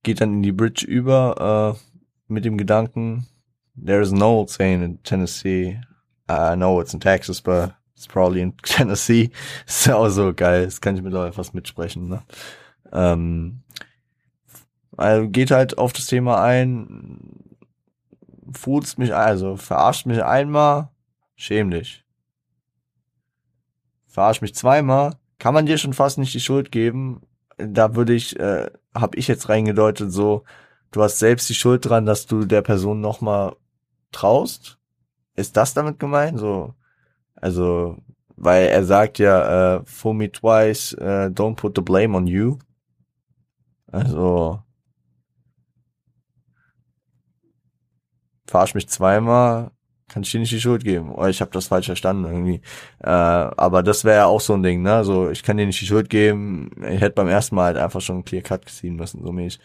Geht 0.03 0.21
dann 0.21 0.33
in 0.33 0.43
die 0.43 0.51
Bridge 0.51 0.85
über, 0.85 1.75
äh, 1.77 2.33
mit 2.33 2.45
dem 2.45 2.57
Gedanken, 2.57 3.27
there's 3.75 4.13
an 4.13 4.21
old 4.21 4.49
saying 4.49 4.81
in 4.81 5.03
Tennessee, 5.03 5.79
I 6.29 6.55
know 6.55 6.79
it's 6.79 6.93
in 6.93 6.99
Texas, 6.99 7.41
but 7.41 7.73
it's 7.95 8.07
probably 8.07 8.41
in 8.41 8.55
Tennessee. 8.63 9.31
Ist 9.67 9.87
ja 9.87 9.95
auch 9.95 10.09
so 10.09 10.33
geil, 10.33 10.65
das 10.65 10.79
kann 10.79 10.95
ich 10.95 11.01
mittlerweile 11.01 11.33
fast 11.33 11.53
mitsprechen, 11.53 12.07
ne? 12.07 12.23
Ähm, 12.93 13.61
also 14.95 15.29
geht 15.29 15.51
halt 15.51 15.77
auf 15.77 15.93
das 15.93 16.07
Thema 16.07 16.41
ein, 16.43 17.50
fußt 18.53 18.97
mich, 18.97 19.13
also 19.13 19.55
verarscht 19.57 20.05
mich 20.05 20.23
einmal, 20.23 20.89
schäm 21.35 21.71
dich. 21.71 22.05
Verarscht 24.07 24.41
mich 24.41 24.55
zweimal, 24.55 25.15
kann 25.39 25.53
man 25.53 25.65
dir 25.65 25.77
schon 25.77 25.93
fast 25.93 26.17
nicht 26.17 26.33
die 26.33 26.39
Schuld 26.39 26.71
geben. 26.71 27.21
Da 27.57 27.95
würde 27.95 28.13
ich, 28.13 28.39
äh, 28.39 28.69
habe 28.93 29.17
ich 29.17 29.27
jetzt 29.27 29.49
reingedeutet, 29.49 30.11
so, 30.11 30.43
du 30.91 31.01
hast 31.01 31.19
selbst 31.19 31.49
die 31.49 31.55
Schuld 31.55 31.85
dran, 31.85 32.05
dass 32.05 32.25
du 32.25 32.45
der 32.45 32.61
Person 32.61 33.01
nochmal 33.01 33.55
traust. 34.11 34.77
Ist 35.35 35.57
das 35.57 35.73
damit 35.73 35.99
gemeint? 35.99 36.39
So, 36.39 36.75
also, 37.35 37.97
weil 38.35 38.67
er 38.67 38.83
sagt 38.83 39.19
ja, 39.19 39.77
äh, 39.77 39.85
fool 39.85 40.13
me 40.13 40.31
twice, 40.31 40.93
äh, 40.93 41.27
don't 41.27 41.55
put 41.55 41.75
the 41.75 41.81
blame 41.81 42.15
on 42.15 42.27
you. 42.27 42.57
Also, 43.87 44.61
verarsch 48.51 48.75
mich 48.75 48.87
zweimal, 48.89 49.71
kann 50.07 50.23
ich 50.23 50.31
dir 50.31 50.39
nicht 50.39 50.51
die 50.51 50.59
Schuld 50.59 50.83
geben. 50.83 51.11
Oder 51.13 51.29
ich 51.29 51.41
habe 51.41 51.51
das 51.51 51.67
falsch 51.67 51.85
verstanden 51.85 52.25
irgendwie. 52.25 52.61
Äh, 52.99 53.07
aber 53.07 53.81
das 53.81 54.03
wäre 54.03 54.17
ja 54.17 54.25
auch 54.25 54.41
so 54.41 54.53
ein 54.53 54.61
Ding, 54.61 54.81
ne? 54.81 55.03
So, 55.05 55.29
ich 55.29 55.41
kann 55.41 55.57
dir 55.57 55.65
nicht 55.65 55.79
die 55.79 55.85
Schuld 55.85 56.09
geben. 56.09 56.69
Ich 56.89 56.99
hätte 56.99 57.15
beim 57.15 57.29
ersten 57.29 57.55
Mal 57.55 57.65
halt 57.65 57.77
einfach 57.77 58.01
schon 58.01 58.17
einen 58.17 58.25
Clear 58.25 58.43
Cut 58.43 58.67
ziehen 58.67 58.97
müssen, 58.97 59.23
so 59.23 59.31
mäßig. 59.31 59.61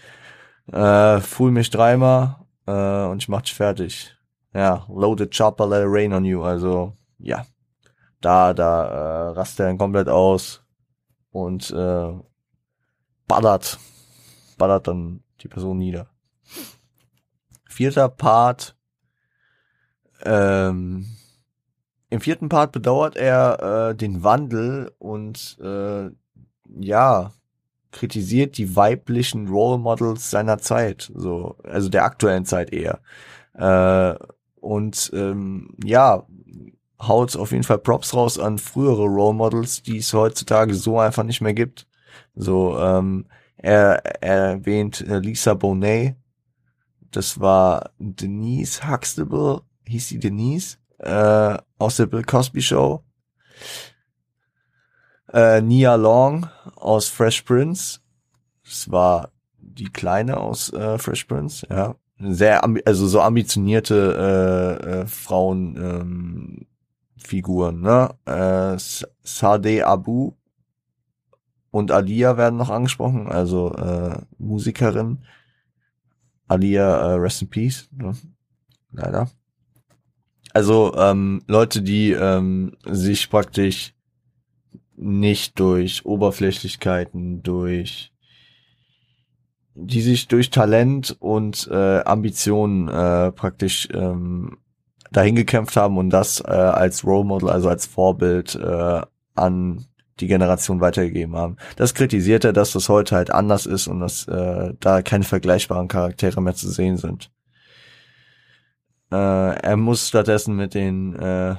Äh, 0.73 1.21
fool 1.21 1.51
mich 1.51 1.71
dreimal 1.71 2.37
äh, 2.67 3.07
und 3.07 3.23
ich 3.23 3.29
mach 3.29 3.43
dich 3.43 3.55
fertig. 3.55 4.17
Ja, 4.55 4.87
loaded 4.89 5.37
chopper, 5.37 5.67
let 5.67 5.83
it 5.83 5.89
rain 5.91 6.13
on 6.13 6.25
you. 6.25 6.43
Also, 6.43 6.93
ja. 7.19 7.45
Da, 8.21 8.55
da 8.55 8.87
äh, 8.87 9.31
rast 9.33 9.61
er 9.61 9.67
dann 9.67 9.79
komplett 9.79 10.09
aus 10.09 10.65
und 11.31 11.71
äh, 11.71 12.13
ballert, 13.29 13.79
ballert 14.59 14.87
dann 14.87 15.23
die 15.41 15.49
Person 15.49 15.79
nieder. 15.79 16.09
Vierter 17.69 18.09
Part 18.09 18.76
ähm, 20.25 21.07
Im 22.09 22.21
vierten 22.21 22.49
Part 22.49 22.73
bedauert 22.73 23.17
er 23.17 23.91
äh, 23.91 23.97
den 23.97 24.23
Wandel 24.23 24.93
und 24.99 25.59
äh, 25.61 26.11
ja 26.79 27.33
kritisiert 27.91 28.59
die 28.59 28.77
weiblichen 28.77 29.49
Role 29.49 29.79
Models 29.79 30.31
seiner 30.31 30.59
Zeit, 30.59 31.11
so 31.15 31.57
also 31.65 31.89
der 31.89 32.05
aktuellen 32.05 32.45
Zeit 32.45 32.73
eher. 32.73 33.01
Äh, 33.55 34.15
und 34.61 35.11
ähm, 35.15 35.75
ja 35.85 36.27
haut 37.01 37.37
auf 37.37 37.53
jeden 37.53 37.65
Fall 37.65 37.79
Props 37.79 38.15
raus 38.15 38.39
an 38.39 38.59
frühere 38.59 39.05
Role 39.05 39.35
Models, 39.35 39.83
die 39.83 39.99
es 39.99 40.13
heutzutage 40.13 40.75
so 40.75 40.99
einfach 40.99 41.25
nicht 41.25 41.41
mehr 41.41 41.55
gibt. 41.55 41.87
So 42.35 42.79
ähm, 42.79 43.27
er, 43.57 44.05
er 44.23 44.51
erwähnt 44.53 45.01
äh, 45.03 45.19
Lisa 45.19 45.55
Bonet, 45.55 46.17
das 47.11 47.41
war 47.41 47.91
Denise 47.99 48.89
Huxtable, 48.89 49.63
hieß 49.87 50.09
sie 50.09 50.19
Denise, 50.19 50.79
äh, 50.99 51.57
aus 51.79 51.97
der 51.97 52.07
Bill 52.07 52.23
Cosby 52.23 52.63
Show. 52.63 53.03
Äh, 55.33 55.61
Nia 55.61 55.95
Long 55.95 56.49
aus 56.77 57.09
Fresh 57.09 57.43
Prince. 57.43 58.01
Das 58.65 58.91
war 58.91 59.33
die 59.59 59.91
Kleine 59.91 60.39
aus 60.39 60.73
äh, 60.73 60.99
Fresh 60.99 61.25
Prince, 61.25 61.67
ja. 61.69 61.97
Sehr, 62.19 62.65
also 62.87 63.07
so 63.07 63.21
ambitionierte 63.21 64.79
äh, 64.83 65.01
äh, 65.01 65.07
Frauen 65.07 65.77
ähm, 65.77 66.67
Figuren, 67.19 67.83
ne? 67.83 68.15
Äh, 68.25 68.79
Sade 69.23 69.87
Abu 69.87 70.33
und 71.71 71.91
Alia 71.91 72.39
werden 72.39 72.57
noch 72.57 72.71
angesprochen, 72.71 73.29
also 73.29 73.75
äh, 73.75 74.19
Musikerin. 74.39 75.27
Alia, 76.49 77.13
äh, 77.13 77.15
rest 77.17 77.43
in 77.43 77.51
peace, 77.51 77.91
ne? 77.93 78.17
leider. 78.93 79.29
Also 80.57 80.95
ähm, 80.97 81.43
Leute, 81.49 81.83
die 81.83 82.13
ähm, 82.13 82.79
sich 82.87 83.29
praktisch 83.29 83.93
nicht 84.97 85.61
durch 85.61 86.07
Oberflächlichkeiten, 86.07 87.43
durch 87.43 88.11
die 89.75 90.01
sich 90.01 90.29
durch 90.29 90.49
Talent 90.49 91.15
und 91.21 91.69
äh, 91.71 92.01
Ambitionen 92.01 92.89
äh, 92.89 93.33
praktisch 93.33 93.87
ähm, 93.93 94.57
dahin 95.13 95.35
gekämpft 95.35 95.77
haben 95.77 95.99
und 95.99 96.09
das 96.09 96.41
äh, 96.41 96.53
als 96.53 97.05
Role 97.05 97.27
Model, 97.27 97.51
also 97.51 97.69
als 97.69 97.85
Vorbild 97.85 98.55
äh, 98.55 99.03
an 99.35 99.85
die 100.21 100.27
Generation 100.27 100.81
weitergegeben 100.81 101.37
haben. 101.37 101.59
Das 101.77 101.93
kritisiert 101.93 102.47
er, 102.47 102.55
dass 102.55 102.73
das 102.73 102.89
heute 102.89 103.15
halt 103.15 103.31
anders 103.31 103.67
ist 103.67 103.89
und 103.89 104.01
dass 104.01 104.27
äh, 104.27 104.73
da 104.81 105.03
keine 105.03 105.25
vergleichbaren 105.25 105.89
Charaktere 105.89 106.41
mehr 106.41 106.55
zu 106.55 106.71
sehen 106.71 106.97
sind. 106.97 107.31
Äh, 109.11 109.17
er 109.17 109.77
muss 109.77 110.09
stattdessen 110.09 110.57
mit 110.57 110.75
den 110.75 111.15
äh, 111.17 111.57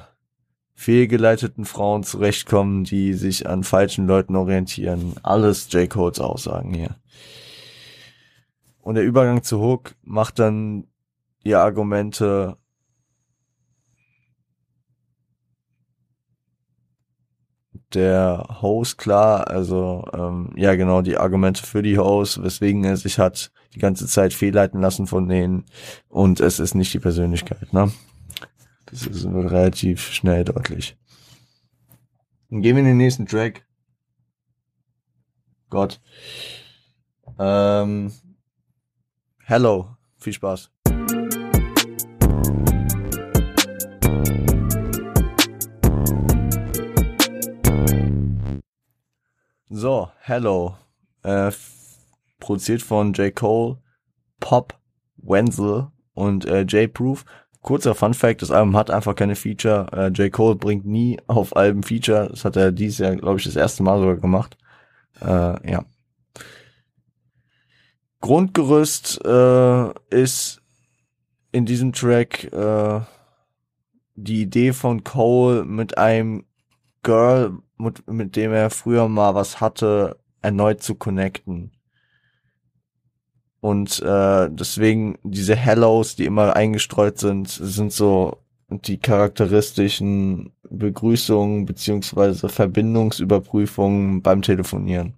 fehlgeleiteten 0.74 1.64
Frauen 1.64 2.04
zurechtkommen, 2.04 2.84
die 2.84 3.14
sich 3.14 3.48
an 3.48 3.64
falschen 3.64 4.06
Leuten 4.06 4.36
orientieren. 4.36 5.14
Alles 5.22 5.72
J. 5.72 5.90
Codes 5.90 6.20
Aussagen 6.20 6.72
hier. 6.72 6.96
Und 8.80 8.94
der 8.94 9.04
Übergang 9.04 9.42
zu 9.42 9.60
Hook 9.60 9.94
macht 10.02 10.38
dann 10.38 10.86
die 11.44 11.54
Argumente 11.54 12.56
der 17.94 18.58
Host 18.60 18.98
klar, 18.98 19.48
also 19.48 20.04
ähm, 20.12 20.52
ja 20.56 20.74
genau 20.74 21.02
die 21.02 21.16
Argumente 21.16 21.62
für 21.64 21.82
die 21.82 21.98
Host, 21.98 22.42
weswegen 22.42 22.84
er 22.84 22.96
sich 22.96 23.18
hat 23.18 23.50
die 23.74 23.78
ganze 23.78 24.06
Zeit 24.06 24.32
fehlleiten 24.32 24.80
lassen 24.80 25.06
von 25.06 25.28
denen 25.28 25.64
und 26.08 26.40
es 26.40 26.58
ist 26.58 26.74
nicht 26.74 26.92
die 26.92 26.98
Persönlichkeit, 26.98 27.72
ne? 27.72 27.92
Das 28.86 29.06
ist 29.06 29.26
relativ 29.26 30.12
schnell 30.12 30.44
deutlich. 30.44 30.96
Dann 32.50 32.62
gehen 32.62 32.76
wir 32.76 32.80
in 32.80 32.86
den 32.86 32.96
nächsten 32.96 33.26
Track. 33.26 33.66
Gott. 35.68 36.00
Ähm, 37.38 38.12
hello. 39.44 39.94
Viel 40.18 40.32
Spaß. 40.32 40.70
So, 49.70 50.08
Hello. 50.20 50.76
Äh, 51.22 51.52
produziert 52.40 52.80
von 52.80 53.12
J. 53.12 53.34
Cole, 53.34 53.76
Pop, 54.40 54.78
Wenzel 55.18 55.88
und 56.14 56.46
äh, 56.46 56.62
J. 56.62 56.92
Proof. 56.92 57.26
Kurzer 57.60 57.94
Fun 57.94 58.14
Fact, 58.14 58.40
das 58.40 58.50
Album 58.50 58.76
hat 58.76 58.90
einfach 58.90 59.14
keine 59.14 59.36
Feature. 59.36 59.86
Äh, 59.92 60.08
J. 60.08 60.32
Cole 60.32 60.56
bringt 60.56 60.86
nie 60.86 61.20
auf 61.26 61.54
Alben 61.54 61.82
Feature. 61.82 62.28
Das 62.30 62.46
hat 62.46 62.56
er 62.56 62.72
dieses 62.72 62.98
Jahr, 62.98 63.14
glaube 63.16 63.38
ich, 63.38 63.44
das 63.44 63.56
erste 63.56 63.82
Mal 63.82 63.98
sogar 63.98 64.16
gemacht. 64.16 64.56
Äh, 65.20 65.70
ja. 65.70 65.84
Grundgerüst 68.20 69.22
äh, 69.22 69.92
ist 70.08 70.62
in 71.52 71.66
diesem 71.66 71.92
Track 71.92 72.50
äh, 72.54 73.00
die 74.14 74.42
Idee 74.42 74.72
von 74.72 75.04
Cole 75.04 75.64
mit 75.64 75.98
einem 75.98 76.46
Girl, 77.02 77.58
mit, 77.78 78.06
mit 78.10 78.36
dem 78.36 78.52
er 78.52 78.70
früher 78.70 79.08
mal 79.08 79.34
was 79.34 79.60
hatte, 79.60 80.18
erneut 80.42 80.82
zu 80.82 80.94
connecten. 80.94 81.72
Und 83.60 84.00
äh, 84.02 84.48
deswegen 84.50 85.18
diese 85.22 85.56
Hellos, 85.56 86.16
die 86.16 86.26
immer 86.26 86.54
eingestreut 86.54 87.18
sind, 87.18 87.48
sind 87.48 87.92
so 87.92 88.38
die 88.70 88.98
charakteristischen 88.98 90.52
Begrüßungen 90.70 91.64
beziehungsweise 91.64 92.48
Verbindungsüberprüfungen 92.48 94.22
beim 94.22 94.42
Telefonieren. 94.42 95.14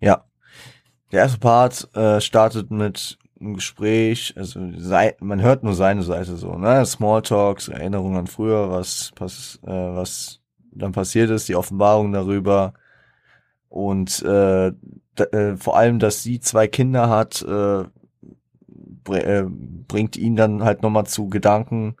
Ja. 0.00 0.24
Der 1.12 1.22
erste 1.22 1.38
Part 1.38 1.94
äh, 1.94 2.20
startet 2.20 2.70
mit 2.70 3.18
einem 3.44 3.54
Gespräch, 3.54 4.34
also 4.36 4.60
sei, 4.76 5.16
man 5.20 5.42
hört 5.42 5.62
nur 5.62 5.74
seine 5.74 6.02
Seite 6.02 6.36
so, 6.36 6.56
ne? 6.56 6.84
Smalltalks, 6.86 7.68
Erinnerungen 7.68 8.18
an 8.18 8.26
früher, 8.26 8.70
was, 8.70 9.12
pass, 9.14 9.58
äh, 9.64 9.70
was 9.70 10.40
dann 10.72 10.92
passiert 10.92 11.30
ist, 11.30 11.48
die 11.48 11.56
Offenbarung 11.56 12.12
darüber, 12.12 12.74
Und 13.68 14.22
äh, 14.22 14.68
äh, 14.68 15.56
vor 15.56 15.76
allem, 15.76 15.98
dass 15.98 16.22
sie 16.22 16.40
zwei 16.40 16.68
Kinder 16.68 17.08
hat, 17.08 17.42
äh, 17.42 17.84
br 18.68 19.16
äh, 19.16 19.44
bringt 19.88 20.16
ihn 20.16 20.36
dann 20.36 20.62
halt 20.64 20.82
nochmal 20.82 21.06
zu 21.06 21.28
Gedanken, 21.28 21.96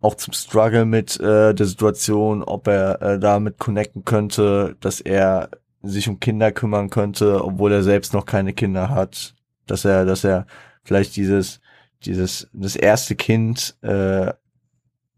auch 0.00 0.14
zum 0.16 0.34
Struggle 0.34 0.84
mit 0.84 1.18
äh, 1.20 1.54
der 1.54 1.66
Situation, 1.66 2.42
ob 2.42 2.68
er 2.68 3.00
äh, 3.02 3.18
damit 3.18 3.58
connecten 3.58 4.04
könnte, 4.04 4.76
dass 4.80 5.00
er 5.00 5.50
sich 5.82 6.08
um 6.08 6.20
Kinder 6.20 6.52
kümmern 6.52 6.90
könnte, 6.90 7.42
obwohl 7.44 7.72
er 7.72 7.82
selbst 7.82 8.12
noch 8.14 8.26
keine 8.26 8.52
Kinder 8.52 8.90
hat, 8.90 9.34
dass 9.66 9.84
er, 9.84 10.04
dass 10.04 10.24
er 10.24 10.46
vielleicht 10.82 11.16
dieses, 11.16 11.60
dieses, 12.04 12.48
das 12.52 12.76
erste 12.76 13.14
Kind, 13.16 13.76
äh, 13.82 14.32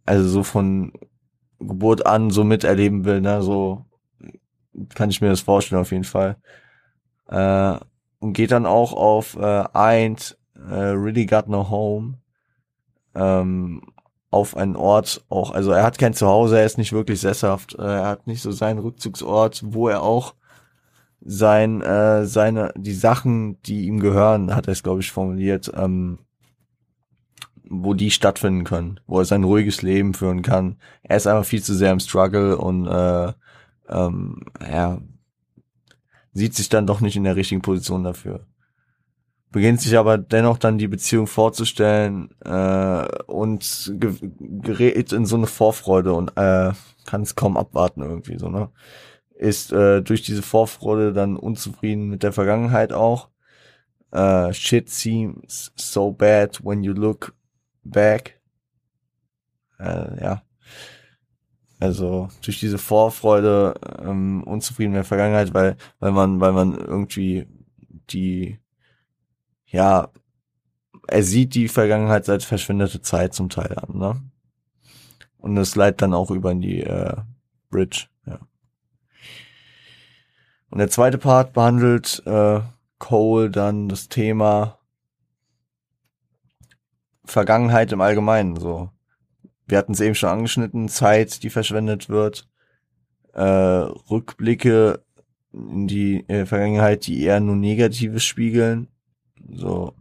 also 0.04 0.28
so 0.28 0.42
von 0.42 0.92
Geburt 1.58 2.06
an 2.06 2.30
so 2.30 2.44
miterleben 2.44 3.04
will, 3.04 3.20
ne, 3.20 3.42
so 3.42 3.84
kann 4.94 5.10
ich 5.10 5.20
mir 5.20 5.30
das 5.30 5.40
vorstellen 5.40 5.80
auf 5.80 5.90
jeden 5.92 6.04
Fall. 6.04 6.36
Äh, 7.28 7.78
und 8.18 8.32
geht 8.32 8.50
dann 8.50 8.66
auch 8.66 8.92
auf 8.92 9.36
äh, 9.36 9.64
Eint, 9.72 10.38
äh, 10.54 10.74
Really 10.74 11.26
Got 11.26 11.48
No 11.48 11.68
Home, 11.70 12.18
ähm, 13.14 13.82
auf 14.30 14.56
einen 14.56 14.76
Ort 14.76 15.24
auch, 15.28 15.52
also 15.52 15.70
er 15.70 15.82
hat 15.82 15.98
kein 15.98 16.14
Zuhause, 16.14 16.58
er 16.58 16.66
ist 16.66 16.78
nicht 16.78 16.92
wirklich 16.92 17.20
sesshaft, 17.20 17.74
äh, 17.78 17.82
er 17.82 18.06
hat 18.06 18.26
nicht 18.26 18.42
so 18.42 18.50
seinen 18.50 18.78
Rückzugsort, 18.78 19.62
wo 19.64 19.88
er 19.88 20.02
auch 20.02 20.34
sein, 21.26 21.82
äh, 21.82 22.24
seine, 22.24 22.72
die 22.76 22.94
Sachen, 22.94 23.60
die 23.62 23.86
ihm 23.86 23.98
gehören, 23.98 24.54
hat 24.54 24.68
er 24.68 24.72
es, 24.72 24.84
glaube 24.84 25.00
ich, 25.00 25.10
formuliert, 25.10 25.72
ähm, 25.74 26.20
wo 27.68 27.94
die 27.94 28.12
stattfinden 28.12 28.62
können, 28.62 29.00
wo 29.08 29.18
er 29.18 29.24
sein 29.24 29.42
ruhiges 29.42 29.82
Leben 29.82 30.14
führen 30.14 30.42
kann. 30.42 30.76
Er 31.02 31.16
ist 31.16 31.26
einfach 31.26 31.44
viel 31.44 31.62
zu 31.62 31.74
sehr 31.74 31.90
im 31.90 31.98
Struggle 31.98 32.56
und 32.56 32.86
äh, 32.86 33.32
ähm, 33.88 34.44
er 34.60 35.00
sieht 36.32 36.54
sich 36.54 36.68
dann 36.68 36.86
doch 36.86 37.00
nicht 37.00 37.16
in 37.16 37.24
der 37.24 37.34
richtigen 37.34 37.62
Position 37.62 38.04
dafür. 38.04 38.46
Beginnt 39.50 39.80
sich 39.80 39.98
aber 39.98 40.18
dennoch 40.18 40.58
dann 40.58 40.78
die 40.78 40.86
Beziehung 40.88 41.26
vorzustellen 41.26 42.30
äh, 42.44 43.08
und 43.26 43.92
gerät 43.98 45.12
in 45.12 45.26
so 45.26 45.36
eine 45.36 45.46
Vorfreude 45.46 46.12
und 46.12 46.36
äh, 46.36 46.72
kann 47.04 47.22
es 47.22 47.34
kaum 47.34 47.56
abwarten 47.56 48.02
irgendwie 48.02 48.38
so, 48.38 48.48
ne? 48.48 48.70
Ist 49.36 49.72
äh, 49.72 50.02
durch 50.02 50.22
diese 50.22 50.42
Vorfreude 50.42 51.12
dann 51.12 51.36
unzufrieden 51.36 52.08
mit 52.08 52.22
der 52.22 52.32
Vergangenheit 52.32 52.92
auch. 52.92 53.28
Uh, 54.14 54.52
shit 54.52 54.88
seems 54.88 55.72
so 55.76 56.10
bad 56.10 56.64
when 56.64 56.82
you 56.82 56.92
look 56.92 57.34
back. 57.84 58.40
Äh, 59.78 60.22
ja. 60.22 60.42
Also 61.78 62.28
durch 62.42 62.60
diese 62.60 62.78
Vorfreude 62.78 63.74
ähm, 64.02 64.42
unzufrieden 64.44 64.92
in 64.92 64.94
der 64.94 65.04
Vergangenheit, 65.04 65.52
weil 65.52 65.76
weil 65.98 66.12
man 66.12 66.40
weil 66.40 66.52
man 66.52 66.78
irgendwie 66.78 67.46
die 68.10 68.58
ja 69.66 70.10
er 71.08 71.22
sieht 71.22 71.54
die 71.54 71.68
Vergangenheit 71.68 72.28
als 72.28 72.44
verschwendete 72.44 73.00
Zeit 73.00 73.34
zum 73.34 73.48
Teil 73.48 73.76
an, 73.78 73.98
ne? 73.98 74.22
Und 75.38 75.56
es 75.56 75.76
leitet 75.76 76.02
dann 76.02 76.14
auch 76.14 76.30
über 76.30 76.50
in 76.50 76.60
die 76.60 76.82
äh, 76.82 77.16
Bridge. 77.70 78.06
Und 80.76 80.80
der 80.80 80.90
zweite 80.90 81.16
Part 81.16 81.54
behandelt 81.54 82.22
äh, 82.26 82.60
Cole 82.98 83.48
dann 83.48 83.88
das 83.88 84.10
Thema 84.10 84.78
Vergangenheit 87.24 87.92
im 87.92 88.02
Allgemeinen, 88.02 88.56
so 88.56 88.90
wir 89.66 89.78
hatten 89.78 89.92
es 89.92 90.00
eben 90.00 90.14
schon 90.14 90.28
angeschnitten, 90.28 90.90
Zeit, 90.90 91.42
die 91.42 91.48
verschwendet 91.48 92.10
wird, 92.10 92.46
äh, 93.32 93.40
Rückblicke 93.40 95.02
in 95.54 95.88
die 95.88 96.28
äh, 96.28 96.44
Vergangenheit, 96.44 97.06
die 97.06 97.22
eher 97.22 97.40
nur 97.40 97.56
Negatives 97.56 98.24
spiegeln. 98.24 98.88
So 99.48 99.94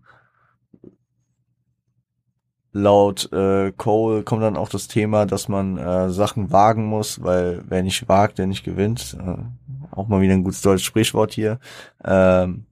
laut 2.74 3.32
äh, 3.32 3.72
Cole 3.72 4.24
kommt 4.24 4.44
dann 4.44 4.58
auch 4.58 4.68
das 4.68 4.90
Thema, 4.90 5.26
dass 5.26 5.48
man 5.48 5.78
äh, 5.78 6.10
Sachen 6.10 6.52
wagen 6.52 6.84
muss, 6.84 7.24
weil 7.24 7.64
wer 7.66 7.82
nicht 7.82 8.10
wagt, 8.10 8.40
der 8.40 8.48
nicht 8.48 8.66
gewinnt. 8.66 9.16
Äh, 9.26 9.38
auch 9.96 10.08
mal 10.08 10.22
wieder 10.22 10.34
ein 10.34 10.44
gutes 10.44 10.62
deutsches 10.62 10.86
Sprichwort 10.86 11.34
hier. 11.34 11.60
Ähm, 12.04 12.66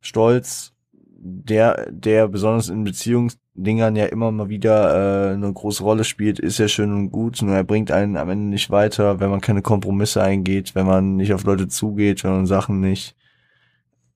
Stolz, 0.00 0.74
der, 0.92 1.90
der 1.90 2.28
besonders 2.28 2.68
in 2.68 2.84
Beziehungs 2.84 3.38
Dingern 3.54 3.96
ja 3.96 4.06
immer 4.06 4.30
mal 4.30 4.48
wieder 4.48 5.30
äh, 5.30 5.34
eine 5.34 5.52
große 5.52 5.82
Rolle 5.82 6.04
spielt, 6.04 6.38
ist 6.38 6.58
ja 6.58 6.68
schön 6.68 6.92
und 6.92 7.10
gut, 7.10 7.42
nur 7.42 7.56
er 7.56 7.64
bringt 7.64 7.90
einen 7.90 8.16
am 8.16 8.30
Ende 8.30 8.46
nicht 8.46 8.70
weiter, 8.70 9.18
wenn 9.18 9.30
man 9.30 9.40
keine 9.40 9.62
Kompromisse 9.62 10.22
eingeht, 10.22 10.76
wenn 10.76 10.86
man 10.86 11.16
nicht 11.16 11.34
auf 11.34 11.42
Leute 11.42 11.66
zugeht, 11.66 12.22
wenn 12.22 12.30
man 12.30 12.46
Sachen 12.46 12.78
nicht 12.78 13.16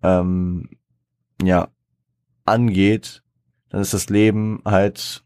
ähm, 0.04 0.70
ja 1.42 1.68
angeht, 2.44 3.24
dann 3.70 3.80
ist 3.80 3.94
das 3.94 4.10
Leben 4.10 4.62
halt 4.64 5.24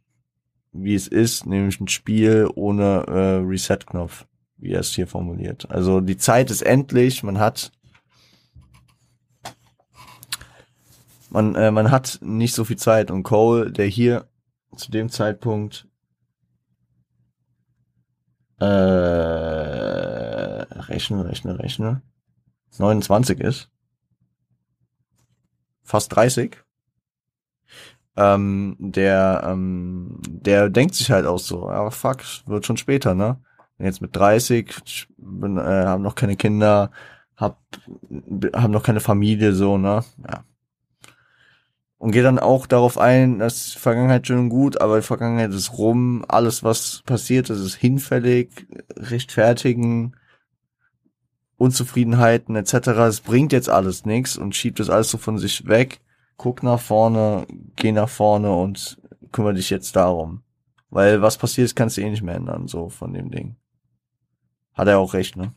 wie 0.72 0.94
es 0.94 1.08
ist, 1.08 1.46
nämlich 1.46 1.80
ein 1.80 1.88
Spiel 1.88 2.48
ohne 2.54 3.04
äh, 3.08 3.46
Reset-Knopf, 3.46 4.26
wie 4.58 4.72
er 4.72 4.80
es 4.80 4.94
hier 4.94 5.06
formuliert. 5.06 5.70
Also 5.70 6.00
die 6.00 6.16
Zeit 6.16 6.50
ist 6.50 6.62
endlich, 6.62 7.22
man 7.22 7.38
hat 7.38 7.72
man, 11.30 11.54
äh, 11.54 11.70
man 11.70 11.90
hat 11.90 12.18
nicht 12.22 12.54
so 12.54 12.64
viel 12.64 12.78
Zeit 12.78 13.10
und 13.10 13.22
Cole, 13.22 13.70
der 13.70 13.86
hier 13.86 14.26
zu 14.76 14.90
dem 14.90 15.10
Zeitpunkt 15.10 15.86
äh, 18.58 18.64
rechne, 20.88 21.26
rechne, 21.26 21.58
rechne, 21.58 22.02
29 22.78 23.40
ist, 23.40 23.70
fast 25.82 26.14
30, 26.14 26.56
ähm, 28.16 28.76
der, 28.78 29.42
ähm, 29.44 30.20
der 30.26 30.70
denkt 30.70 30.94
sich 30.94 31.10
halt 31.10 31.26
auch 31.26 31.38
so, 31.38 31.68
aber 31.68 31.90
fuck, 31.90 32.22
wird 32.46 32.64
schon 32.64 32.78
später, 32.78 33.14
ne? 33.14 33.38
Jetzt 33.78 34.00
mit 34.00 34.16
30, 34.16 35.06
bin, 35.18 35.58
äh, 35.58 35.60
haben 35.60 36.02
noch 36.02 36.14
keine 36.14 36.36
Kinder, 36.36 36.90
hab, 37.36 37.60
haben 38.54 38.72
noch 38.72 38.82
keine 38.82 39.00
Familie, 39.00 39.52
so, 39.52 39.76
ne? 39.76 40.02
Ja, 40.28 40.44
und 41.98 42.12
geht 42.12 42.24
dann 42.24 42.38
auch 42.38 42.66
darauf 42.66 42.98
ein, 42.98 43.38
dass 43.38 43.72
Vergangenheit 43.72 44.26
schön 44.26 44.38
und 44.38 44.48
gut, 44.48 44.80
aber 44.80 44.96
die 44.96 45.06
Vergangenheit 45.06 45.52
ist 45.52 45.78
rum, 45.78 46.24
alles 46.28 46.62
was 46.62 47.02
passiert 47.06 47.48
ist, 47.50 47.60
ist 47.60 47.74
hinfällig, 47.74 48.66
rechtfertigen, 48.96 50.14
Unzufriedenheiten 51.56 52.54
etc. 52.54 52.88
Es 53.08 53.22
bringt 53.22 53.52
jetzt 53.52 53.70
alles 53.70 54.04
nichts 54.04 54.36
und 54.36 54.54
schiebt 54.54 54.78
das 54.78 54.90
alles 54.90 55.10
so 55.10 55.16
von 55.16 55.38
sich 55.38 55.66
weg. 55.66 56.00
Guck 56.36 56.62
nach 56.62 56.80
vorne, 56.80 57.46
geh 57.76 57.92
nach 57.92 58.10
vorne 58.10 58.52
und 58.54 59.00
kümmere 59.32 59.54
dich 59.54 59.70
jetzt 59.70 59.96
darum. 59.96 60.42
Weil 60.90 61.22
was 61.22 61.38
passiert 61.38 61.64
ist, 61.64 61.76
kannst 61.76 61.96
du 61.96 62.02
eh 62.02 62.10
nicht 62.10 62.22
mehr 62.22 62.34
ändern, 62.34 62.68
so 62.68 62.90
von 62.90 63.14
dem 63.14 63.30
Ding. 63.30 63.56
Hat 64.76 64.88
er 64.88 64.98
auch 64.98 65.14
recht, 65.14 65.36
ne? 65.36 65.52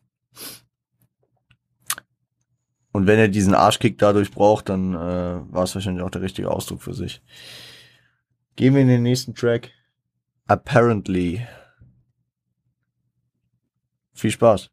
Und 2.91 3.05
wenn 3.05 3.19
er 3.19 3.27
diesen 3.27 3.53
Arschkick 3.53 3.99
dadurch 3.99 4.31
braucht, 4.31 4.69
dann 4.69 4.93
äh, 4.95 5.53
war 5.53 5.63
es 5.63 5.75
wahrscheinlich 5.75 6.03
auch 6.03 6.09
der 6.09 6.21
richtige 6.21 6.49
Ausdruck 6.49 6.81
für 6.81 6.93
sich. 6.93 7.21
Gehen 8.55 8.73
wir 8.73 8.81
in 8.81 8.87
den 8.87 9.03
nächsten 9.03 9.35
Track. 9.35 9.71
Apparently. 10.47 11.45
Viel 14.13 14.31
Spaß. 14.31 14.71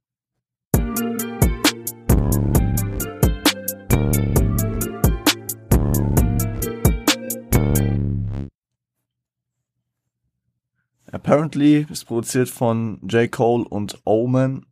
Apparently 11.16 11.86
ist 11.88 12.04
produziert 12.04 12.50
von 12.50 13.00
J. 13.08 13.32
Cole 13.32 13.64
und 13.64 14.02
Omen 14.04 14.66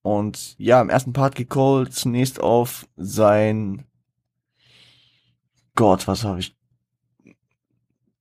und 0.00 0.58
ja, 0.58 0.80
im 0.80 0.88
ersten 0.88 1.12
Part 1.12 1.34
geht 1.34 1.50
Cole 1.50 1.90
zunächst 1.90 2.40
auf 2.40 2.88
sein 2.96 3.84
Gott, 5.74 6.08
was 6.08 6.24
habe 6.24 6.40
ich 6.40 6.56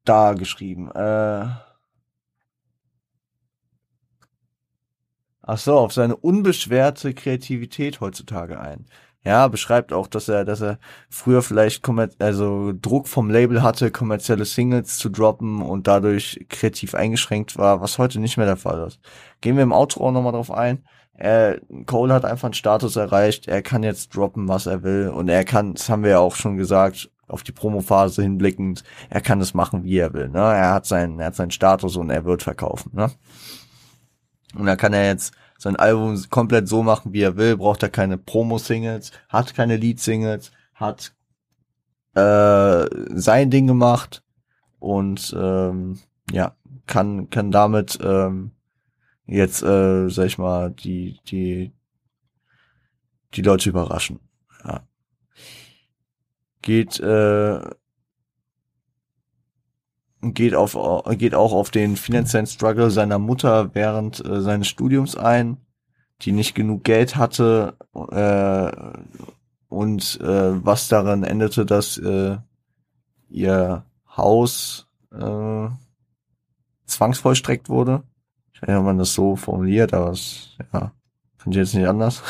da 0.03 0.33
geschrieben? 0.33 0.91
Äh 0.91 1.45
Ach 5.41 5.57
so, 5.57 5.77
auf 5.77 5.93
seine 5.93 6.17
unbeschwerte 6.17 7.13
Kreativität 7.13 8.01
heutzutage 8.01 8.59
ein. 8.59 8.85
Ja, 9.23 9.47
beschreibt 9.47 9.93
auch, 9.93 10.07
dass 10.07 10.27
er, 10.29 10.45
dass 10.45 10.61
er 10.61 10.79
früher 11.09 11.43
vielleicht 11.43 11.87
also 12.19 12.73
Druck 12.73 13.07
vom 13.07 13.29
Label 13.29 13.61
hatte, 13.61 13.91
kommerzielle 13.91 14.45
Singles 14.45 14.97
zu 14.97 15.09
droppen 15.09 15.61
und 15.61 15.85
dadurch 15.87 16.45
kreativ 16.49 16.95
eingeschränkt 16.95 17.55
war, 17.57 17.81
was 17.81 17.99
heute 17.99 18.19
nicht 18.19 18.37
mehr 18.37 18.47
der 18.47 18.57
Fall 18.57 18.87
ist. 18.87 18.99
Gehen 19.39 19.57
wir 19.57 19.63
im 19.63 19.73
Outro 19.73 20.07
auch 20.07 20.11
nochmal 20.11 20.31
drauf 20.31 20.49
ein. 20.49 20.83
Er, 21.13 21.59
Cole 21.85 22.13
hat 22.15 22.25
einfach 22.25 22.47
einen 22.47 22.55
Status 22.55 22.95
erreicht, 22.95 23.47
er 23.47 23.61
kann 23.61 23.83
jetzt 23.83 24.15
droppen, 24.15 24.47
was 24.47 24.65
er 24.65 24.81
will 24.81 25.09
und 25.09 25.29
er 25.29 25.43
kann, 25.43 25.75
das 25.75 25.87
haben 25.87 26.03
wir 26.03 26.11
ja 26.11 26.19
auch 26.19 26.35
schon 26.35 26.57
gesagt, 26.57 27.11
auf 27.27 27.43
die 27.43 27.51
Promophase 27.51 28.23
hinblickend, 28.23 28.83
er 29.09 29.21
kann 29.21 29.39
es 29.39 29.53
machen, 29.53 29.83
wie 29.83 29.97
er 29.97 30.13
will. 30.13 30.29
Ne? 30.29 30.39
Er 30.39 30.73
hat 30.73 30.87
seinen, 30.87 31.19
er 31.19 31.27
hat 31.27 31.35
seinen 31.35 31.51
Status 31.51 31.95
und 31.95 32.09
er 32.09 32.25
wird 32.25 32.41
verkaufen. 32.41 32.91
Ne? 32.95 33.11
Und 34.55 34.65
da 34.65 34.75
kann 34.75 34.93
er 34.93 35.05
jetzt 35.05 35.33
sein 35.61 35.75
Album 35.75 36.19
komplett 36.31 36.67
so 36.67 36.81
machen, 36.81 37.13
wie 37.13 37.21
er 37.21 37.37
will, 37.37 37.55
braucht 37.55 37.83
er 37.83 37.89
keine 37.89 38.17
Promo-Singles, 38.17 39.11
hat 39.29 39.53
keine 39.53 39.77
Lead-Singles, 39.77 40.51
hat 40.73 41.13
äh, 42.15 42.85
sein 43.13 43.51
Ding 43.51 43.67
gemacht 43.67 44.23
und 44.79 45.35
ähm, 45.37 45.99
ja, 46.31 46.55
kann, 46.87 47.29
kann 47.29 47.51
damit 47.51 47.99
ähm, 48.01 48.53
jetzt, 49.27 49.61
äh, 49.61 50.09
sag 50.09 50.25
ich 50.25 50.39
mal, 50.39 50.71
die, 50.71 51.19
die, 51.27 51.71
die 53.35 53.43
Leute 53.43 53.69
überraschen. 53.69 54.19
Ja. 54.65 54.81
Geht, 56.63 56.99
äh, 56.99 57.61
geht 60.21 60.55
auf 60.55 60.77
geht 61.17 61.35
auch 61.35 61.53
auf 61.53 61.71
den 61.71 61.95
finanziellen 61.97 62.47
Struggle 62.47 62.91
seiner 62.91 63.19
Mutter 63.19 63.73
während 63.73 64.23
äh, 64.23 64.41
seines 64.41 64.67
Studiums 64.67 65.15
ein, 65.15 65.57
die 66.21 66.31
nicht 66.31 66.53
genug 66.55 66.83
Geld 66.83 67.15
hatte 67.15 67.75
äh, 67.93 68.71
und 69.69 70.19
äh, 70.21 70.65
was 70.65 70.87
daran 70.87 71.23
endete, 71.23 71.65
dass 71.65 71.97
äh, 71.97 72.37
ihr 73.29 73.83
Haus 74.15 74.87
äh, 75.11 75.67
zwangsvollstreckt 76.85 77.69
wurde. 77.69 78.03
Ich 78.53 78.61
weiß 78.61 78.69
nicht, 78.69 78.77
ob 78.77 78.85
man 78.85 78.97
das 78.97 79.13
so 79.13 79.35
formuliert, 79.35 79.93
aber 79.93 80.11
es, 80.11 80.57
ja, 80.73 80.91
finde 81.37 81.57
ich 81.57 81.65
jetzt 81.65 81.75
nicht 81.75 81.87
anders. 81.87 82.21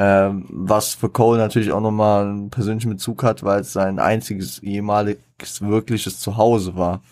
Ähm, 0.00 0.44
was 0.48 0.94
für 0.94 1.08
Cole 1.08 1.38
natürlich 1.38 1.72
auch 1.72 1.80
nochmal 1.80 2.24
einen 2.24 2.50
persönlichen 2.50 2.90
Bezug 2.90 3.24
hat, 3.24 3.42
weil 3.42 3.62
es 3.62 3.72
sein 3.72 3.98
einziges 3.98 4.60
ehemaliges 4.60 5.60
wirkliches 5.60 6.20
Zuhause 6.20 6.76
war. 6.76 7.02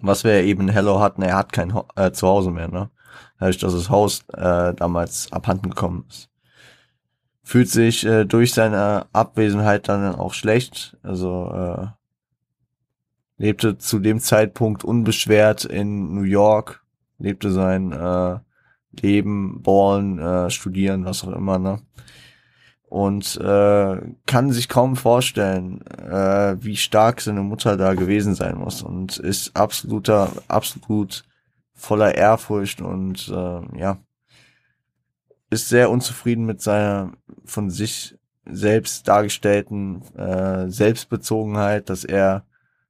Was 0.00 0.24
wir 0.24 0.42
eben 0.42 0.62
in 0.62 0.68
Hello 0.70 1.00
hatten, 1.00 1.20
er 1.20 1.36
hat 1.36 1.52
kein 1.52 1.74
äh, 1.96 2.12
Zuhause 2.12 2.50
mehr, 2.50 2.68
ne? 2.68 2.88
Dadurch, 3.38 3.58
dass 3.58 3.74
das 3.74 3.90
Haus 3.90 4.24
äh, 4.32 4.72
damals 4.72 5.30
abhanden 5.32 5.68
gekommen 5.68 6.06
ist. 6.08 6.30
Fühlt 7.42 7.68
sich 7.68 8.06
äh, 8.06 8.24
durch 8.24 8.54
seine 8.54 9.04
Abwesenheit 9.12 9.88
dann 9.88 10.14
auch 10.14 10.32
schlecht. 10.32 10.96
Also 11.02 11.52
äh, 11.52 11.86
lebte 13.36 13.76
zu 13.76 13.98
dem 13.98 14.18
Zeitpunkt 14.18 14.82
unbeschwert 14.82 15.66
in 15.66 16.14
New 16.14 16.22
York, 16.22 16.82
lebte 17.18 17.50
sein 17.50 17.92
äh, 17.92 18.38
Leben, 19.02 19.62
ballen, 19.62 20.18
äh, 20.18 20.50
studieren, 20.50 21.04
was 21.04 21.24
auch 21.24 21.32
immer, 21.32 21.58
ne? 21.58 21.80
Und 22.84 23.36
äh, 23.40 24.00
kann 24.26 24.52
sich 24.52 24.68
kaum 24.68 24.94
vorstellen, 24.94 25.84
äh, 25.86 26.56
wie 26.62 26.76
stark 26.76 27.20
seine 27.20 27.42
Mutter 27.42 27.76
da 27.76 27.94
gewesen 27.94 28.36
sein 28.36 28.56
muss 28.56 28.82
und 28.82 29.18
ist 29.18 29.56
absoluter, 29.56 30.30
absolut 30.46 31.24
voller 31.72 32.14
Ehrfurcht 32.14 32.80
und 32.80 33.28
äh, 33.28 33.78
ja, 33.78 33.98
ist 35.50 35.68
sehr 35.68 35.90
unzufrieden 35.90 36.46
mit 36.46 36.60
seiner 36.60 37.12
von 37.44 37.70
sich 37.70 38.16
selbst 38.46 39.08
dargestellten 39.08 40.02
äh, 40.16 40.68
Selbstbezogenheit, 40.68 41.90
dass 41.90 42.04
er 42.04 42.44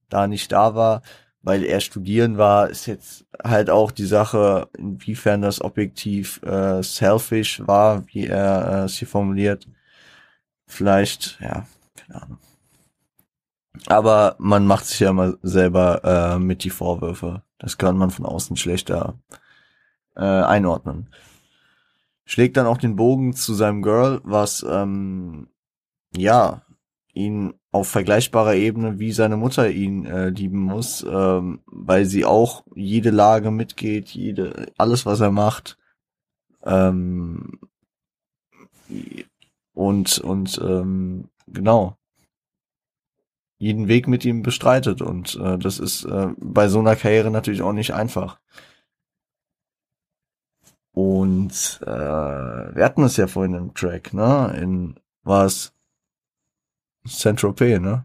da 0.09 0.27
nicht 0.27 0.53
da 0.53 0.75
war, 0.75 1.03
weil 1.45 1.63
er 1.63 1.81
studieren 1.81 2.39
war, 2.39 2.71
ist 2.71 2.87
jetzt 2.87 3.27
halt 3.43 3.69
auch 3.69 3.91
die 3.91 4.07
Sache, 4.07 4.69
inwiefern 4.79 5.43
das 5.43 5.61
objektiv 5.61 6.43
äh, 6.43 6.83
selfish 6.83 7.63
war, 7.67 8.07
wie 8.09 8.27
er 8.27 8.69
äh, 8.69 8.85
es 8.85 8.97
hier 8.97 9.09
formuliert. 9.09 9.69
Vielleicht, 10.67 11.39
ja, 11.41 11.67
keine 11.97 12.23
Ahnung. 12.23 12.39
Aber 13.87 14.37
man 14.39 14.67
macht 14.67 14.87
sich 14.87 15.01
ja 15.01 15.11
immer 15.11 15.35
selber 15.43 16.03
äh, 16.05 16.39
mit 16.39 16.65
die 16.65 16.71
Vorwürfe. 16.71 17.43
Das 17.59 17.77
kann 17.77 17.99
man 17.99 18.11
von 18.11 18.25
außen 18.25 18.57
schlechter 18.57 19.19
äh, 20.17 20.23
einordnen. 20.23 21.11
Schlägt 22.25 22.57
dann 22.57 22.67
auch 22.67 22.79
den 22.79 22.97
Bogen 22.97 23.35
zu 23.35 23.53
seinem 23.53 23.83
Girl, 23.83 24.21
was 24.25 24.65
ähm, 24.67 25.49
ja 26.17 26.63
ihn 27.13 27.53
auf 27.75 27.89
vergleichbarer 27.89 28.55
Ebene 28.55 29.01
wie 29.01 29.11
seine 29.11 29.37
Mutter 29.37 29.69
ihn 29.69 30.07
äh, 30.07 30.29
lieben 30.29 30.61
muss, 30.61 31.05
ähm, 31.11 31.59
weil 31.67 32.05
sie 32.05 32.25
auch 32.25 32.65
jede 32.77 33.11
Lage 33.11 33.51
mitgeht, 33.51 34.11
jede 34.11 34.73
alles 34.79 35.07
was 35.07 35.19
er 35.19 35.33
macht 35.33 35.77
ähm, 36.65 37.59
und 39.73 40.19
und 40.19 40.61
ähm, 40.63 41.31
genau 41.49 41.97
jeden 43.59 43.89
Weg 43.89 44.07
mit 44.07 44.25
ihm 44.25 44.45
bestreitet 44.45 45.03
und 45.03 45.35
äh, 45.43 45.59
das 45.59 45.81
ist 45.81 46.05
äh, 46.05 46.29
bei 46.39 46.69
so 46.69 46.79
einer 46.79 46.95
Karriere 46.95 47.33
natürlich 47.33 47.63
auch 47.63 47.73
nicht 47.73 47.93
einfach. 47.93 48.39
Und 50.93 51.81
äh, 51.83 51.87
wir 51.87 52.85
hatten 52.85 53.03
es 53.03 53.17
ja 53.17 53.27
vorhin 53.27 53.55
im 53.55 53.75
Track, 53.75 54.15
ne? 54.15 54.57
In 54.61 54.95
was 55.25 55.74
Saint-Tropez, 57.07 57.81
ne? 57.81 58.05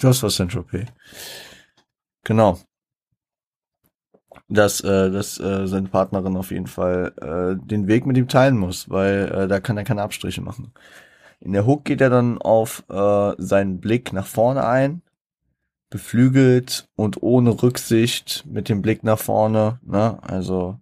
Das 0.00 0.22
war 0.22 0.30
Saint-Tropez. 0.30 0.88
Genau. 2.24 2.58
Dass, 4.48 4.80
äh, 4.80 5.10
dass 5.10 5.40
äh, 5.40 5.66
seine 5.66 5.88
Partnerin 5.88 6.36
auf 6.36 6.50
jeden 6.50 6.66
Fall 6.66 7.12
äh, 7.20 7.66
den 7.66 7.88
Weg 7.88 8.06
mit 8.06 8.16
ihm 8.16 8.28
teilen 8.28 8.58
muss, 8.58 8.88
weil 8.90 9.32
äh, 9.32 9.48
da 9.48 9.60
kann 9.60 9.76
er 9.76 9.84
keine 9.84 10.02
Abstriche 10.02 10.40
machen. 10.40 10.72
In 11.40 11.52
der 11.52 11.66
Hook 11.66 11.84
geht 11.84 12.00
er 12.00 12.10
dann 12.10 12.38
auf 12.38 12.84
äh, 12.88 13.34
seinen 13.38 13.80
Blick 13.80 14.12
nach 14.12 14.26
vorne 14.26 14.66
ein, 14.66 15.02
beflügelt 15.90 16.88
und 16.96 17.22
ohne 17.22 17.62
Rücksicht 17.62 18.44
mit 18.46 18.68
dem 18.68 18.82
Blick 18.82 19.04
nach 19.04 19.18
vorne, 19.18 19.80
ne? 19.82 20.18
Also 20.22 20.80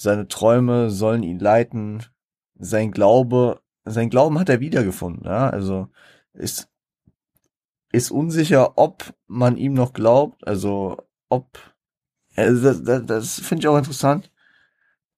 seine 0.00 0.28
Träume 0.28 0.90
sollen 0.90 1.22
ihn 1.22 1.38
leiten. 1.38 2.04
Sein 2.58 2.90
Glaube, 2.90 3.60
sein 3.84 4.10
Glauben 4.10 4.38
hat 4.38 4.48
er 4.48 4.60
wiedergefunden. 4.60 5.24
Ja? 5.24 5.50
Also 5.50 5.88
ist, 6.32 6.68
ist 7.92 8.10
unsicher, 8.10 8.76
ob 8.78 9.14
man 9.26 9.56
ihm 9.56 9.74
noch 9.74 9.92
glaubt. 9.92 10.46
Also 10.46 10.98
ob, 11.28 11.58
also 12.34 12.62
das, 12.62 12.82
das, 12.82 13.06
das 13.06 13.40
finde 13.40 13.62
ich 13.62 13.68
auch 13.68 13.78
interessant, 13.78 14.30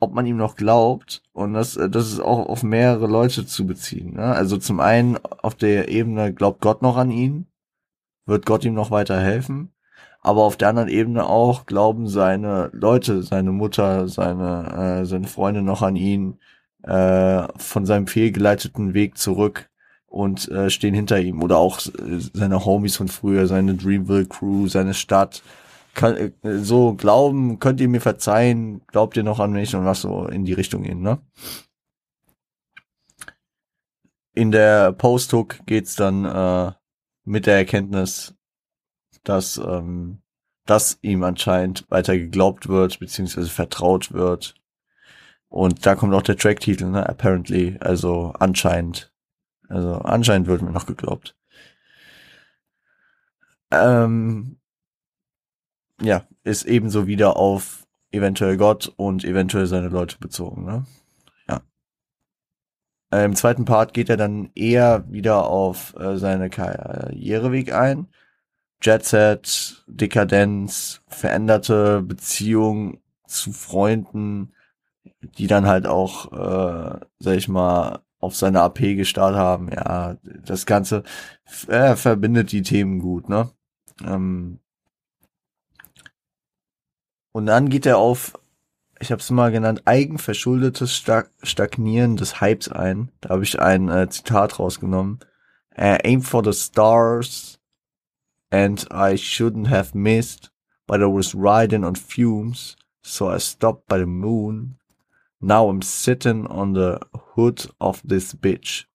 ob 0.00 0.14
man 0.14 0.26
ihm 0.26 0.36
noch 0.36 0.56
glaubt. 0.56 1.22
Und 1.32 1.54
das, 1.54 1.74
das 1.74 2.12
ist 2.12 2.20
auch 2.20 2.46
auf 2.46 2.62
mehrere 2.62 3.06
Leute 3.06 3.46
zu 3.46 3.66
beziehen. 3.66 4.14
Ne? 4.14 4.24
Also 4.24 4.58
zum 4.58 4.80
einen 4.80 5.16
auf 5.16 5.54
der 5.54 5.88
Ebene 5.88 6.32
glaubt 6.32 6.60
Gott 6.60 6.82
noch 6.82 6.96
an 6.96 7.10
ihn, 7.10 7.46
wird 8.26 8.46
Gott 8.46 8.64
ihm 8.64 8.74
noch 8.74 8.90
weiter 8.90 9.20
helfen 9.20 9.72
aber 10.20 10.42
auf 10.42 10.56
der 10.56 10.68
anderen 10.68 10.88
Ebene 10.88 11.26
auch 11.26 11.66
glauben 11.66 12.08
seine 12.08 12.70
Leute, 12.72 13.22
seine 13.22 13.52
Mutter, 13.52 14.08
seine, 14.08 15.00
äh, 15.00 15.04
seine 15.04 15.28
Freunde 15.28 15.62
noch 15.62 15.82
an 15.82 15.96
ihn, 15.96 16.38
äh, 16.82 17.46
von 17.56 17.86
seinem 17.86 18.06
fehlgeleiteten 18.06 18.94
Weg 18.94 19.18
zurück 19.18 19.70
und 20.06 20.48
äh, 20.48 20.70
stehen 20.70 20.94
hinter 20.94 21.20
ihm. 21.20 21.42
Oder 21.42 21.58
auch 21.58 21.80
äh, 21.80 22.18
seine 22.32 22.64
Homies 22.64 22.96
von 22.96 23.08
früher, 23.08 23.46
seine 23.46 23.74
Dreamville 23.74 24.26
Crew, 24.26 24.66
seine 24.68 24.94
Stadt. 24.94 25.42
Kann, 25.94 26.16
äh, 26.16 26.32
so 26.42 26.94
glauben, 26.94 27.58
könnt 27.58 27.80
ihr 27.80 27.88
mir 27.88 28.00
verzeihen, 28.00 28.82
glaubt 28.86 29.16
ihr 29.16 29.22
noch 29.24 29.40
an 29.40 29.52
mich 29.52 29.74
und 29.74 29.84
was 29.84 30.02
so 30.02 30.26
in 30.26 30.44
die 30.44 30.52
Richtung 30.52 30.82
gehen, 30.82 31.02
ne? 31.02 31.18
In 34.34 34.52
der 34.52 34.92
Post-Hook 34.92 35.60
geht's 35.66 35.96
dann 35.96 36.24
äh, 36.24 36.72
mit 37.24 37.46
der 37.46 37.56
Erkenntnis, 37.56 38.37
dass, 39.28 39.58
ähm, 39.58 40.22
dass 40.66 40.98
ihm 41.02 41.22
anscheinend 41.22 41.90
weiter 41.90 42.16
geglaubt 42.16 42.68
wird, 42.68 42.98
beziehungsweise 42.98 43.50
vertraut 43.50 44.12
wird. 44.12 44.54
Und 45.48 45.86
da 45.86 45.94
kommt 45.94 46.14
auch 46.14 46.22
der 46.22 46.36
Tracktitel, 46.36 46.86
ne? 46.86 47.08
Apparently, 47.08 47.78
also 47.80 48.34
anscheinend. 48.38 49.12
Also 49.68 49.94
anscheinend 49.96 50.46
wird 50.46 50.62
mir 50.62 50.70
noch 50.70 50.86
geglaubt. 50.86 51.36
Ähm, 53.70 54.58
ja, 56.00 56.24
ist 56.44 56.64
ebenso 56.64 57.06
wieder 57.06 57.36
auf 57.36 57.86
eventuell 58.10 58.56
Gott 58.56 58.92
und 58.96 59.24
eventuell 59.24 59.66
seine 59.66 59.88
Leute 59.88 60.16
bezogen, 60.18 60.64
ne? 60.64 60.86
Ja. 61.48 63.24
Im 63.24 63.36
zweiten 63.36 63.64
Part 63.64 63.92
geht 63.94 64.08
er 64.08 64.16
dann 64.16 64.50
eher 64.54 65.04
wieder 65.10 65.46
auf 65.46 65.94
äh, 65.98 66.16
seine 66.16 66.50
Karriereweg 66.50 67.72
ein 67.72 68.08
Jet 68.80 69.04
Set, 69.04 69.84
Dekadenz, 69.86 71.00
veränderte 71.08 72.02
Beziehung 72.02 73.00
zu 73.26 73.52
Freunden, 73.52 74.52
die 75.20 75.46
dann 75.46 75.66
halt 75.66 75.86
auch, 75.86 76.32
äh, 76.32 77.00
sag 77.18 77.36
ich 77.36 77.48
mal, 77.48 78.00
auf 78.20 78.36
seine 78.36 78.62
AP 78.62 78.96
gestartet 78.96 79.38
haben. 79.38 79.70
Ja, 79.70 80.16
das 80.24 80.66
Ganze 80.66 81.02
äh, 81.68 81.96
verbindet 81.96 82.52
die 82.52 82.62
Themen 82.62 82.98
gut, 83.00 83.28
ne? 83.28 83.50
Ähm 84.04 84.60
und 87.32 87.46
dann 87.46 87.68
geht 87.68 87.86
er 87.86 87.98
auf, 87.98 88.32
ich 89.00 89.12
habe 89.12 89.20
es 89.20 89.30
mal 89.30 89.52
genannt, 89.52 89.82
eigenverschuldetes 89.84 91.04
Stagnieren 91.42 92.16
des 92.16 92.40
Hypes 92.40 92.68
ein. 92.68 93.12
Da 93.20 93.30
habe 93.30 93.44
ich 93.44 93.60
ein 93.60 93.88
äh, 93.88 94.08
Zitat 94.08 94.58
rausgenommen. 94.58 95.20
Uh, 95.76 95.96
aim 96.02 96.22
for 96.22 96.42
the 96.44 96.52
stars, 96.52 97.57
and 98.50 98.86
I 98.90 99.16
shouldn't 99.16 99.68
have 99.68 99.94
missed, 99.94 100.50
but 100.86 101.02
I 101.02 101.06
was 101.06 101.34
riding 101.34 101.84
on 101.84 101.94
fumes, 101.94 102.76
so 103.02 103.28
I 103.28 103.38
stopped 103.38 103.88
by 103.88 103.98
the 103.98 104.06
moon. 104.06 104.76
Now 105.40 105.68
I'm 105.68 105.82
sitting 105.82 106.46
on 106.46 106.72
the 106.72 107.00
hood 107.34 107.66
of 107.80 108.02
this 108.02 108.34
bitch. 108.34 108.86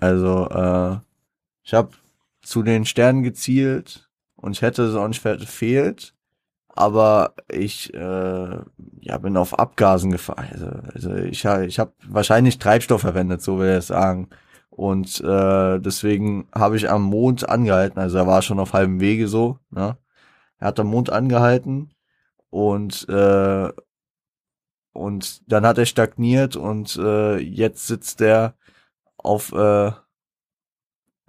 Also, 0.00 0.48
äh, 0.48 1.00
ich 1.62 1.72
habe 1.72 1.92
zu 2.42 2.62
den 2.62 2.84
Sternen 2.84 3.22
gezielt 3.22 4.08
und 4.36 4.52
ich 4.52 4.62
hätte 4.62 4.82
es 4.82 4.94
auch 4.94 5.08
nicht 5.08 5.22
verfehlt, 5.22 6.14
aber 6.68 7.34
ich 7.48 7.94
äh, 7.94 8.58
ja, 9.00 9.18
bin 9.18 9.36
auf 9.36 9.58
Abgasen 9.58 10.10
gefahren. 10.10 10.48
Also, 10.50 10.66
also 10.92 11.14
ich, 11.14 11.44
ich 11.44 11.78
habe 11.78 11.92
wahrscheinlich 12.06 12.58
Treibstoff 12.58 13.02
verwendet, 13.02 13.42
so 13.42 13.58
will 13.58 13.68
es 13.68 13.86
sagen. 13.86 14.28
Und 14.74 15.20
äh, 15.20 15.78
deswegen 15.78 16.48
habe 16.52 16.76
ich 16.76 16.90
am 16.90 17.02
Mond 17.04 17.48
angehalten, 17.48 18.00
also 18.00 18.18
er 18.18 18.26
war 18.26 18.42
schon 18.42 18.58
auf 18.58 18.72
halbem 18.72 18.98
Wege 18.98 19.28
so. 19.28 19.60
Ne? 19.70 19.96
Er 20.58 20.66
hat 20.66 20.80
am 20.80 20.88
Mond 20.88 21.10
angehalten 21.10 21.94
und 22.50 23.08
äh, 23.08 23.70
und 24.92 25.52
dann 25.52 25.66
hat 25.66 25.78
er 25.78 25.86
stagniert 25.86 26.56
und 26.56 26.96
äh, 26.96 27.38
jetzt 27.38 27.86
sitzt 27.86 28.20
er 28.20 28.54
auf 29.16 29.52
äh, 29.52 29.92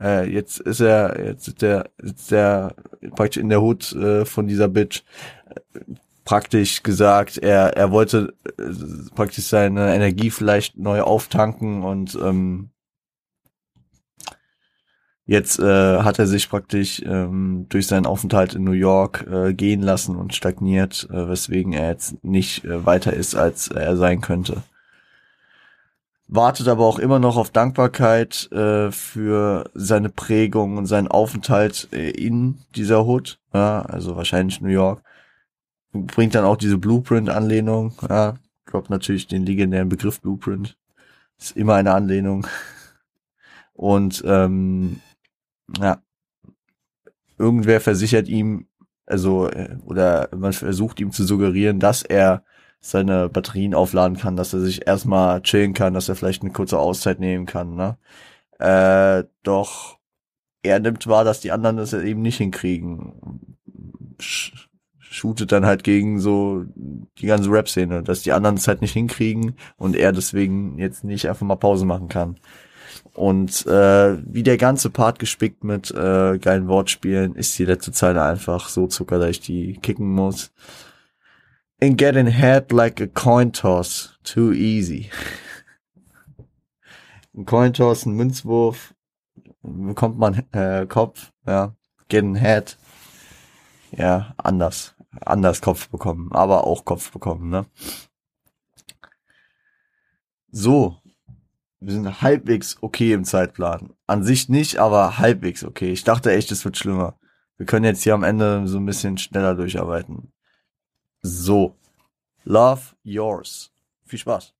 äh, 0.01 0.27
jetzt 0.27 0.59
ist 0.59 0.79
er 0.81 1.23
jetzt 1.23 1.45
sitzt 1.45 1.61
er 1.63 1.91
sitzt 1.99 2.31
er 2.31 2.75
praktisch 3.11 3.41
in 3.41 3.49
der 3.49 3.61
Hut 3.61 3.93
äh, 3.93 4.25
von 4.25 4.47
dieser 4.47 4.69
Bitch 4.69 5.03
praktisch 6.23 6.81
gesagt, 6.81 7.37
er 7.37 7.77
er 7.77 7.91
wollte 7.91 8.33
äh, 8.57 8.71
praktisch 9.13 9.45
seine 9.45 9.93
Energie 9.95 10.31
vielleicht 10.31 10.77
neu 10.77 11.01
auftanken 11.01 11.83
und 11.83 12.15
ähm, 12.15 12.71
Jetzt 15.27 15.57
äh, 15.57 15.99
hat 15.99 16.19
er 16.19 16.27
sich 16.27 16.49
praktisch 16.49 17.01
ähm, 17.03 17.65
durch 17.69 17.87
seinen 17.87 18.05
Aufenthalt 18.05 18.53
in 18.53 18.63
New 18.63 18.73
York 18.73 19.25
äh, 19.27 19.53
gehen 19.55 19.81
lassen 19.81 20.15
und 20.15 20.35
stagniert, 20.35 21.07
äh, 21.09 21.27
weswegen 21.27 21.73
er 21.73 21.89
jetzt 21.89 22.23
nicht 22.23 22.63
äh, 22.63 22.85
weiter 22.85 23.11
ist, 23.11 23.33
als 23.33 23.69
er 23.69 23.97
sein 23.97 24.21
könnte. 24.21 24.61
Wartet 26.27 26.67
aber 26.67 26.85
auch 26.85 26.99
immer 26.99 27.17
noch 27.17 27.37
auf 27.37 27.49
Dankbarkeit 27.49 28.51
äh, 28.51 28.91
für 28.91 29.69
seine 29.73 30.09
Prägung 30.09 30.77
und 30.77 30.85
seinen 30.85 31.07
Aufenthalt 31.07 31.87
äh, 31.91 32.11
in 32.11 32.59
dieser 32.75 33.07
Hood, 33.07 33.39
ja, 33.51 33.81
also 33.81 34.15
wahrscheinlich 34.15 34.61
New 34.61 34.69
York. 34.69 35.01
Bringt 35.91 36.35
dann 36.35 36.45
auch 36.45 36.57
diese 36.57 36.77
Blueprint-Anlehnung, 36.77 37.93
ja, 38.07 38.35
droppt 38.67 38.91
natürlich 38.91 39.27
den 39.27 39.45
legendären 39.45 39.89
Begriff 39.89 40.21
Blueprint. 40.21 40.77
Ist 41.39 41.57
immer 41.57 41.75
eine 41.75 41.93
Anlehnung. 41.93 42.45
Und 43.73 44.23
ähm, 44.25 45.01
ja, 45.79 46.01
irgendwer 47.37 47.81
versichert 47.81 48.27
ihm, 48.27 48.67
also, 49.05 49.47
äh, 49.49 49.77
oder 49.85 50.29
man 50.35 50.53
versucht 50.53 50.99
ihm 50.99 51.11
zu 51.11 51.23
suggerieren, 51.25 51.79
dass 51.79 52.03
er 52.03 52.43
seine 52.79 53.29
Batterien 53.29 53.73
aufladen 53.73 54.17
kann, 54.17 54.35
dass 54.35 54.53
er 54.53 54.59
sich 54.59 54.87
erstmal 54.87 55.41
chillen 55.41 55.73
kann, 55.73 55.93
dass 55.93 56.09
er 56.09 56.15
vielleicht 56.15 56.43
eine 56.43 56.51
kurze 56.51 56.79
Auszeit 56.79 57.19
nehmen 57.19 57.45
kann, 57.45 57.75
ne? 57.75 57.97
Äh, 58.59 59.25
doch 59.43 59.99
er 60.63 60.79
nimmt 60.79 61.07
wahr, 61.07 61.23
dass 61.23 61.41
die 61.41 61.51
anderen 61.51 61.77
das 61.77 61.93
eben 61.93 62.21
nicht 62.21 62.37
hinkriegen. 62.37 63.57
Sch 64.19 64.69
shootet 65.15 65.51
dann 65.53 65.65
halt 65.65 65.85
gegen 65.85 66.19
so 66.19 66.65
die 66.75 67.27
ganze 67.27 67.49
Rap-Szene, 67.49 68.03
dass 68.03 68.23
die 68.23 68.33
anderen 68.33 68.57
es 68.57 68.67
halt 68.67 68.81
nicht 68.81 68.91
hinkriegen 68.91 69.55
und 69.77 69.95
er 69.95 70.11
deswegen 70.11 70.77
jetzt 70.77 71.05
nicht 71.05 71.29
einfach 71.29 71.45
mal 71.45 71.55
Pause 71.55 71.85
machen 71.85 72.09
kann. 72.09 72.37
Und 73.13 73.65
äh, 73.65 74.17
wie 74.25 74.43
der 74.43 74.57
ganze 74.57 74.89
Part 74.89 75.19
gespickt 75.19 75.63
mit 75.63 75.91
äh, 75.91 76.37
geilen 76.37 76.67
Wortspielen 76.67 77.35
ist 77.35 77.57
die 77.57 77.65
letzte 77.65 77.91
Zeile 77.91 78.23
einfach 78.23 78.67
so 78.69 78.87
Zucker, 78.87 79.19
dass 79.19 79.29
ich 79.29 79.39
die 79.39 79.73
kicken 79.77 80.09
muss. 80.09 80.51
In 81.79 81.97
getting 81.97 82.27
head 82.27 82.71
like 82.71 83.01
a 83.01 83.07
coin 83.07 83.51
toss, 83.51 84.17
too 84.23 84.51
easy. 84.51 85.09
Ein 87.35 87.45
Coin 87.45 87.73
toss, 87.73 88.05
ein 88.05 88.13
Münzwurf, 88.13 88.93
bekommt 89.61 90.17
man 90.17 90.45
äh, 90.53 90.85
Kopf, 90.85 91.33
ja. 91.45 91.75
Getting 92.07 92.35
head, 92.35 92.77
ja, 93.91 94.33
anders. 94.37 94.95
Anders 95.21 95.61
Kopf 95.61 95.89
bekommen, 95.89 96.31
aber 96.31 96.65
auch 96.65 96.85
Kopf 96.85 97.11
bekommen, 97.11 97.49
ne? 97.49 97.65
So, 100.49 100.97
wir 101.85 101.93
sind 101.93 102.21
halbwegs 102.23 102.77
okay 102.81 103.13
im 103.13 103.25
Zeitplan. 103.25 103.93
An 104.07 104.23
sich 104.23 104.49
nicht, 104.49 104.77
aber 104.77 105.19
halbwegs 105.19 105.63
okay. 105.63 105.91
Ich 105.91 106.03
dachte 106.03 106.33
echt, 106.33 106.51
es 106.51 106.65
wird 106.65 106.77
schlimmer. 106.77 107.19
Wir 107.57 107.67
können 107.67 107.85
jetzt 107.85 108.01
hier 108.01 108.15
am 108.15 108.23
Ende 108.23 108.67
so 108.67 108.79
ein 108.79 108.87
bisschen 108.87 109.19
schneller 109.19 109.53
durcharbeiten. 109.53 110.31
So. 111.21 111.75
Love 112.43 112.81
yours. 113.03 113.71
Viel 114.03 114.19
Spaß. 114.19 114.53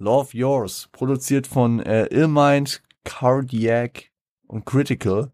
Love 0.00 0.36
Yours, 0.36 0.88
produziert 0.92 1.48
von 1.48 1.80
äh, 1.80 2.06
Illmind, 2.06 2.82
Cardiac 3.04 4.10
und 4.46 4.64
Critical. 4.64 5.32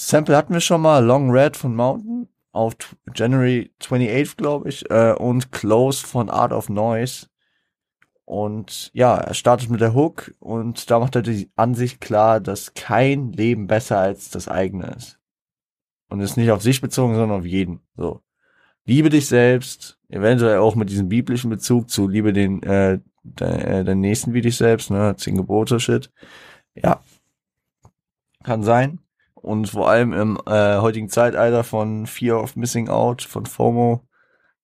Sample 0.00 0.36
hatten 0.36 0.52
wir 0.52 0.60
schon 0.60 0.80
mal, 0.80 1.04
Long 1.04 1.28
Red 1.32 1.56
von 1.56 1.74
Mountain 1.74 2.28
auf 2.52 2.76
January 3.16 3.72
28, 3.82 4.36
glaube 4.36 4.68
ich, 4.68 4.88
äh, 4.92 5.12
und 5.12 5.50
Close 5.50 6.06
von 6.06 6.30
Art 6.30 6.52
of 6.52 6.68
Noise. 6.68 7.26
Und 8.24 8.92
ja, 8.94 9.16
er 9.16 9.34
startet 9.34 9.70
mit 9.70 9.80
der 9.80 9.94
Hook 9.94 10.32
und 10.38 10.88
da 10.88 11.00
macht 11.00 11.16
er 11.16 11.22
die 11.22 11.50
Ansicht 11.56 12.00
klar, 12.00 12.38
dass 12.38 12.74
kein 12.74 13.32
Leben 13.32 13.66
besser 13.66 13.98
als 13.98 14.30
das 14.30 14.46
eigene 14.46 14.86
ist. 14.96 15.18
Und 16.08 16.20
ist 16.20 16.36
nicht 16.36 16.52
auf 16.52 16.62
sich 16.62 16.80
bezogen, 16.80 17.16
sondern 17.16 17.40
auf 17.40 17.46
jeden. 17.46 17.80
So. 17.96 18.22
Liebe 18.84 19.10
dich 19.10 19.26
selbst, 19.26 19.98
eventuell 20.08 20.58
auch 20.58 20.76
mit 20.76 20.90
diesem 20.90 21.08
biblischen 21.08 21.50
Bezug 21.50 21.90
zu 21.90 22.06
liebe 22.06 22.32
den, 22.32 22.62
äh, 22.62 23.00
de, 23.24 23.48
äh, 23.48 23.84
den 23.84 23.98
nächsten 23.98 24.32
wie 24.32 24.42
dich 24.42 24.58
selbst, 24.58 24.92
ne, 24.92 25.16
zehn 25.16 25.34
Gebote 25.34 25.80
Shit. 25.80 26.12
Ja. 26.76 27.00
Kann 28.44 28.62
sein. 28.62 29.00
Und 29.40 29.70
vor 29.70 29.88
allem 29.88 30.12
im 30.12 30.38
äh, 30.46 30.78
heutigen 30.78 31.08
Zeitalter 31.08 31.64
von 31.64 32.06
Fear 32.06 32.42
of 32.42 32.56
Missing 32.56 32.88
Out, 32.88 33.22
von 33.22 33.46
FOMO, 33.46 34.02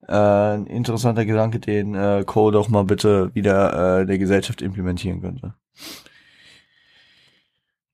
äh, 0.09 0.13
ein 0.13 0.67
interessanter 0.67 1.25
Gedanke, 1.25 1.61
den 1.61 1.95
äh, 1.95 2.25
Cole 2.27 2.53
doch 2.53 2.69
mal 2.69 2.85
bitte 2.85 3.35
wieder 3.35 4.01
äh, 4.01 4.07
der 4.07 4.19
Gesellschaft 4.19 4.63
implementieren 4.63 5.21
könnte. 5.21 5.55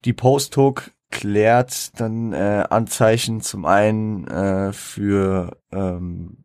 Die 0.04 0.12
Post-Hook 0.12 0.92
klärt 1.10 2.00
dann 2.00 2.32
äh, 2.32 2.64
Anzeichen 2.70 3.40
zum 3.40 3.66
einen 3.66 4.26
äh, 4.26 4.72
für 4.72 5.58
ähm, 5.72 6.44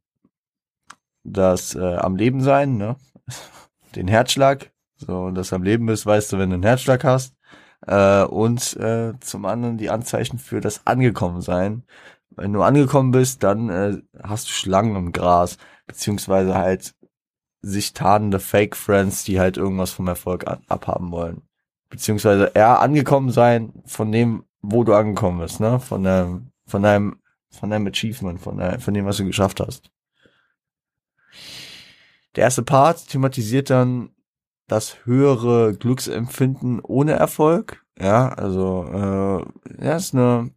das 1.24 1.76
äh, 1.76 1.96
am 1.96 2.16
Leben 2.16 2.42
sein, 2.42 2.78
ne? 2.78 2.98
den 3.96 4.08
Herzschlag. 4.08 4.72
So, 4.98 5.30
dass 5.32 5.50
du 5.50 5.56
am 5.56 5.64
Leben 5.64 5.86
bist, 5.86 6.06
weißt 6.06 6.34
du, 6.34 6.38
wenn 6.38 6.50
du 6.50 6.56
einen 6.56 6.64
Herzschlag 6.64 7.04
hast. 7.04 7.35
Äh, 7.88 8.24
und 8.24 8.76
äh, 8.78 9.14
zum 9.20 9.46
anderen 9.46 9.78
die 9.78 9.90
Anzeichen 9.90 10.40
für 10.40 10.62
das 10.62 10.86
Angekommensein. 10.86 11.84
Wenn 12.32 12.54
du 12.54 12.64
angekommen 12.64 13.12
bist, 13.12 13.44
dann 13.44 13.70
äh, 13.70 14.02
hast 14.22 14.48
du 14.48 14.52
Schlangen 14.52 14.96
im 14.96 15.12
Gras, 15.12 15.58
beziehungsweise 15.88 16.56
halt 16.56 16.96
sich 17.62 17.94
tarnende 17.94 18.40
Fake 18.40 18.76
Friends, 18.76 19.24
die 19.24 19.40
halt 19.40 19.58
irgendwas 19.58 19.92
vom 19.92 20.08
Erfolg 20.08 20.46
abhaben 20.48 21.12
wollen. 21.12 21.42
Beziehungsweise 21.90 22.52
eher 22.54 22.80
angekommen 22.80 23.32
sein 23.32 23.74
von 23.86 24.12
dem, 24.12 24.44
wo 24.62 24.84
du 24.84 24.94
angekommen 24.94 25.40
bist, 25.40 25.60
ne? 25.60 25.80
Von 25.80 26.04
deinem, 26.04 26.52
von 26.66 26.84
deinem, 26.84 27.20
von 27.50 27.70
deinem 27.70 27.88
Achievement, 27.88 28.40
von, 28.40 28.58
der, 28.58 28.80
von 28.80 28.94
dem, 28.94 29.06
was 29.06 29.18
du 29.18 29.26
geschafft 29.26 29.60
hast. 29.60 29.90
Der 32.36 32.44
erste 32.44 32.64
Part 32.64 33.08
thematisiert 33.08 33.70
dann 33.70 34.10
das 34.68 35.06
höhere 35.06 35.74
Glücksempfinden 35.74 36.80
ohne 36.82 37.14
Erfolg. 37.14 37.84
Ja, 38.00 38.30
also 38.30 38.86
äh, 39.80 39.86
ja, 39.86 39.96
ist 39.96 40.14
eine 40.14 40.52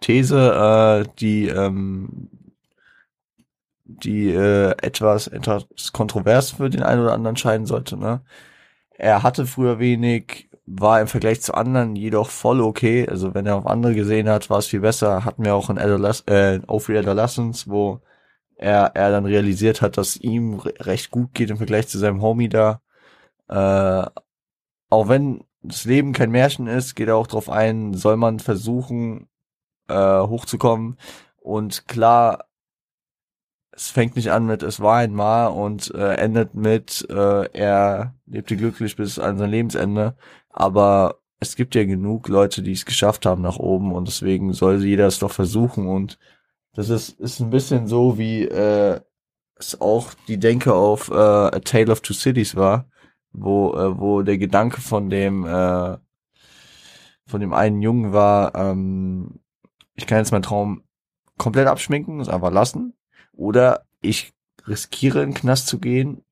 These, 0.00 1.04
äh, 1.06 1.08
die 1.18 1.48
ähm, 1.48 2.28
die 3.84 4.30
äh, 4.30 4.70
etwas 4.82 5.28
etwas 5.28 5.66
kontrovers 5.92 6.52
für 6.52 6.70
den 6.70 6.82
einen 6.82 7.02
oder 7.02 7.12
anderen 7.12 7.36
scheinen 7.36 7.66
sollte. 7.66 7.96
Ne? 7.96 8.22
Er 8.90 9.22
hatte 9.22 9.46
früher 9.46 9.78
wenig, 9.78 10.48
war 10.66 11.00
im 11.00 11.08
Vergleich 11.08 11.42
zu 11.42 11.54
anderen 11.54 11.96
jedoch 11.96 12.30
voll 12.30 12.60
okay. 12.60 13.08
Also 13.08 13.34
wenn 13.34 13.46
er 13.46 13.56
auf 13.56 13.66
andere 13.66 13.94
gesehen 13.94 14.28
hat, 14.28 14.50
war 14.50 14.58
es 14.58 14.66
viel 14.66 14.80
besser. 14.80 15.24
Hatten 15.24 15.44
wir 15.44 15.54
auch 15.54 15.70
in 15.70 15.78
Adolesc 15.78 16.28
äh, 16.30 16.60
Free 16.80 16.98
Adolescence, 16.98 17.68
wo 17.68 18.00
er, 18.56 18.92
er 18.94 19.10
dann 19.10 19.26
realisiert 19.26 19.82
hat, 19.82 19.96
dass 19.96 20.16
ihm 20.16 20.60
recht 20.60 21.10
gut 21.10 21.34
geht 21.34 21.50
im 21.50 21.56
Vergleich 21.56 21.88
zu 21.88 21.98
seinem 21.98 22.22
Homie 22.22 22.48
da. 22.48 22.80
Äh, 23.48 24.10
auch 24.90 25.08
wenn 25.08 25.44
das 25.62 25.84
Leben 25.84 26.12
kein 26.12 26.30
Märchen 26.30 26.66
ist, 26.66 26.94
geht 26.94 27.08
er 27.08 27.16
auch 27.16 27.26
darauf 27.26 27.48
ein, 27.48 27.94
soll 27.94 28.16
man 28.16 28.40
versuchen, 28.40 29.28
äh, 29.88 29.94
hochzukommen. 29.94 30.98
Und 31.40 31.88
klar 31.88 32.46
es 33.72 33.90
fängt 33.90 34.16
nicht 34.16 34.30
an 34.30 34.46
mit 34.46 34.62
es 34.62 34.80
war 34.80 34.98
einmal 34.98 35.50
und 35.50 35.92
äh, 35.94 36.14
endet 36.14 36.54
mit 36.54 37.06
äh, 37.10 37.46
er 37.52 38.14
lebte 38.26 38.56
glücklich 38.56 38.96
bis 38.96 39.18
an 39.18 39.38
sein 39.38 39.50
Lebensende. 39.50 40.14
Aber 40.50 41.20
es 41.40 41.56
gibt 41.56 41.74
ja 41.74 41.84
genug 41.84 42.28
Leute, 42.28 42.62
die 42.62 42.72
es 42.72 42.84
geschafft 42.84 43.26
haben 43.26 43.42
nach 43.42 43.56
oben 43.56 43.92
und 43.92 44.06
deswegen 44.06 44.52
soll 44.52 44.84
jeder 44.84 45.06
es 45.06 45.18
doch 45.18 45.32
versuchen 45.32 45.88
und 45.88 46.18
das 46.74 46.88
ist, 46.88 47.20
ist 47.20 47.40
ein 47.40 47.50
bisschen 47.50 47.86
so 47.86 48.18
wie 48.18 48.44
äh, 48.44 49.00
es 49.56 49.80
auch 49.80 50.14
die 50.28 50.38
Denke 50.38 50.74
auf 50.74 51.10
äh, 51.10 51.14
A 51.14 51.60
Tale 51.60 51.92
of 51.92 52.00
Two 52.00 52.14
Cities 52.14 52.56
war, 52.56 52.86
wo, 53.32 53.74
äh, 53.74 53.98
wo 53.98 54.22
der 54.22 54.38
Gedanke 54.38 54.80
von 54.80 55.10
dem 55.10 55.46
äh, 55.46 55.96
von 57.26 57.40
dem 57.40 57.52
einen 57.52 57.80
Jungen 57.82 58.12
war, 58.12 58.54
ähm, 58.54 59.40
ich 59.94 60.06
kann 60.06 60.18
jetzt 60.18 60.32
meinen 60.32 60.42
Traum 60.42 60.82
komplett 61.38 61.66
abschminken, 61.66 62.20
es 62.20 62.28
einfach 62.28 62.52
lassen, 62.52 62.94
oder 63.32 63.86
ich 64.00 64.32
riskiere 64.66 65.22
in 65.22 65.30
den 65.30 65.34
Knast 65.34 65.66
zu 65.66 65.78
gehen, 65.78 66.22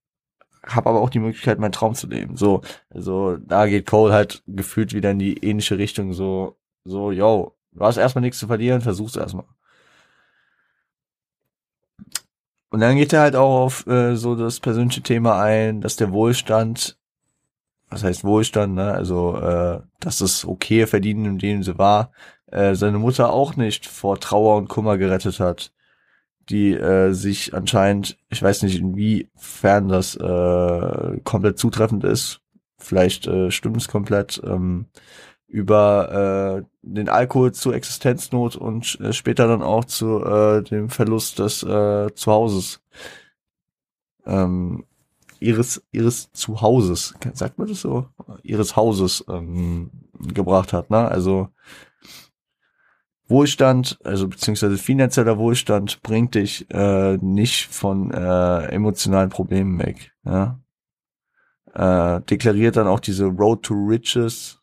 habe 0.67 0.91
aber 0.91 1.01
auch 1.01 1.11
die 1.11 1.19
Möglichkeit, 1.19 1.59
meinen 1.59 1.73
Traum 1.73 1.95
zu 1.95 2.07
leben. 2.07 2.37
So, 2.37 2.63
also 2.91 3.37
da 3.39 3.67
geht 3.67 3.87
Cole 3.87 4.13
halt 4.13 4.43
gefühlt 4.47 4.93
wieder 4.93 5.11
in 5.11 5.19
die 5.19 5.39
ähnliche 5.39 5.79
Richtung, 5.79 6.13
so, 6.13 6.59
so, 6.85 7.11
yo, 7.13 7.57
du 7.73 7.85
hast 7.85 7.97
erstmal 7.97 8.23
nichts 8.23 8.39
zu 8.39 8.47
verlieren, 8.47 8.81
versuch's 8.81 9.17
erstmal. 9.17 9.47
Und 12.71 12.81
dann 12.81 12.97
geht 12.97 13.13
er 13.13 13.21
halt 13.21 13.37
auch 13.37 13.65
auf 13.65 13.87
äh, 13.87 14.17
so 14.17 14.37
das 14.37 14.61
persönliche 14.61 15.03
Thema 15.03 15.41
ein, 15.43 15.81
dass 15.81 15.97
der 15.97 16.13
Wohlstand, 16.13 16.97
was 17.89 18.05
heißt 18.05 18.25
Wohlstand, 18.25 18.75
ne? 18.75 18.93
Also, 18.93 19.37
äh, 19.37 19.81
dass 19.99 20.19
das 20.19 20.45
okay 20.45 20.87
verdienen, 20.87 21.25
in 21.25 21.39
dem 21.39 21.63
sie 21.65 21.79
war, 21.79 22.13
äh, 22.47 22.75
seine 22.75 22.99
Mutter 22.99 23.33
auch 23.33 23.57
nicht 23.57 23.87
vor 23.87 24.21
Trauer 24.21 24.57
und 24.57 24.69
Kummer 24.69 24.99
gerettet 24.99 25.41
hat, 25.41 25.73
die 26.49 26.73
äh, 26.73 27.13
sich 27.13 27.55
anscheinend, 27.55 28.19
ich 28.29 28.43
weiß 28.43 28.63
nicht 28.63 28.79
inwiefern 28.79 29.89
das 29.89 30.17
äh, 30.17 31.21
komplett 31.25 31.59
zutreffend 31.59 32.05
ist, 32.05 32.41
vielleicht 32.79 33.27
äh, 33.27 33.51
stimmt 33.51 33.79
es 33.79 33.89
komplett, 33.89 34.41
ähm, 34.45 34.87
über 35.51 36.63
äh, 36.63 36.65
den 36.83 37.09
Alkohol 37.09 37.53
zur 37.53 37.75
Existenznot 37.75 38.57
und 38.57 38.99
äh, 39.01 39.13
später 39.13 39.49
dann 39.49 39.63
auch 39.63 39.85
zu 39.85 40.25
äh, 40.25 40.63
dem 40.63 40.89
Verlust 40.89 41.41
des 41.41 41.63
äh, 41.63 42.15
Zuhauses. 42.15 42.81
Ähm, 44.27 44.85
ihres 45.41 45.83
ihres 45.91 46.31
Zuhauses, 46.33 47.15
sagt 47.33 47.59
man 47.59 47.69
das 47.69 47.81
so? 47.81 48.07
Ihres 48.43 48.77
Hauses 48.77 49.25
ähm, 49.29 49.91
gebracht 50.19 50.73
hat, 50.73 50.91
ne? 50.91 51.09
Also 51.09 51.49
Wohlstand, 53.31 53.99
also 54.05 54.29
beziehungsweise 54.29 54.77
finanzieller 54.77 55.39
Wohlstand 55.39 56.03
bringt 56.03 56.35
dich 56.35 56.67
äh, 56.71 57.17
nicht 57.19 57.69
von 57.69 58.11
äh, 58.11 58.67
emotionalen 58.67 59.31
Problemen 59.31 59.79
weg. 59.79 60.13
Ja? 60.25 60.59
Äh, 61.73 62.23
deklariert 62.23 62.77
dann 62.77 62.89
auch 62.89 62.99
diese 62.99 63.27
Road 63.27 63.63
to 63.63 63.75
Riches 63.75 64.60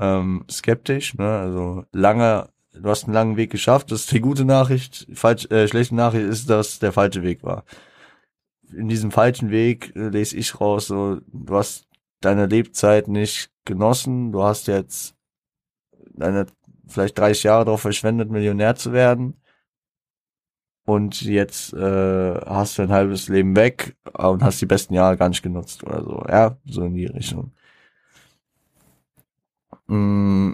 ähm, 0.00 0.44
skeptisch. 0.50 1.14
Ne? 1.14 1.28
Also 1.28 1.84
lange, 1.92 2.48
du 2.72 2.88
hast 2.88 3.04
einen 3.04 3.14
langen 3.14 3.36
Weg 3.36 3.50
geschafft. 3.50 3.92
Das 3.92 4.00
ist 4.00 4.12
die 4.12 4.20
gute 4.20 4.44
Nachricht. 4.44 5.06
Falsch, 5.14 5.46
äh, 5.50 5.68
schlechte 5.68 5.94
Nachricht 5.94 6.26
ist, 6.26 6.50
dass 6.50 6.78
der 6.78 6.92
falsche 6.92 7.22
Weg 7.22 7.42
war. 7.42 7.64
In 8.72 8.88
diesem 8.88 9.10
falschen 9.10 9.50
Weg 9.50 9.94
äh, 9.94 10.08
lese 10.08 10.36
ich 10.36 10.60
raus, 10.60 10.86
so, 10.86 11.20
du 11.26 11.54
hast 11.54 11.86
deine 12.20 12.46
Lebzeit 12.46 13.08
nicht 13.08 13.50
genossen. 13.64 14.32
Du 14.32 14.42
hast 14.42 14.66
jetzt 14.66 15.14
deine 16.14 16.46
vielleicht 16.86 17.18
30 17.18 17.44
Jahre 17.44 17.64
darauf 17.64 17.82
verschwendet, 17.82 18.30
Millionär 18.30 18.74
zu 18.74 18.92
werden. 18.92 19.40
Und 20.86 21.22
jetzt 21.22 21.72
äh, 21.72 22.34
hast 22.46 22.78
du 22.78 22.82
ein 22.82 22.90
halbes 22.90 23.28
Leben 23.28 23.54
weg 23.54 23.96
und 24.12 24.42
hast 24.42 24.60
die 24.60 24.66
besten 24.66 24.94
Jahre 24.94 25.16
gar 25.16 25.28
nicht 25.28 25.42
genutzt 25.42 25.84
oder 25.84 26.02
so. 26.02 26.24
Ja, 26.28 26.56
so 26.64 26.84
in 26.84 26.94
die 26.94 27.06
Richtung. 27.06 27.52
Mm, 29.90 30.52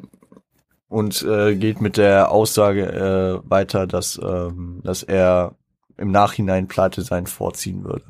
und 0.88 1.22
äh, 1.22 1.54
geht 1.56 1.82
mit 1.82 1.98
der 1.98 2.30
Aussage 2.30 2.86
äh, 2.90 3.50
weiter, 3.50 3.86
dass, 3.86 4.18
ähm, 4.22 4.80
dass 4.82 5.02
er 5.02 5.56
im 5.98 6.10
Nachhinein 6.10 6.68
pleite 6.68 7.02
sein 7.02 7.26
vorziehen 7.26 7.84
würde. 7.84 8.06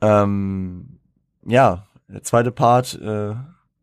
Ähm, 0.00 1.00
ja, 1.44 1.86
der 2.08 2.22
zweite 2.22 2.50
Part 2.50 2.94
äh, 2.94 3.34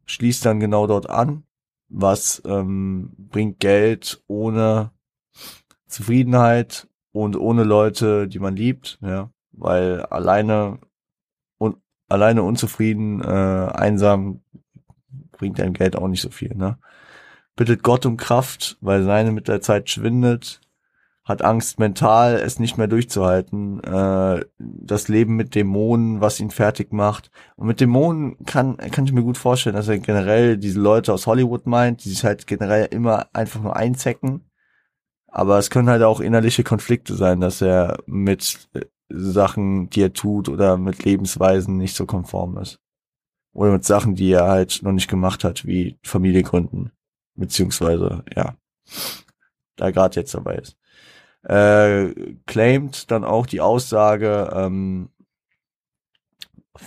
schließt 0.06 0.44
dann 0.44 0.60
genau 0.60 0.88
dort 0.88 1.08
an, 1.08 1.44
was 1.88 2.42
ähm, 2.46 3.14
bringt 3.18 3.60
Geld 3.60 4.24
ohne 4.26 4.92
Zufriedenheit 5.86 6.88
und 7.12 7.36
ohne 7.38 7.64
Leute, 7.64 8.28
die 8.28 8.40
man 8.40 8.56
liebt, 8.56 8.98
ja, 9.02 9.30
weil 9.52 10.02
alleine 10.06 10.80
alleine 12.08 12.44
unzufrieden, 12.44 13.22
äh, 13.22 13.26
einsam 13.26 14.42
bringt 15.32 15.60
dein 15.60 15.74
Geld 15.74 15.96
auch 15.96 16.08
nicht 16.08 16.22
so 16.22 16.30
viel, 16.30 16.56
ne? 16.56 16.78
Bittet 17.56 17.84
Gott 17.84 18.06
um 18.06 18.18
Kraft, 18.18 18.78
weil 18.82 19.04
seine 19.04 19.32
mit 19.32 19.48
der 19.48 19.62
Zeit 19.62 19.90
schwindet, 19.90 20.62
hat 21.26 21.42
Angst 21.42 21.80
mental, 21.80 22.36
es 22.36 22.60
nicht 22.60 22.78
mehr 22.78 22.88
durchzuhalten, 22.88 23.84
äh, 23.84 24.46
das 24.60 25.08
Leben 25.08 25.36
mit 25.36 25.56
Dämonen, 25.56 26.22
was 26.22 26.40
ihn 26.40 26.52
fertig 26.52 26.94
macht. 26.94 27.32
Und 27.56 27.66
mit 27.68 27.80
Dämonen 27.80 28.38
kann, 28.46 28.78
kann 28.78 29.06
ich 29.06 29.12
mir 29.12 29.24
gut 29.24 29.38
vorstellen, 29.38 29.76
dass 29.76 29.88
er 29.88 29.98
generell 29.98 30.58
diese 30.58 30.80
Leute 30.80 31.12
aus 31.14 31.26
Hollywood 31.26 31.66
meint, 31.66 32.06
die 32.06 32.10
sich 32.10 32.24
halt 32.24 32.46
generell 32.46 32.88
immer 32.92 33.28
einfach 33.34 33.62
nur 33.62 33.76
einzecken. 33.76 34.52
Aber 35.28 35.58
es 35.58 35.72
können 35.72 35.90
halt 35.90 36.04
auch 36.04 36.20
innerliche 36.20 36.64
Konflikte 36.64 37.16
sein, 37.16 37.42
dass 37.42 37.60
er 37.60 37.98
mit 38.06 38.70
Sachen, 39.10 39.90
die 39.90 40.02
er 40.02 40.14
tut 40.14 40.50
oder 40.50 40.78
mit 40.78 41.04
Lebensweisen 41.04 41.78
nicht 41.78 41.96
so 41.96 42.06
konform 42.06 42.58
ist. 42.58 42.80
Oder 43.54 43.72
mit 43.72 43.86
Sachen, 43.86 44.16
die 44.16 44.32
er 44.32 44.48
halt 44.48 44.82
noch 44.82 44.92
nicht 44.92 45.08
gemacht 45.10 45.44
hat, 45.44 45.66
wie 45.66 45.98
Familie 46.04 46.44
gründen. 46.44 46.92
Beziehungsweise, 47.36 48.24
ja, 48.36 48.56
da 49.76 49.92
gerade 49.92 50.20
jetzt 50.20 50.34
dabei 50.34 50.56
ist. 50.56 50.78
Äh, 51.44 52.36
claimt 52.46 53.12
dann 53.12 53.24
auch 53.24 53.46
die 53.46 53.62
Aussage, 53.62 54.52
ähm, 54.54 55.10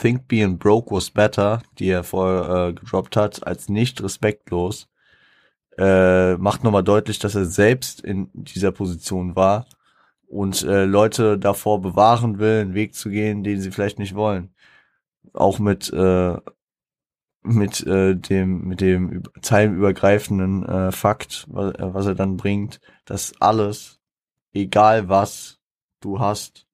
Think 0.01 0.29
being 0.29 0.59
broke 0.59 0.95
was 0.95 1.11
better, 1.11 1.63
die 1.79 1.89
er 1.89 2.05
vorher 2.05 2.69
äh, 2.69 2.73
gedroppt 2.75 3.17
hat, 3.17 3.47
als 3.47 3.69
nicht 3.69 4.03
respektlos, 4.03 4.89
äh, 5.79 6.37
macht 6.37 6.65
nochmal 6.65 6.85
deutlich, 6.85 7.19
dass 7.19 7.35
er 7.35 7.47
selbst 7.47 8.01
in 8.01 8.29
dieser 8.35 8.73
Position 8.73 9.37
war 9.37 9.67
und 10.29 10.63
äh, 10.63 10.85
Leute 10.85 11.39
davor 11.39 11.81
bewahren 11.81 12.39
will, 12.39 12.61
einen 12.61 12.75
Weg 12.75 12.95
zu 12.95 13.11
gehen, 13.11 13.43
den 13.43 13.61
sie 13.61 13.71
vielleicht 13.71 13.99
nicht 13.99 14.15
wollen. 14.15 14.51
Auch 15.33 15.59
mit 15.59 15.93
äh, 15.93 16.37
mit 17.43 17.87
äh, 17.87 18.15
dem 18.15 18.69
mit 18.69 18.81
dem 18.81 19.23
zeilenübergreifenden 19.41 20.67
äh, 20.67 20.93
Fakt, 20.93 21.47
was, 21.49 21.75
äh, 21.75 21.95
was 21.95 22.07
er 22.07 22.15
dann 22.15 22.37
bringt, 22.37 22.81
dass 23.07 23.33
alles, 23.41 24.01
egal 24.53 25.09
was 25.09 25.59
du 26.01 26.19
hast, 26.21 26.67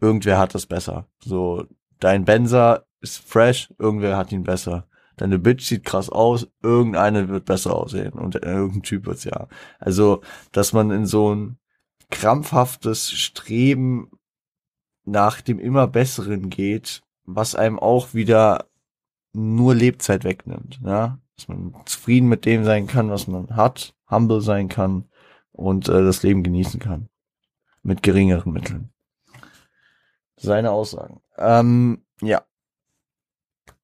irgendwer 0.00 0.38
hat 0.38 0.54
das 0.54 0.66
besser. 0.66 1.06
So 1.20 1.66
dein 2.00 2.24
Benzer 2.24 2.86
ist 3.00 3.18
fresh, 3.18 3.72
irgendwer 3.78 4.16
hat 4.16 4.32
ihn 4.32 4.44
besser. 4.44 4.86
Deine 5.16 5.38
Bitch 5.38 5.64
sieht 5.64 5.84
krass 5.84 6.10
aus, 6.10 6.48
irgendeine 6.62 7.28
wird 7.28 7.44
besser 7.44 7.76
aussehen 7.76 8.14
und 8.14 8.42
äh, 8.42 8.50
irgendein 8.50 8.82
Typ 8.82 9.06
wird's 9.06 9.24
ja. 9.24 9.46
Also, 9.78 10.22
dass 10.52 10.72
man 10.72 10.90
in 10.90 11.06
so 11.06 11.34
ein 11.34 11.58
krampfhaftes 12.14 13.10
Streben 13.10 14.08
nach 15.04 15.40
dem 15.40 15.58
immer 15.58 15.86
Besseren 15.88 16.48
geht, 16.48 17.02
was 17.24 17.54
einem 17.54 17.78
auch 17.78 18.14
wieder 18.14 18.70
nur 19.32 19.74
Lebzeit 19.74 20.22
wegnimmt, 20.24 20.80
ja, 20.84 21.18
dass 21.36 21.48
man 21.48 21.74
zufrieden 21.84 22.28
mit 22.28 22.44
dem 22.46 22.64
sein 22.64 22.86
kann, 22.86 23.10
was 23.10 23.26
man 23.26 23.56
hat, 23.56 23.94
humble 24.08 24.40
sein 24.40 24.68
kann 24.68 25.10
und 25.50 25.88
äh, 25.88 26.04
das 26.04 26.22
Leben 26.22 26.44
genießen 26.44 26.78
kann 26.78 27.08
mit 27.82 28.02
geringeren 28.02 28.52
Mitteln. 28.52 28.90
Seine 30.36 30.70
Aussagen. 30.70 31.20
Ähm, 31.36 32.06
ja. 32.22 32.44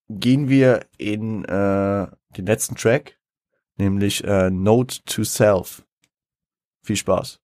Gehen 0.09 0.49
wir 0.49 0.87
in 0.99 1.45
äh, 1.45 2.07
den 2.37 2.47
letzten 2.47 2.77
Track, 2.77 3.19
nämlich 3.77 4.23
äh, 4.25 4.51
Note 4.51 5.03
to 5.05 5.25
Self. 5.25 5.85
Viel 6.83 6.97
Spaß. 6.97 7.40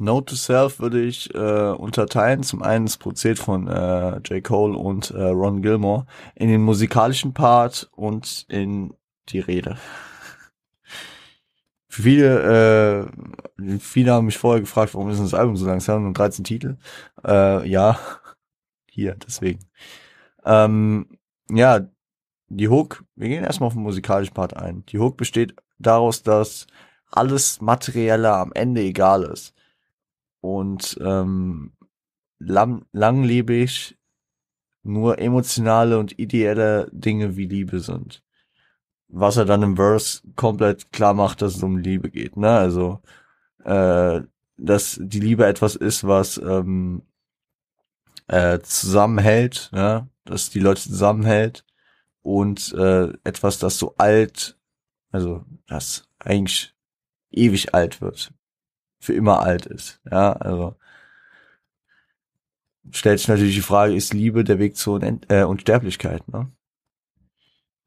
Note 0.00 0.30
to 0.30 0.36
Self 0.36 0.80
würde 0.80 1.02
ich 1.02 1.34
äh, 1.34 1.38
unterteilen. 1.38 2.42
Zum 2.42 2.62
einen 2.62 2.86
das 2.86 2.96
Prozed 2.96 3.38
von 3.38 3.68
äh, 3.68 4.18
J. 4.18 4.42
Cole 4.42 4.76
und 4.76 5.10
äh, 5.10 5.22
Ron 5.22 5.60
Gilmore 5.62 6.06
in 6.34 6.48
den 6.48 6.62
musikalischen 6.62 7.34
Part 7.34 7.90
und 7.92 8.46
in 8.48 8.94
die 9.28 9.40
Rede. 9.40 9.76
Viele, 11.90 13.08
äh, 13.58 13.78
viele 13.80 14.12
haben 14.12 14.26
mich 14.26 14.38
vorher 14.38 14.60
gefragt, 14.60 14.94
warum 14.94 15.10
ist 15.10 15.20
das 15.20 15.34
Album 15.34 15.56
so 15.56 15.66
lang? 15.66 15.78
Es 15.78 15.88
haben 15.88 16.04
nur 16.04 16.12
13 16.12 16.44
Titel. 16.44 16.76
Äh, 17.26 17.68
ja, 17.68 17.98
hier, 18.90 19.16
deswegen. 19.16 19.60
Ähm, 20.44 21.18
ja, 21.50 21.88
die 22.48 22.68
Hook, 22.68 23.04
wir 23.14 23.28
gehen 23.28 23.44
erstmal 23.44 23.68
auf 23.68 23.74
den 23.74 23.82
musikalischen 23.82 24.34
Part 24.34 24.56
ein. 24.56 24.84
Die 24.86 24.98
Hook 24.98 25.16
besteht 25.16 25.54
daraus, 25.78 26.22
dass 26.22 26.66
alles 27.10 27.60
Materielle 27.60 28.32
am 28.34 28.52
Ende 28.52 28.80
egal 28.80 29.24
ist. 29.24 29.54
Und 30.40 30.98
ähm, 31.00 31.72
lang, 32.38 32.84
langlebig 32.92 33.96
nur 34.82 35.18
emotionale 35.18 35.98
und 35.98 36.18
ideelle 36.18 36.88
Dinge 36.92 37.36
wie 37.36 37.46
Liebe 37.46 37.80
sind. 37.80 38.22
Was 39.08 39.36
er 39.36 39.44
dann 39.44 39.62
im 39.62 39.76
Verse 39.76 40.22
komplett 40.36 40.92
klar 40.92 41.14
macht, 41.14 41.42
dass 41.42 41.56
es 41.56 41.62
um 41.62 41.78
Liebe 41.78 42.10
geht. 42.10 42.36
Ne? 42.36 42.50
Also, 42.50 43.00
äh, 43.64 44.22
dass 44.56 44.98
die 45.00 45.20
Liebe 45.20 45.46
etwas 45.46 45.76
ist, 45.76 46.06
was 46.06 46.38
ähm, 46.38 47.02
äh, 48.28 48.58
zusammenhält, 48.60 49.70
ja? 49.74 50.08
dass 50.24 50.50
die 50.50 50.60
Leute 50.60 50.82
zusammenhält 50.82 51.64
und 52.28 52.74
äh, 52.74 53.08
etwas, 53.24 53.58
das 53.58 53.78
so 53.78 53.94
alt, 53.96 54.58
also 55.10 55.46
das 55.66 56.06
eigentlich 56.18 56.74
ewig 57.30 57.74
alt 57.74 58.02
wird, 58.02 58.34
für 59.00 59.14
immer 59.14 59.40
alt 59.40 59.64
ist. 59.64 59.98
Ja, 60.10 60.34
also 60.34 60.74
stellt 62.90 63.18
sich 63.18 63.28
natürlich 63.28 63.54
die 63.54 63.62
Frage, 63.62 63.94
ist 63.94 64.12
Liebe 64.12 64.44
der 64.44 64.58
Weg 64.58 64.76
zur 64.76 64.96
Unend 64.96 65.24
äh, 65.32 65.44
Unsterblichkeit? 65.44 66.28
Ne? 66.28 66.52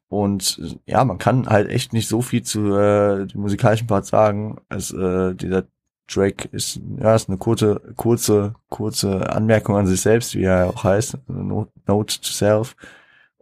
Und 0.07 0.79
ja, 0.87 1.05
man 1.05 1.19
kann 1.19 1.47
halt 1.47 1.69
echt 1.69 1.93
nicht 1.93 2.07
so 2.07 2.23
viel 2.23 2.41
zu 2.41 2.75
äh, 2.75 3.27
dem 3.27 3.41
musikalischen 3.41 3.85
Part 3.85 4.07
sagen, 4.07 4.59
als 4.69 4.91
äh, 4.91 5.35
dieser 5.35 5.65
Track 6.07 6.45
ist, 6.45 6.81
ja, 6.97 7.13
ist 7.13 7.29
eine 7.29 7.37
kurze, 7.37 7.79
kurze, 7.95 8.55
kurze 8.69 9.31
Anmerkung 9.31 9.75
an 9.75 9.85
sich 9.85 10.01
selbst, 10.01 10.33
wie 10.33 10.45
er 10.45 10.67
auch 10.67 10.83
heißt, 10.83 11.19
Note, 11.27 11.71
Note 11.85 12.19
to 12.19 12.31
Self. 12.31 12.75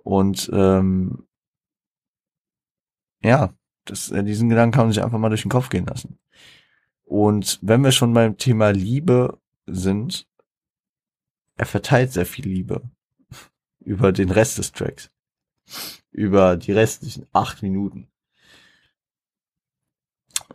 Und 0.09 0.49
ähm, 0.51 1.27
ja, 3.21 3.53
das, 3.85 4.09
äh, 4.09 4.23
diesen 4.23 4.49
Gedanken 4.49 4.73
kann 4.73 4.85
man 4.87 4.91
sich 4.91 5.03
einfach 5.03 5.19
mal 5.19 5.29
durch 5.29 5.43
den 5.43 5.51
Kopf 5.51 5.69
gehen 5.69 5.85
lassen. 5.85 6.17
Und 7.03 7.59
wenn 7.61 7.83
wir 7.83 7.91
schon 7.91 8.11
beim 8.15 8.35
Thema 8.35 8.71
Liebe 8.71 9.37
sind, 9.67 10.27
er 11.57 11.67
verteilt 11.67 12.11
sehr 12.11 12.25
viel 12.25 12.47
Liebe 12.47 12.81
über 13.81 14.11
den 14.11 14.31
Rest 14.31 14.57
des 14.57 14.71
Tracks. 14.71 15.11
Über 16.09 16.57
die 16.57 16.71
restlichen 16.71 17.27
acht 17.31 17.61
Minuten. 17.61 18.09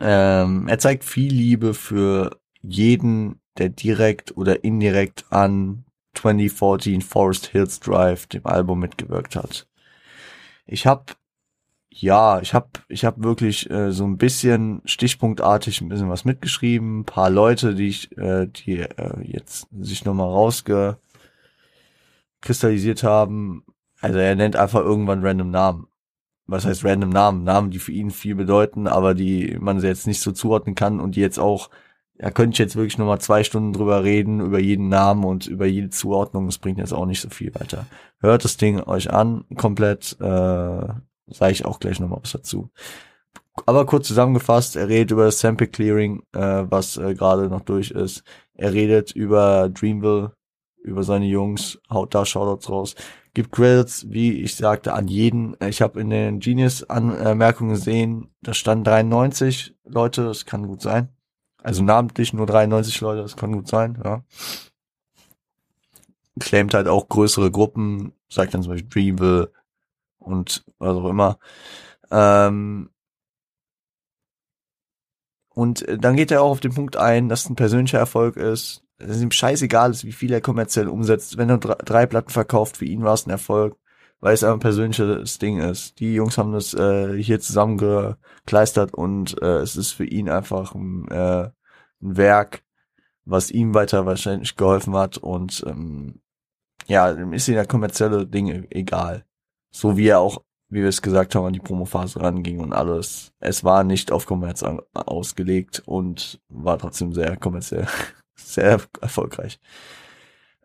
Ähm, 0.00 0.66
er 0.66 0.80
zeigt 0.80 1.04
viel 1.04 1.32
Liebe 1.32 1.74
für 1.74 2.40
jeden, 2.60 3.40
der 3.56 3.68
direkt 3.68 4.36
oder 4.36 4.64
indirekt 4.64 5.26
an 5.30 5.83
2014 6.14 7.02
Forest 7.02 7.46
Hills 7.46 7.80
Drive, 7.80 8.26
dem 8.26 8.46
Album, 8.46 8.80
mitgewirkt 8.80 9.36
hat. 9.36 9.66
Ich 10.66 10.86
habe 10.86 11.14
ja, 11.96 12.40
ich 12.40 12.54
habe 12.54 12.70
ich 12.88 13.04
hab 13.04 13.22
wirklich 13.22 13.70
äh, 13.70 13.92
so 13.92 14.04
ein 14.04 14.16
bisschen 14.16 14.82
stichpunktartig 14.84 15.80
ein 15.80 15.88
bisschen 15.88 16.10
was 16.10 16.24
mitgeschrieben, 16.24 17.00
ein 17.00 17.04
paar 17.04 17.30
Leute, 17.30 17.74
die 17.76 17.88
ich 17.88 18.16
äh, 18.18 18.48
die 18.48 18.80
äh, 18.80 19.22
jetzt 19.22 19.68
sich 19.78 20.04
nochmal 20.04 20.28
rausgekristallisiert 20.28 23.04
haben. 23.04 23.64
Also 24.00 24.18
er 24.18 24.34
nennt 24.34 24.56
einfach 24.56 24.80
irgendwann 24.80 25.24
random 25.24 25.50
Namen. 25.50 25.86
Was 26.46 26.66
heißt 26.66 26.84
random 26.84 27.10
Namen? 27.10 27.44
Namen, 27.44 27.70
die 27.70 27.78
für 27.78 27.92
ihn 27.92 28.10
viel 28.10 28.34
bedeuten, 28.34 28.86
aber 28.88 29.14
die 29.14 29.56
man 29.60 29.80
jetzt 29.80 30.06
nicht 30.06 30.20
so 30.20 30.32
zuordnen 30.32 30.74
kann 30.74 31.00
und 31.00 31.16
die 31.16 31.20
jetzt 31.20 31.38
auch 31.38 31.70
ja, 32.18 32.30
könnte 32.30 32.54
ich 32.54 32.58
jetzt 32.58 32.76
wirklich 32.76 32.98
nochmal 32.98 33.20
zwei 33.20 33.42
Stunden 33.44 33.72
drüber 33.72 34.04
reden, 34.04 34.40
über 34.40 34.60
jeden 34.60 34.88
Namen 34.88 35.24
und 35.24 35.46
über 35.46 35.66
jede 35.66 35.90
Zuordnung. 35.90 36.46
Das 36.46 36.58
bringt 36.58 36.78
jetzt 36.78 36.92
auch 36.92 37.06
nicht 37.06 37.20
so 37.20 37.28
viel 37.28 37.54
weiter. 37.54 37.86
Hört 38.20 38.44
das 38.44 38.56
Ding 38.56 38.80
euch 38.80 39.12
an, 39.12 39.44
komplett. 39.56 40.16
Äh, 40.20 40.88
Sage 41.26 41.52
ich 41.52 41.64
auch 41.64 41.80
gleich 41.80 42.00
nochmal 42.00 42.20
was 42.22 42.32
dazu. 42.32 42.70
Aber 43.66 43.86
kurz 43.86 44.08
zusammengefasst, 44.08 44.76
er 44.76 44.88
redet 44.88 45.12
über 45.12 45.24
das 45.24 45.38
Sample 45.38 45.68
Clearing, 45.68 46.22
äh, 46.32 46.64
was 46.68 46.96
äh, 46.96 47.14
gerade 47.14 47.48
noch 47.48 47.62
durch 47.62 47.90
ist. 47.92 48.24
Er 48.54 48.72
redet 48.72 49.12
über 49.12 49.68
Dreamville, 49.70 50.32
über 50.82 51.02
seine 51.02 51.26
Jungs, 51.26 51.78
haut 51.90 52.14
da 52.14 52.26
Shoutouts 52.26 52.68
raus. 52.68 52.94
Gibt 53.32 53.52
Credits, 53.52 54.06
wie 54.10 54.42
ich 54.42 54.54
sagte, 54.54 54.92
an 54.92 55.08
jeden. 55.08 55.56
Ich 55.66 55.82
habe 55.82 56.00
in 56.00 56.10
den 56.10 56.40
Genius-Anmerkungen 56.40 57.70
gesehen, 57.70 58.34
da 58.42 58.54
stand 58.54 58.86
93 58.86 59.76
Leute, 59.84 60.24
das 60.24 60.44
kann 60.44 60.66
gut 60.66 60.82
sein. 60.82 61.13
Also 61.64 61.82
namentlich 61.82 62.32
nur 62.32 62.46
93 62.46 63.00
Leute, 63.00 63.22
das 63.22 63.36
kann 63.36 63.52
gut 63.52 63.68
sein, 63.68 64.00
ja. 64.04 64.22
Claimt 66.38 66.74
halt 66.74 66.88
auch 66.88 67.08
größere 67.08 67.50
Gruppen, 67.50 68.12
sagt 68.28 68.54
dann 68.54 68.62
zum 68.62 68.72
Beispiel 68.72 68.90
Dreamville, 68.90 69.52
und 70.18 70.64
was 70.78 70.96
auch 70.96 71.08
immer. 71.08 71.38
Ähm, 72.10 72.90
und 75.54 75.88
äh, 75.88 75.98
dann 75.98 76.16
geht 76.16 76.30
er 76.30 76.42
auch 76.42 76.50
auf 76.50 76.60
den 76.60 76.74
Punkt 76.74 76.96
ein, 76.96 77.28
dass 77.28 77.48
ein 77.48 77.56
persönlicher 77.56 77.98
Erfolg 77.98 78.36
ist, 78.36 78.82
es 78.98 79.22
ihm 79.22 79.30
scheißegal 79.30 79.90
ist, 79.90 80.04
wie 80.04 80.12
viel 80.12 80.32
er 80.32 80.40
kommerziell 80.40 80.88
umsetzt. 80.88 81.36
Wenn 81.36 81.50
er 81.50 81.58
drei 81.58 82.06
Platten 82.06 82.30
verkauft, 82.30 82.76
für 82.76 82.84
ihn 82.84 83.04
war 83.04 83.14
es 83.14 83.26
ein 83.26 83.30
Erfolg, 83.30 83.76
weil 84.24 84.32
es 84.32 84.42
ein 84.42 84.58
persönliches 84.58 85.38
Ding 85.38 85.58
ist. 85.58 86.00
Die 86.00 86.14
Jungs 86.14 86.38
haben 86.38 86.52
das 86.52 86.72
äh, 86.72 87.22
hier 87.22 87.40
zusammengekleistert 87.40 88.94
und 88.94 89.40
äh, 89.42 89.58
es 89.58 89.76
ist 89.76 89.92
für 89.92 90.06
ihn 90.06 90.30
einfach 90.30 90.74
ein, 90.74 91.06
äh, 91.08 91.50
ein 92.02 92.16
Werk, 92.16 92.62
was 93.24 93.50
ihm 93.50 93.74
weiter 93.74 94.06
wahrscheinlich 94.06 94.56
geholfen 94.56 94.94
hat 94.96 95.18
und 95.18 95.62
ähm, 95.66 96.20
ja, 96.86 97.08
ist 97.10 97.48
ihm 97.48 97.54
der 97.54 97.66
kommerzielle 97.66 98.26
Ding 98.26 98.66
egal 98.70 99.24
so 99.74 99.96
wie 99.96 100.08
er 100.08 100.20
auch, 100.20 100.42
wie 100.68 100.82
wir 100.82 100.88
es 100.88 101.02
gesagt 101.02 101.34
haben, 101.34 101.46
an 101.46 101.52
die 101.52 101.58
Promophase 101.58 102.20
ranging 102.20 102.60
und 102.60 102.72
alles. 102.72 103.32
Es 103.40 103.64
war 103.64 103.82
nicht 103.82 104.12
auf 104.12 104.24
Kommerz 104.24 104.64
ausgelegt 104.94 105.82
und 105.84 106.40
war 106.48 106.78
trotzdem 106.78 107.12
sehr 107.12 107.36
kommerziell, 107.36 107.86
sehr 108.36 108.80
erfolgreich. 109.00 109.58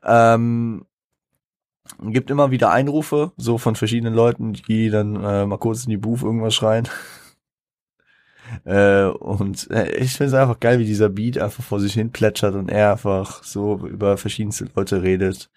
Ähm, 0.03 0.85
gibt 2.01 2.29
immer 2.29 2.51
wieder 2.51 2.71
Einrufe, 2.71 3.31
so 3.37 3.57
von 3.57 3.75
verschiedenen 3.75 4.13
Leuten, 4.13 4.53
die 4.53 4.89
dann 4.89 5.15
äh, 5.15 5.45
mal 5.45 5.57
kurz 5.57 5.83
in 5.83 5.89
die 5.89 5.97
Booth 5.97 6.23
irgendwas 6.23 6.55
schreien. 6.55 6.87
äh, 8.65 9.05
und 9.05 9.69
äh, 9.71 9.95
ich 9.97 10.13
finde 10.13 10.27
es 10.27 10.33
einfach 10.33 10.59
geil, 10.59 10.79
wie 10.79 10.85
dieser 10.85 11.09
Beat 11.09 11.37
einfach 11.37 11.63
vor 11.63 11.79
sich 11.79 11.93
hin 11.93 12.11
plätschert 12.11 12.55
und 12.55 12.69
er 12.69 12.91
einfach 12.93 13.43
so 13.43 13.85
über 13.87 14.17
verschiedenste 14.17 14.67
Leute 14.75 15.01
redet 15.03 15.49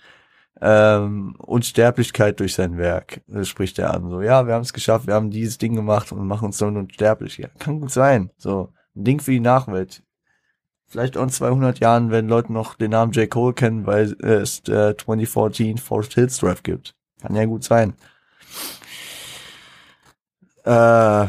ähm, 0.63 1.35
Unsterblichkeit 1.39 2.39
durch 2.39 2.55
sein 2.55 2.79
Werk, 2.79 3.21
das 3.27 3.49
spricht 3.49 3.79
er 3.81 3.93
an. 3.93 4.09
So, 4.09 4.23
ja, 4.23 4.47
wir 4.47 4.55
haben 4.55 4.63
es 4.63 4.73
geschafft, 4.73 5.09
wir 5.09 5.15
haben 5.15 5.31
dieses 5.31 5.59
Ding 5.59 5.75
gemacht 5.75 6.13
und 6.13 6.27
machen 6.27 6.47
uns 6.47 6.59
dann 6.59 6.77
unsterblich. 6.77 7.39
Ja, 7.39 7.49
kann 7.59 7.81
gut 7.81 7.91
sein. 7.91 8.31
So, 8.37 8.73
ein 8.95 9.05
Ding 9.05 9.21
für 9.21 9.33
die 9.33 9.41
Nachwelt. 9.41 10.03
Vielleicht 10.93 11.17
auch 11.17 11.23
in 11.23 11.31
200 11.31 11.79
Jahren 11.79 12.11
werden 12.11 12.29
Leute 12.29 12.53
noch 12.53 12.75
den 12.75 12.91
Namen 12.91 13.13
J. 13.13 13.31
Cole 13.31 13.55
kennen, 13.55 13.87
weil 13.87 14.15
es 14.21 14.59
äh, 14.69 14.95
2014 14.95 15.79
Forest 15.79 16.13
Hills 16.13 16.37
Drive 16.37 16.63
gibt. 16.63 16.95
Kann 17.23 17.35
ja 17.35 17.47
gut 17.47 17.65
sein. 17.65 17.95
Äh, 20.65 21.29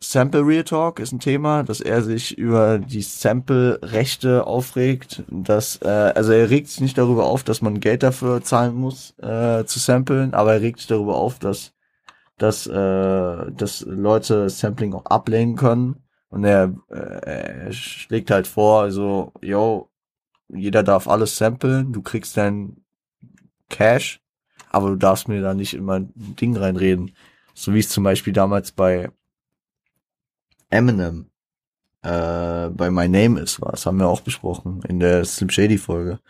Sample 0.00 0.44
Real 0.44 0.64
Talk 0.64 0.98
ist 0.98 1.12
ein 1.12 1.20
Thema, 1.20 1.62
dass 1.62 1.80
er 1.80 2.02
sich 2.02 2.36
über 2.36 2.80
die 2.80 3.02
Sample-Rechte 3.02 4.48
aufregt. 4.48 5.22
Dass, 5.30 5.80
äh, 5.82 5.86
also 5.86 6.32
er 6.32 6.50
regt 6.50 6.66
sich 6.70 6.80
nicht 6.80 6.98
darüber 6.98 7.26
auf, 7.26 7.44
dass 7.44 7.62
man 7.62 7.78
Geld 7.78 8.02
dafür 8.02 8.42
zahlen 8.42 8.74
muss, 8.74 9.14
äh, 9.20 9.64
zu 9.64 9.78
samplen, 9.78 10.34
aber 10.34 10.54
er 10.54 10.60
regt 10.60 10.80
sich 10.80 10.88
darüber 10.88 11.14
auf, 11.14 11.38
dass, 11.38 11.72
dass, 12.36 12.66
äh, 12.66 13.52
dass 13.52 13.82
Leute 13.82 14.50
Sampling 14.50 14.92
auch 14.92 15.06
ablehnen 15.06 15.54
können. 15.54 16.02
Und 16.30 16.44
er, 16.44 16.74
äh, 16.90 17.66
er 17.66 17.72
schlägt 17.72 18.30
halt 18.30 18.46
vor, 18.46 18.90
so, 18.90 19.32
yo, 19.40 19.90
jeder 20.48 20.82
darf 20.82 21.08
alles 21.08 21.36
samplen, 21.36 21.92
du 21.92 22.02
kriegst 22.02 22.36
dein 22.36 22.84
Cash, 23.70 24.20
aber 24.70 24.90
du 24.90 24.96
darfst 24.96 25.28
mir 25.28 25.40
da 25.42 25.54
nicht 25.54 25.74
in 25.74 25.84
mein 25.84 26.12
Ding 26.14 26.56
reinreden. 26.56 27.12
So 27.54 27.74
wie 27.74 27.80
es 27.80 27.88
zum 27.88 28.04
Beispiel 28.04 28.32
damals 28.32 28.72
bei 28.72 29.10
Eminem 30.70 31.30
äh, 32.02 32.68
bei 32.70 32.90
My 32.90 33.08
Name 33.08 33.40
ist 33.40 33.60
was, 33.60 33.86
haben 33.86 33.98
wir 33.98 34.08
auch 34.08 34.20
besprochen 34.20 34.82
in 34.88 35.00
der 35.00 35.24
Slim 35.24 35.50
Shady 35.50 35.78
Folge. 35.78 36.20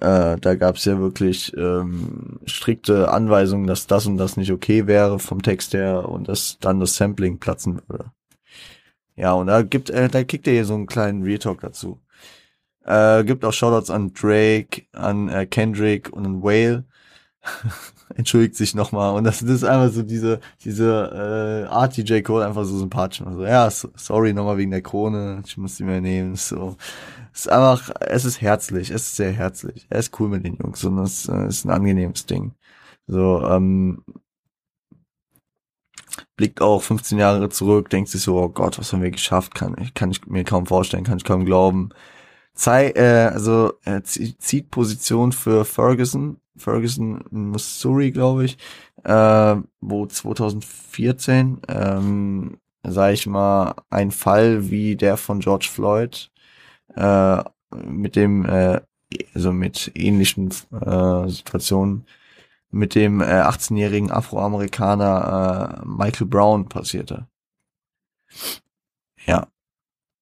Äh, 0.00 0.36
da 0.38 0.54
gab 0.56 0.76
es 0.76 0.84
ja 0.84 0.98
wirklich 0.98 1.56
ähm, 1.56 2.40
strikte 2.44 3.10
Anweisungen, 3.10 3.66
dass 3.66 3.86
das 3.86 4.06
und 4.06 4.18
das 4.18 4.36
nicht 4.36 4.52
okay 4.52 4.86
wäre 4.86 5.18
vom 5.18 5.42
Text 5.42 5.72
her 5.72 6.08
und 6.08 6.28
dass 6.28 6.58
dann 6.60 6.80
das 6.80 6.96
Sampling 6.96 7.38
platzen 7.38 7.80
würde. 7.86 8.10
Ja, 9.16 9.32
und 9.34 9.46
da 9.48 9.62
gibt, 9.62 9.90
äh, 9.90 10.08
da 10.08 10.24
kickt 10.24 10.46
er 10.46 10.54
hier 10.54 10.64
so 10.64 10.74
einen 10.74 10.86
kleinen 10.86 11.22
Real 11.22 11.38
Talk 11.38 11.60
dazu. 11.60 12.00
Äh, 12.84 13.24
gibt 13.24 13.44
auch 13.44 13.52
Shoutouts 13.52 13.90
an 13.90 14.12
Drake, 14.14 14.82
an 14.92 15.28
äh, 15.28 15.46
Kendrick 15.46 16.12
und 16.12 16.26
an 16.26 16.42
Whale. 16.42 16.84
entschuldigt 18.14 18.56
sich 18.56 18.74
nochmal. 18.74 19.14
Und 19.14 19.24
das, 19.24 19.40
das 19.40 19.50
ist 19.50 19.64
einfach 19.64 19.92
so 19.92 20.02
diese 20.02 20.40
diese 20.64 21.66
äh, 21.68 21.72
Art 21.72 21.96
DJ 21.96 22.20
Cole 22.20 22.46
einfach 22.46 22.64
so 22.64 22.78
sympathisch 22.78 23.22
also 23.22 23.44
ja 23.44 23.70
so, 23.70 23.88
sorry 23.96 24.32
nochmal 24.32 24.58
wegen 24.58 24.70
der 24.70 24.82
Krone. 24.82 25.42
Ich 25.46 25.56
muss 25.56 25.76
die 25.76 25.84
mehr 25.84 26.00
nehmen. 26.00 26.36
So. 26.36 26.76
Es 27.32 27.40
ist 27.40 27.48
einfach 27.48 27.90
es 28.00 28.24
ist 28.24 28.40
herzlich. 28.40 28.90
Es 28.90 29.02
ist 29.02 29.16
sehr 29.16 29.32
herzlich. 29.32 29.86
Er 29.90 29.98
ist 29.98 30.18
cool 30.20 30.28
mit 30.28 30.44
den 30.44 30.56
Jungs. 30.56 30.84
Und 30.84 30.96
das 30.96 31.28
äh, 31.28 31.46
ist 31.48 31.64
ein 31.64 31.70
angenehmes 31.70 32.26
Ding. 32.26 32.52
So 33.06 33.42
ähm, 33.42 34.04
blickt 36.36 36.60
auch 36.60 36.82
15 36.82 37.18
Jahre 37.18 37.48
zurück 37.48 37.90
denkt 37.90 38.10
sich 38.10 38.22
so 38.22 38.38
oh 38.38 38.48
Gott 38.48 38.78
was 38.78 38.92
haben 38.92 39.02
wir 39.02 39.10
geschafft? 39.10 39.54
Kann 39.54 39.76
ich 39.80 39.94
kann 39.94 40.10
ich 40.10 40.26
mir 40.26 40.44
kaum 40.44 40.66
vorstellen 40.66 41.04
kann 41.04 41.18
ich 41.18 41.24
kaum 41.24 41.44
glauben. 41.44 41.90
Zei 42.54 42.90
äh, 42.90 43.30
also 43.32 43.74
er 43.84 44.02
zieht 44.04 44.70
Position 44.70 45.32
für 45.32 45.64
Ferguson 45.64 46.40
Ferguson 46.56 47.22
in 47.30 47.50
Missouri, 47.50 48.10
glaube 48.10 48.44
ich, 48.46 48.58
äh, 49.04 49.56
wo 49.80 50.06
2014, 50.06 51.60
ähm, 51.68 52.58
sage 52.82 53.14
ich 53.14 53.26
mal, 53.26 53.74
ein 53.90 54.10
Fall 54.10 54.70
wie 54.70 54.96
der 54.96 55.16
von 55.16 55.40
George 55.40 55.68
Floyd 55.70 56.30
äh, 56.94 57.42
mit 57.84 58.16
dem, 58.16 58.44
äh, 58.44 58.80
also 59.34 59.52
mit 59.52 59.92
ähnlichen 59.94 60.50
äh, 60.72 61.28
Situationen, 61.28 62.06
mit 62.76 62.94
dem 62.94 63.20
äh, 63.20 63.24
18-jährigen 63.24 64.10
Afroamerikaner 64.10 65.82
äh, 65.82 65.86
Michael 65.86 66.26
Brown 66.26 66.68
passierte. 66.68 67.26
Ja. 69.26 69.48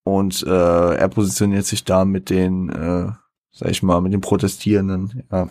Und 0.05 0.43
äh, 0.47 0.95
er 0.95 1.09
positioniert 1.09 1.67
sich 1.67 1.85
da 1.85 2.05
mit 2.05 2.31
den, 2.31 2.69
äh, 2.69 3.13
sag 3.53 3.71
ich 3.71 3.83
mal, 3.83 4.01
mit 4.01 4.13
den 4.13 4.21
Protestierenden, 4.21 5.25
ja. 5.31 5.49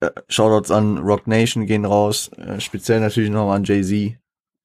Äh, 0.00 0.10
Shoutouts 0.28 0.70
an 0.70 0.98
Rock 0.98 1.26
Nation 1.26 1.66
gehen 1.66 1.84
raus, 1.84 2.28
äh, 2.36 2.58
speziell 2.60 3.00
natürlich 3.00 3.30
noch 3.30 3.52
an 3.52 3.64
Jay-Z, 3.64 3.92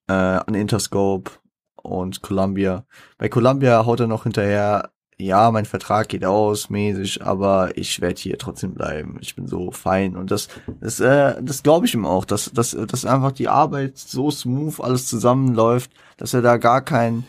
äh, 0.08 0.14
an 0.14 0.56
Interscope 0.56 1.32
und 1.76 2.22
Columbia. 2.22 2.86
Bei 3.18 3.30
Columbia 3.30 3.86
haut 3.86 4.00
er 4.00 4.08
noch 4.08 4.24
hinterher, 4.24 4.92
ja, 5.18 5.50
mein 5.52 5.66
Vertrag 5.66 6.10
geht 6.10 6.26
aus, 6.26 6.70
mäßig, 6.70 7.24
aber 7.24 7.78
ich 7.78 8.02
werde 8.02 8.20
hier 8.20 8.38
trotzdem 8.38 8.74
bleiben. 8.74 9.18
Ich 9.22 9.36
bin 9.36 9.48
so 9.48 9.72
fein 9.72 10.16
und 10.18 10.30
das, 10.30 10.50
das, 10.82 11.00
äh, 11.00 11.42
das 11.42 11.64
glaube 11.64 11.86
ich 11.86 11.94
ihm 11.94 12.06
auch, 12.06 12.26
dass, 12.26 12.52
dass, 12.52 12.72
dass 12.72 13.06
einfach 13.06 13.32
die 13.32 13.48
Arbeit 13.48 13.98
so 13.98 14.30
smooth 14.30 14.80
alles 14.82 15.08
zusammenläuft, 15.08 15.92
dass 16.18 16.34
er 16.34 16.42
da 16.42 16.58
gar 16.58 16.82
kein 16.82 17.26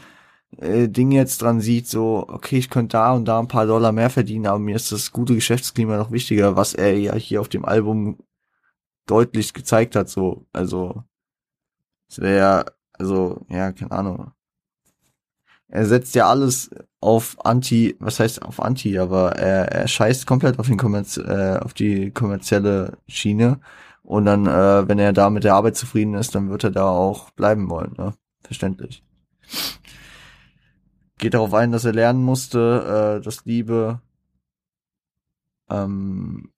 äh, 0.58 0.88
Ding 0.88 1.12
jetzt 1.12 1.42
dran 1.42 1.60
sieht, 1.60 1.88
so, 1.88 2.24
okay, 2.28 2.58
ich 2.58 2.70
könnte 2.70 2.94
da 2.96 3.12
und 3.12 3.26
da 3.26 3.38
ein 3.38 3.48
paar 3.48 3.66
Dollar 3.66 3.92
mehr 3.92 4.10
verdienen, 4.10 4.46
aber 4.46 4.58
mir 4.58 4.76
ist 4.76 4.90
das 4.92 5.12
gute 5.12 5.34
Geschäftsklima 5.34 5.96
noch 5.96 6.10
wichtiger, 6.10 6.56
was 6.56 6.74
er 6.74 6.98
ja 6.98 7.14
hier 7.14 7.40
auf 7.40 7.48
dem 7.48 7.64
Album 7.64 8.18
deutlich 9.06 9.54
gezeigt 9.54 9.94
hat, 9.96 10.08
so, 10.08 10.46
also, 10.52 11.04
es 12.08 12.20
wäre 12.20 12.38
ja, 12.38 12.64
also, 12.94 13.46
ja, 13.48 13.72
keine 13.72 13.92
Ahnung. 13.92 14.32
Er 15.68 15.86
setzt 15.86 16.14
ja 16.14 16.28
alles 16.28 16.70
auf 17.06 17.36
Anti, 17.44 17.96
was 18.00 18.20
heißt 18.20 18.42
auf 18.42 18.60
Anti, 18.60 18.98
aber 18.98 19.36
er, 19.36 19.72
er 19.72 19.88
scheißt 19.88 20.26
komplett 20.26 20.58
auf, 20.58 20.66
den 20.66 20.76
Kommerz, 20.76 21.16
äh, 21.16 21.58
auf 21.62 21.74
die 21.74 22.10
kommerzielle 22.10 22.98
Schiene. 23.08 23.60
Und 24.02 24.24
dann, 24.26 24.46
äh, 24.46 24.88
wenn 24.88 24.98
er 24.98 25.12
da 25.12 25.30
mit 25.30 25.44
der 25.44 25.54
Arbeit 25.54 25.76
zufrieden 25.76 26.14
ist, 26.14 26.34
dann 26.34 26.50
wird 26.50 26.64
er 26.64 26.70
da 26.70 26.88
auch 26.88 27.30
bleiben 27.30 27.68
wollen, 27.70 27.94
ne? 27.96 28.14
Verständlich 28.42 29.02
geht 31.18 31.34
darauf 31.34 31.54
ein, 31.54 31.72
dass 31.72 31.84
er 31.84 31.92
lernen 31.92 32.22
musste, 32.22 33.18
äh, 33.18 33.24
dass 33.24 33.44
Liebe 33.44 34.00
ähm, 35.70 36.52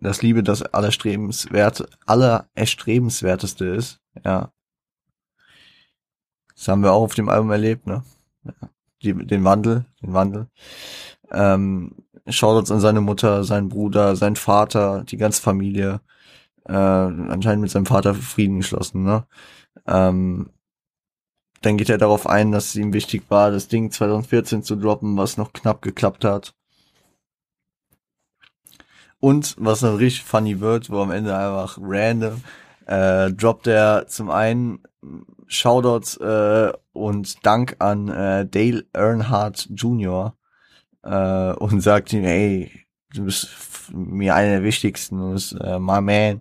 dass 0.00 0.22
Liebe 0.22 0.42
das 0.42 0.62
allerstrebenswert, 0.62 1.88
allererstrebenswerteste 2.06 3.64
ist, 3.66 4.00
ja. 4.24 4.52
Das 6.56 6.68
haben 6.68 6.82
wir 6.82 6.92
auch 6.92 7.02
auf 7.02 7.14
dem 7.14 7.28
Album 7.28 7.50
erlebt, 7.50 7.86
ne? 7.86 8.04
Die, 9.02 9.12
den 9.12 9.44
Wandel, 9.44 9.84
den 10.02 10.12
Wandel. 10.12 10.48
Ähm, 11.30 11.96
Shoutouts 12.26 12.70
an 12.70 12.80
seine 12.80 13.00
Mutter, 13.00 13.44
seinen 13.44 13.68
Bruder, 13.68 14.16
seinen 14.16 14.36
Vater, 14.36 15.04
die 15.04 15.16
ganze 15.16 15.42
Familie. 15.42 16.00
Äh, 16.66 16.72
anscheinend 16.72 17.62
mit 17.62 17.70
seinem 17.70 17.86
Vater 17.86 18.14
Frieden 18.14 18.58
geschlossen, 18.58 19.02
ne? 19.04 19.26
Ähm, 19.86 20.50
dann 21.60 21.76
geht 21.78 21.88
er 21.88 21.98
darauf 21.98 22.26
ein, 22.26 22.52
dass 22.52 22.68
es 22.68 22.76
ihm 22.76 22.92
wichtig 22.92 23.24
war, 23.30 23.50
das 23.50 23.68
Ding 23.68 23.90
2014 23.90 24.62
zu 24.62 24.76
droppen, 24.76 25.16
was 25.16 25.36
noch 25.38 25.52
knapp 25.52 25.82
geklappt 25.82 26.24
hat. 26.24 26.54
Und 29.18 29.56
was 29.58 29.80
noch 29.80 29.98
richtig 29.98 30.24
funny 30.24 30.60
wird, 30.60 30.90
wo 30.90 31.00
am 31.00 31.10
Ende 31.10 31.36
einfach 31.36 31.78
random 31.80 32.42
äh, 32.86 33.32
droppt 33.32 33.66
er 33.66 34.06
zum 34.08 34.30
einen 34.30 34.80
Shoutouts 35.46 36.16
äh, 36.18 36.72
und 36.92 37.44
Dank 37.46 37.76
an 37.78 38.08
äh, 38.08 38.46
Dale 38.46 38.84
Earnhardt 38.92 39.68
Jr. 39.74 40.36
Äh, 41.02 41.52
und 41.52 41.80
sagt 41.80 42.12
ihm, 42.12 42.24
ey, 42.24 42.70
du 43.14 43.24
bist 43.24 43.48
mir 43.92 44.34
einer 44.34 44.50
der 44.50 44.62
wichtigsten, 44.62 45.18
du 45.18 45.32
bist 45.32 45.52
äh, 45.60 45.78
my 45.78 46.00
man 46.00 46.40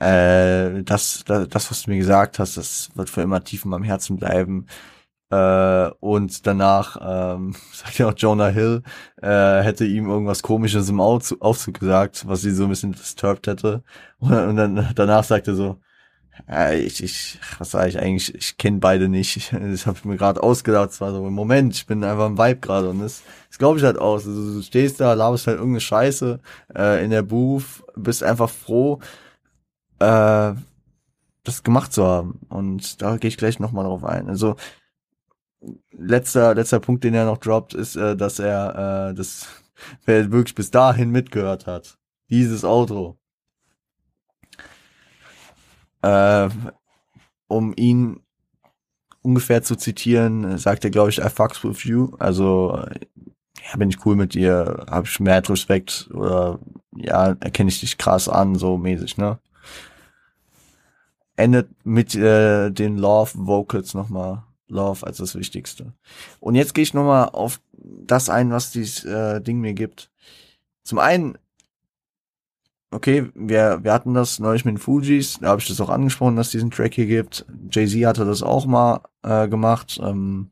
äh, 0.00 0.82
das, 0.84 1.24
das, 1.26 1.48
das, 1.48 1.70
was 1.70 1.82
du 1.82 1.90
mir 1.90 1.98
gesagt 1.98 2.38
hast, 2.38 2.56
das 2.56 2.90
wird 2.94 3.10
für 3.10 3.22
immer 3.22 3.44
tief 3.44 3.64
in 3.64 3.70
meinem 3.70 3.84
Herzen 3.84 4.16
bleiben. 4.16 4.66
Äh, 5.30 5.90
und 6.00 6.46
danach 6.46 6.98
ähm, 7.00 7.54
sagt 7.72 7.98
ja 7.98 8.08
auch 8.08 8.14
Jonah 8.16 8.48
Hill, 8.48 8.82
äh, 9.22 9.62
hätte 9.62 9.84
ihm 9.86 10.08
irgendwas 10.08 10.42
komisches 10.42 10.88
im 10.88 11.00
Aufzug 11.00 11.80
gesagt, 11.80 12.26
was 12.26 12.42
sie 12.42 12.52
so 12.52 12.64
ein 12.64 12.70
bisschen 12.70 12.92
disturbed 12.92 13.46
hätte. 13.46 13.82
Und, 14.18 14.32
und 14.32 14.56
dann 14.56 14.92
danach 14.94 15.24
sagt 15.24 15.48
er 15.48 15.54
so, 15.54 15.78
äh, 16.48 16.80
ich, 16.80 17.02
ich, 17.02 17.38
was 17.58 17.70
sage 17.70 17.88
ich 17.88 17.98
eigentlich, 17.98 18.34
ich 18.34 18.56
kenne 18.58 18.78
beide 18.78 19.08
nicht. 19.08 19.36
Ich, 19.36 19.50
das 19.50 19.86
habe 19.86 19.98
ich 19.98 20.04
mir 20.04 20.16
gerade 20.16 20.42
ausgedacht. 20.42 20.90
Es 20.90 21.00
war 21.00 21.12
so, 21.12 21.26
im 21.26 21.34
Moment, 21.34 21.74
ich 21.74 21.86
bin 21.86 22.04
einfach 22.04 22.26
im 22.26 22.38
Vibe 22.38 22.60
gerade 22.60 22.90
und 22.90 23.00
das, 23.00 23.22
das 23.48 23.58
glaube 23.58 23.78
ich 23.78 23.84
halt 23.84 23.98
aus. 23.98 24.26
Also, 24.26 24.54
du 24.54 24.62
stehst 24.62 25.00
da, 25.00 25.12
laberst 25.14 25.46
halt 25.46 25.58
irgendeine 25.58 25.80
Scheiße 25.80 26.40
äh, 26.74 27.04
in 27.04 27.10
der 27.10 27.22
Booth, 27.22 27.84
bist 27.96 28.22
einfach 28.22 28.50
froh, 28.50 29.00
äh, 29.98 30.54
das 31.44 31.62
gemacht 31.62 31.92
zu 31.92 32.04
haben. 32.04 32.40
Und 32.48 33.02
da 33.02 33.16
gehe 33.16 33.28
ich 33.28 33.36
gleich 33.36 33.58
nochmal 33.58 33.84
drauf 33.84 34.04
ein. 34.04 34.28
Also 34.28 34.56
letzter, 35.92 36.54
letzter 36.54 36.80
Punkt, 36.80 37.04
den 37.04 37.14
er 37.14 37.24
noch 37.26 37.38
droppt, 37.38 37.74
ist, 37.74 37.96
äh, 37.96 38.16
dass 38.16 38.38
er 38.38 39.10
äh, 39.10 39.14
das 39.14 39.46
wer 40.04 40.30
wirklich 40.30 40.54
bis 40.54 40.70
dahin 40.70 41.10
mitgehört 41.10 41.66
hat. 41.66 41.98
Dieses 42.30 42.64
Outro. 42.64 43.18
Äh, 46.02 46.48
um 47.48 47.72
ihn 47.76 48.20
ungefähr 49.22 49.62
zu 49.62 49.76
zitieren, 49.76 50.58
sagt 50.58 50.84
er, 50.84 50.90
glaube 50.90 51.10
ich, 51.10 51.18
I 51.18 51.28
fucks 51.28 51.62
with 51.64 51.84
you. 51.84 52.10
Also, 52.18 52.84
ja, 53.70 53.76
bin 53.76 53.90
ich 53.90 54.04
cool 54.04 54.16
mit 54.16 54.34
dir, 54.34 54.86
hab 54.90 55.06
ich 55.06 55.20
mehr 55.20 55.48
Respekt 55.48 56.08
oder 56.12 56.58
ja, 56.96 57.36
erkenne 57.40 57.70
ich 57.70 57.80
dich 57.80 57.98
krass 57.98 58.28
an, 58.28 58.56
so 58.56 58.76
mäßig, 58.76 59.16
ne? 59.18 59.38
endet 61.36 61.70
mit 61.84 62.14
äh, 62.14 62.70
den 62.70 62.96
Love 62.96 63.32
Vocals 63.34 63.94
nochmal. 63.94 64.44
Love 64.68 65.06
als 65.06 65.18
das 65.18 65.34
Wichtigste. 65.34 65.92
Und 66.40 66.54
jetzt 66.54 66.74
gehe 66.74 66.82
ich 66.82 66.94
nochmal 66.94 67.28
auf 67.30 67.60
das 67.74 68.30
ein, 68.30 68.50
was 68.50 68.70
dieses 68.70 69.04
äh, 69.04 69.40
Ding 69.40 69.60
mir 69.60 69.74
gibt. 69.74 70.10
Zum 70.82 70.98
einen, 70.98 71.36
okay, 72.92 73.30
wir, 73.34 73.80
wir 73.82 73.92
hatten 73.92 74.14
das 74.14 74.38
neulich 74.38 74.64
mit 74.64 74.74
den 74.74 74.78
Fujis, 74.78 75.38
da 75.40 75.48
habe 75.48 75.60
ich 75.60 75.68
das 75.68 75.80
auch 75.80 75.90
angesprochen, 75.90 76.36
dass 76.36 76.48
es 76.48 76.52
diesen 76.52 76.70
Track 76.70 76.94
hier 76.94 77.06
gibt. 77.06 77.44
Jay-Z 77.70 78.04
hatte 78.06 78.24
das 78.24 78.42
auch 78.42 78.66
mal 78.66 79.02
äh, 79.22 79.48
gemacht. 79.48 80.00
Ähm, 80.02 80.50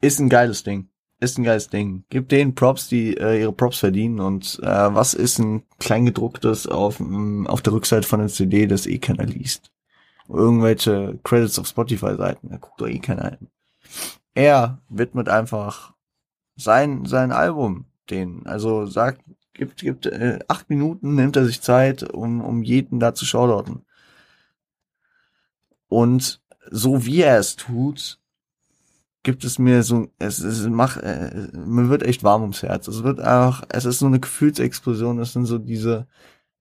ist 0.00 0.18
ein 0.18 0.28
geiles 0.28 0.64
Ding 0.64 0.88
ist 1.22 1.38
ein 1.38 1.44
geiles 1.44 1.68
Ding. 1.68 2.04
Gib 2.10 2.28
denen 2.28 2.54
Props, 2.54 2.88
die 2.88 3.16
äh, 3.16 3.40
ihre 3.40 3.52
Props 3.52 3.78
verdienen. 3.78 4.18
Und 4.20 4.58
äh, 4.62 4.94
was 4.94 5.14
ist 5.14 5.38
ein 5.38 5.62
kleingedrucktes 5.78 6.66
auf, 6.66 6.98
m, 6.98 7.46
auf 7.46 7.62
der 7.62 7.72
Rückseite 7.72 8.06
von 8.06 8.18
der 8.18 8.28
CD, 8.28 8.66
das 8.66 8.86
eh 8.86 8.98
keiner 8.98 9.24
liest? 9.24 9.70
Irgendwelche 10.28 11.18
Credits 11.22 11.58
auf 11.58 11.68
Spotify-Seiten, 11.68 12.50
da 12.50 12.56
guckt 12.56 12.80
doch 12.80 12.88
eh 12.88 12.98
keiner 12.98 13.30
hin. 13.30 13.48
Er 14.34 14.82
widmet 14.88 15.28
einfach 15.28 15.94
sein, 16.56 17.04
sein 17.04 17.30
Album 17.30 17.86
denen. 18.10 18.46
Also 18.46 18.86
sagt, 18.86 19.22
gibt, 19.54 19.80
gibt 19.80 20.06
äh, 20.06 20.38
acht 20.48 20.70
Minuten, 20.70 21.14
nimmt 21.14 21.36
er 21.36 21.46
sich 21.46 21.60
Zeit, 21.60 22.02
um, 22.02 22.40
um 22.40 22.62
jeden 22.62 23.00
da 23.00 23.14
zu 23.14 23.24
shoutouten. 23.24 23.84
Und 25.88 26.40
so 26.70 27.04
wie 27.04 27.22
er 27.22 27.38
es 27.38 27.56
tut, 27.56 28.18
gibt 29.22 29.44
es 29.44 29.58
mir 29.58 29.82
so, 29.82 30.08
es, 30.18 30.40
es 30.40 30.66
macht, 30.68 30.98
äh, 31.02 31.48
mir 31.54 31.88
wird 31.88 32.02
echt 32.02 32.24
warm 32.24 32.42
ums 32.42 32.62
Herz. 32.62 32.88
Es 32.88 33.02
wird 33.02 33.20
einfach, 33.20 33.64
es 33.68 33.84
ist 33.84 33.98
so 33.98 34.06
eine 34.06 34.20
Gefühlsexplosion. 34.20 35.20
Es 35.20 35.32
sind 35.32 35.46
so 35.46 35.58
diese, 35.58 36.06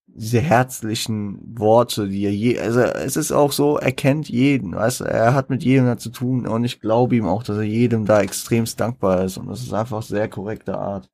diese 0.07 0.39
herzlichen 0.41 1.39
Worte, 1.57 2.07
die 2.07 2.25
er 2.25 2.33
je, 2.33 2.59
also 2.59 2.81
es 2.81 3.15
ist 3.15 3.31
auch 3.31 3.51
so, 3.51 3.77
er 3.77 3.91
kennt 3.93 4.29
jeden, 4.29 4.75
weißt 4.75 5.01
du, 5.01 5.03
er 5.05 5.33
hat 5.33 5.49
mit 5.49 5.63
jedem 5.63 5.85
da 5.85 5.97
zu 5.97 6.09
tun 6.09 6.47
und 6.47 6.65
ich 6.65 6.81
glaube 6.81 7.15
ihm 7.15 7.25
auch, 7.25 7.43
dass 7.43 7.57
er 7.57 7.63
jedem 7.63 8.05
da 8.05 8.21
extremst 8.21 8.79
dankbar 8.79 9.23
ist 9.23 9.37
und 9.37 9.47
das 9.47 9.61
ist 9.61 9.73
einfach 9.73 10.03
sehr 10.03 10.27
korrekte 10.29 10.77
Art. 10.77 11.09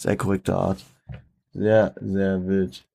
Sehr 0.00 0.16
korrekte 0.16 0.56
Art. 0.56 0.82
Sehr, 1.52 1.94
sehr 2.00 2.46
wild. 2.46 2.88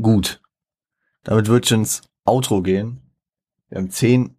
Gut. 0.00 0.40
Damit 1.24 1.48
wird 1.48 1.66
ich 1.66 1.72
ins 1.72 2.00
Outro 2.24 2.62
gehen. 2.62 3.02
Wir 3.68 3.76
haben 3.76 3.90
zehn 3.90 4.38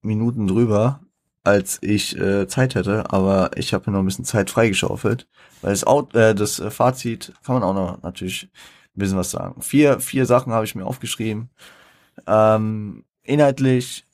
Minuten 0.00 0.48
drüber, 0.48 0.98
als 1.44 1.78
ich 1.80 2.18
äh, 2.18 2.48
Zeit 2.48 2.74
hätte, 2.74 3.12
aber 3.12 3.56
ich 3.56 3.72
habe 3.72 3.88
noch 3.92 4.00
ein 4.00 4.06
bisschen 4.06 4.24
Zeit 4.24 4.50
freigeschaufelt, 4.50 5.28
weil 5.60 5.70
das, 5.70 5.84
Out 5.84 6.12
äh, 6.16 6.34
das 6.34 6.58
äh, 6.58 6.72
Fazit 6.72 7.32
kann 7.44 7.54
man 7.54 7.62
auch 7.62 7.74
noch 7.74 8.02
natürlich 8.02 8.50
ein 8.96 8.98
bisschen 8.98 9.16
was 9.16 9.30
sagen. 9.30 9.62
Vier, 9.62 10.00
vier 10.00 10.26
Sachen 10.26 10.52
habe 10.52 10.64
ich 10.64 10.74
mir 10.74 10.86
aufgeschrieben. 10.86 11.50
Ähm, 12.26 13.04
inhaltlich 13.22 14.04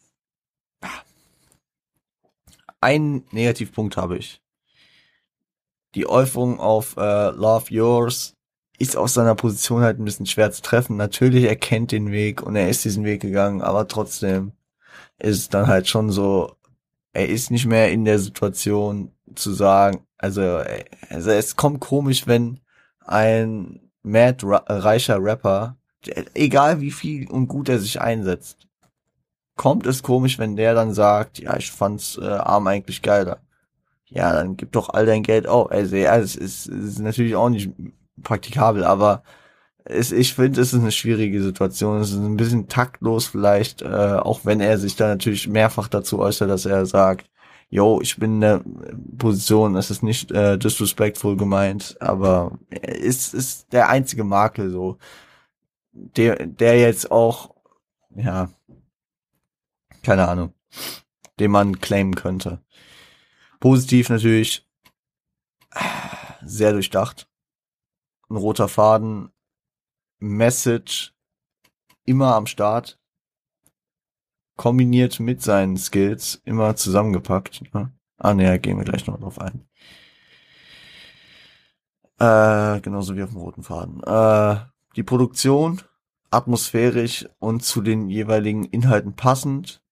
ein 2.80 3.24
Negativpunkt 3.30 3.96
habe 3.96 4.18
ich. 4.18 4.40
Die 5.94 6.06
Äußerung 6.06 6.60
auf 6.60 6.96
äh, 6.96 7.30
Love 7.30 7.72
Yours 7.72 8.34
ist 8.78 8.96
aus 8.96 9.14
seiner 9.14 9.34
Position 9.34 9.82
halt 9.82 9.98
ein 9.98 10.05
bisschen 10.05 10.26
schwer 10.26 10.52
zu 10.52 10.62
treffen. 10.62 10.96
Natürlich 10.96 11.44
er 11.44 11.56
kennt 11.56 11.92
den 11.92 12.12
Weg 12.12 12.42
und 12.42 12.56
er 12.56 12.68
ist 12.68 12.84
diesen 12.84 13.05
Weg 13.05 13.20
gegangen, 13.20 13.62
aber 13.62 13.88
trotzdem 13.88 14.52
ist 15.18 15.55
dann 15.55 15.66
halt 15.66 15.88
schon 15.88 16.10
so, 16.10 16.56
er 17.12 17.28
ist 17.28 17.50
nicht 17.50 17.66
mehr 17.66 17.90
in 17.90 18.05
der 18.05 18.18
Situation 18.18 19.12
zu 19.34 19.52
sagen, 19.52 20.06
also, 20.18 20.62
also 21.10 21.30
es 21.30 21.56
kommt 21.56 21.80
komisch, 21.80 22.26
wenn 22.26 22.60
ein 23.00 23.90
mad 24.02 24.44
reicher 24.46 25.22
Rapper, 25.22 25.76
egal 26.34 26.80
wie 26.80 26.92
viel 26.92 27.28
und 27.28 27.48
gut 27.48 27.68
er 27.68 27.78
sich 27.78 28.00
einsetzt, 28.00 28.68
kommt 29.59 29.86
es 29.86 30.02
komisch, 30.02 30.39
wenn 30.39 30.56
der 30.56 30.72
dann 30.74 30.94
sagt, 30.94 31.39
ja, 31.40 31.56
ich 31.59 31.70
fand's 31.70 32.16
äh, 32.16 32.24
Arm 32.24 32.66
eigentlich 32.66 33.02
geiler. 33.02 33.40
Ja, 34.06 34.32
dann 34.32 34.56
gib 34.56 34.72
doch 34.72 34.89
all 34.90 35.05
dein 35.05 35.22
Geld 35.22 35.47
auf. 35.47 35.70
Also 35.70 35.97
ja, 35.97 36.16
es 36.16 36.35
ist, 36.36 36.66
ist 36.68 37.01
natürlich 37.01 37.36
auch 37.36 37.51
nicht 37.51 37.70
praktikabel, 38.22 38.85
aber 38.85 39.22
es, 39.85 40.12
ich 40.12 40.35
finde, 40.35 40.60
es 40.60 40.72
ist 40.72 40.80
eine 40.80 40.93
schwierige 40.93 41.43
Situation. 41.43 42.01
Es 42.01 42.12
ist 42.12 42.18
ein 42.18 42.36
bisschen 42.36 42.68
taktlos 42.68 43.26
vielleicht, 43.26 43.82
äh, 43.82 43.86
auch 43.86 44.40
wenn 44.44 44.60
er 44.60 44.78
sich 44.78 44.97
da 44.97 45.09
natürlich 45.09 45.48
mehrfach 45.48 45.89
dazu 45.89 46.18
äußert, 46.18 46.48
dass 46.48 46.64
er 46.64 46.86
sagt, 46.86 47.28
yo, 47.68 48.01
ich 48.01 48.16
bin 48.16 48.35
in 48.36 48.40
der 48.40 48.62
Position, 49.18 49.76
es 49.76 49.90
ist 49.90 50.02
nicht 50.02 50.30
äh, 50.32 50.56
disrespectful 50.56 51.36
gemeint, 51.36 51.97
aber 52.01 52.59
es 52.70 53.35
ist 53.35 53.72
der 53.72 53.89
einzige 53.90 54.24
Makel 54.24 54.70
so, 54.70 54.98
der, 55.93 56.47
der 56.47 56.78
jetzt 56.78 57.10
auch, 57.10 57.55
ja, 58.16 58.48
keine 60.09 60.26
Ahnung, 60.26 60.55
den 61.39 61.51
man 61.51 61.82
claimen 61.82 62.14
könnte. 62.14 62.64
Positiv 63.60 64.09
natürlich, 64.09 64.66
sehr 66.40 66.72
durchdacht. 66.72 67.28
Ein 68.30 68.36
roter 68.36 68.68
Faden, 68.68 69.30
Message 70.18 71.14
immer 72.06 72.36
am 72.36 72.47
Start, 72.47 72.98
kombiniert 74.56 75.20
mit 75.20 75.43
seinen 75.43 75.76
Skills, 75.76 76.40
immer 76.47 76.74
zusammengepackt. 76.74 77.62
Ne? 77.74 77.93
Ah, 78.16 78.32
ne, 78.32 78.59
gehen 78.59 78.78
wir 78.78 78.85
gleich 78.85 79.06
noch 79.06 79.20
drauf 79.20 79.39
ein. 79.39 79.68
Äh, 82.18 82.80
genauso 82.80 83.14
wie 83.14 83.22
auf 83.22 83.30
dem 83.30 83.40
roten 83.40 83.62
Faden. 83.62 84.02
Äh, 84.05 84.64
die 84.97 85.02
Produktion 85.02 85.82
atmosphärisch 86.30 87.28
und 87.39 87.62
zu 87.62 87.82
den 87.82 88.09
jeweiligen 88.09 88.64
Inhalten 88.64 89.14
passend. 89.14 89.82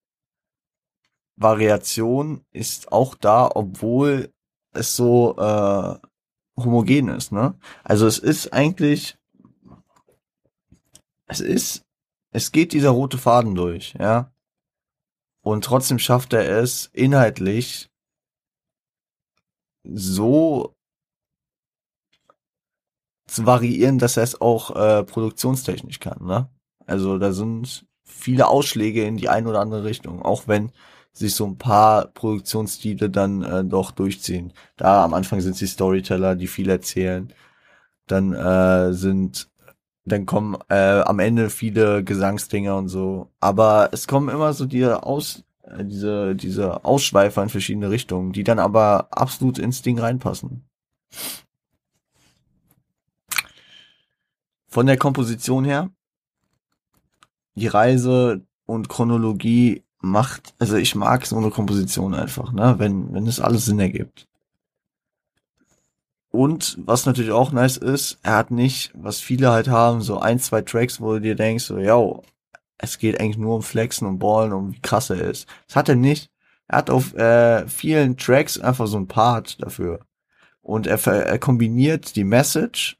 Variation 1.36 2.44
ist 2.52 2.92
auch 2.92 3.14
da, 3.14 3.50
obwohl 3.54 4.32
es 4.72 4.96
so 4.96 5.36
äh, 5.36 5.98
homogen 6.56 7.08
ist. 7.08 7.32
Ne? 7.32 7.58
Also 7.84 8.06
es 8.06 8.18
ist 8.18 8.52
eigentlich 8.52 9.18
es 11.26 11.40
ist, 11.40 11.84
es 12.30 12.52
geht 12.52 12.72
dieser 12.72 12.90
rote 12.90 13.18
Faden 13.18 13.54
durch, 13.54 13.94
ja. 13.98 14.32
Und 15.42 15.64
trotzdem 15.64 15.98
schafft 15.98 16.32
er 16.32 16.60
es 16.60 16.90
inhaltlich 16.92 17.88
so 19.84 20.74
zu 23.26 23.46
variieren, 23.46 23.98
dass 23.98 24.16
er 24.16 24.22
es 24.22 24.40
auch 24.40 24.74
äh, 24.74 25.04
produktionstechnisch 25.04 26.00
kann, 26.00 26.24
ne? 26.24 26.48
Also 26.86 27.18
da 27.18 27.32
sind 27.32 27.86
viele 28.04 28.46
Ausschläge 28.46 29.04
in 29.04 29.16
die 29.16 29.28
eine 29.28 29.48
oder 29.48 29.60
andere 29.60 29.84
Richtung, 29.84 30.22
auch 30.22 30.46
wenn 30.46 30.72
sich 31.16 31.34
so 31.34 31.47
ein 31.47 31.56
paar 31.56 32.09
Produktionsstile 32.09 33.09
dann 33.09 33.43
äh, 33.43 33.64
doch 33.64 33.90
durchziehen. 33.90 34.52
Da 34.76 35.02
am 35.02 35.14
Anfang 35.14 35.40
sind 35.40 35.56
sie 35.56 35.66
Storyteller, 35.66 36.36
die 36.36 36.47
viel 36.47 36.68
erzählen. 36.68 37.32
Dann 38.06 38.34
äh, 38.34 38.93
sind 38.93 39.48
dann 40.05 40.24
kommen 40.24 40.56
äh, 40.68 41.01
am 41.01 41.18
Ende 41.18 41.51
viele 41.51 42.05
Gesangsdinger 42.05 42.76
und 42.76 42.88
so. 42.88 43.32
Aber 43.40 43.88
es 43.93 44.06
kommen 44.06 44.28
immer 44.28 44.52
so 44.52 44.66
die 44.66 44.84
Aus, 44.86 45.43
äh, 45.62 45.84
diese, 45.84 46.36
diese 46.36 46.84
Ausschweifer 46.84 47.43
in 47.43 47.48
verschiedene 47.48 47.90
Richtungen, 47.90 48.32
die 48.32 48.44
dann 48.44 48.60
aber 48.60 49.09
absolut 49.10 49.59
ins 49.59 49.82
Ding 49.82 49.98
reinpassen. 49.98 50.68
Von 54.68 54.86
der 54.86 54.98
Komposition 54.98 55.64
her, 55.64 55.90
die 57.55 57.66
Reise 57.66 58.47
und 58.66 58.88
Chronologie 58.88 59.85
macht, 60.06 60.54
also 60.58 60.76
ich 60.76 60.94
mag 60.94 61.26
so 61.26 61.36
eine 61.36 61.50
Komposition 61.50 62.14
einfach, 62.14 62.52
ne, 62.52 62.76
wenn, 62.78 63.12
wenn 63.12 63.26
es 63.26 63.40
alles 63.40 63.66
Sinn 63.66 63.78
ergibt. 63.78 64.26
Und 66.30 66.76
was 66.84 67.06
natürlich 67.06 67.32
auch 67.32 67.52
nice 67.52 67.76
ist, 67.76 68.18
er 68.22 68.36
hat 68.36 68.50
nicht, 68.50 68.92
was 68.94 69.20
viele 69.20 69.50
halt 69.50 69.68
haben, 69.68 70.02
so 70.02 70.18
ein, 70.18 70.38
zwei 70.38 70.62
Tracks, 70.62 71.00
wo 71.00 71.14
du 71.14 71.20
dir 71.20 71.34
denkst, 71.34 71.64
so, 71.64 71.78
yo, 71.78 72.22
es 72.78 72.98
geht 72.98 73.20
eigentlich 73.20 73.38
nur 73.38 73.56
um 73.56 73.62
Flexen 73.62 74.06
und 74.06 74.18
Ballen 74.18 74.52
und 74.52 74.74
wie 74.74 74.80
krass 74.80 75.10
er 75.10 75.20
ist. 75.20 75.48
Das 75.66 75.76
hat 75.76 75.88
er 75.88 75.96
nicht. 75.96 76.30
Er 76.68 76.78
hat 76.78 76.90
auf 76.90 77.14
äh, 77.14 77.66
vielen 77.68 78.16
Tracks 78.16 78.58
einfach 78.58 78.86
so 78.86 78.98
ein 78.98 79.08
Part 79.08 79.62
dafür. 79.62 80.00
Und 80.60 80.86
er, 80.86 81.04
er 81.06 81.38
kombiniert 81.38 82.16
die 82.16 82.24
Message 82.24 82.98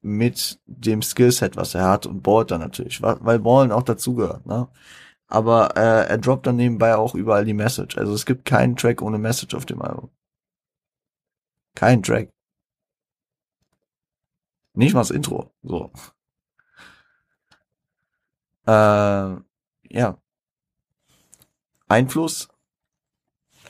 mit 0.00 0.58
dem 0.66 1.02
Skillset, 1.02 1.56
was 1.56 1.74
er 1.74 1.84
hat 1.84 2.06
und 2.06 2.22
ballt 2.22 2.50
dann 2.50 2.60
natürlich, 2.60 3.02
weil 3.02 3.38
Ballen 3.38 3.72
auch 3.72 3.82
dazugehört, 3.82 4.46
ne? 4.46 4.68
Aber 5.28 5.76
äh, 5.76 6.08
er 6.08 6.18
droppt 6.18 6.46
dann 6.46 6.56
nebenbei 6.56 6.94
auch 6.94 7.14
überall 7.14 7.44
die 7.44 7.54
Message. 7.54 7.98
Also 7.98 8.14
es 8.14 8.26
gibt 8.26 8.44
keinen 8.44 8.76
Track 8.76 9.02
ohne 9.02 9.18
Message 9.18 9.54
auf 9.54 9.66
dem 9.66 9.82
Album. 9.82 10.10
Kein 11.74 12.02
Track. 12.02 12.30
Nicht 14.74 14.94
mal 14.94 15.00
das 15.00 15.10
Intro. 15.10 15.52
So. 15.62 15.90
Äh, 18.66 19.36
ja. 19.90 20.18
Einfluss 21.88 22.48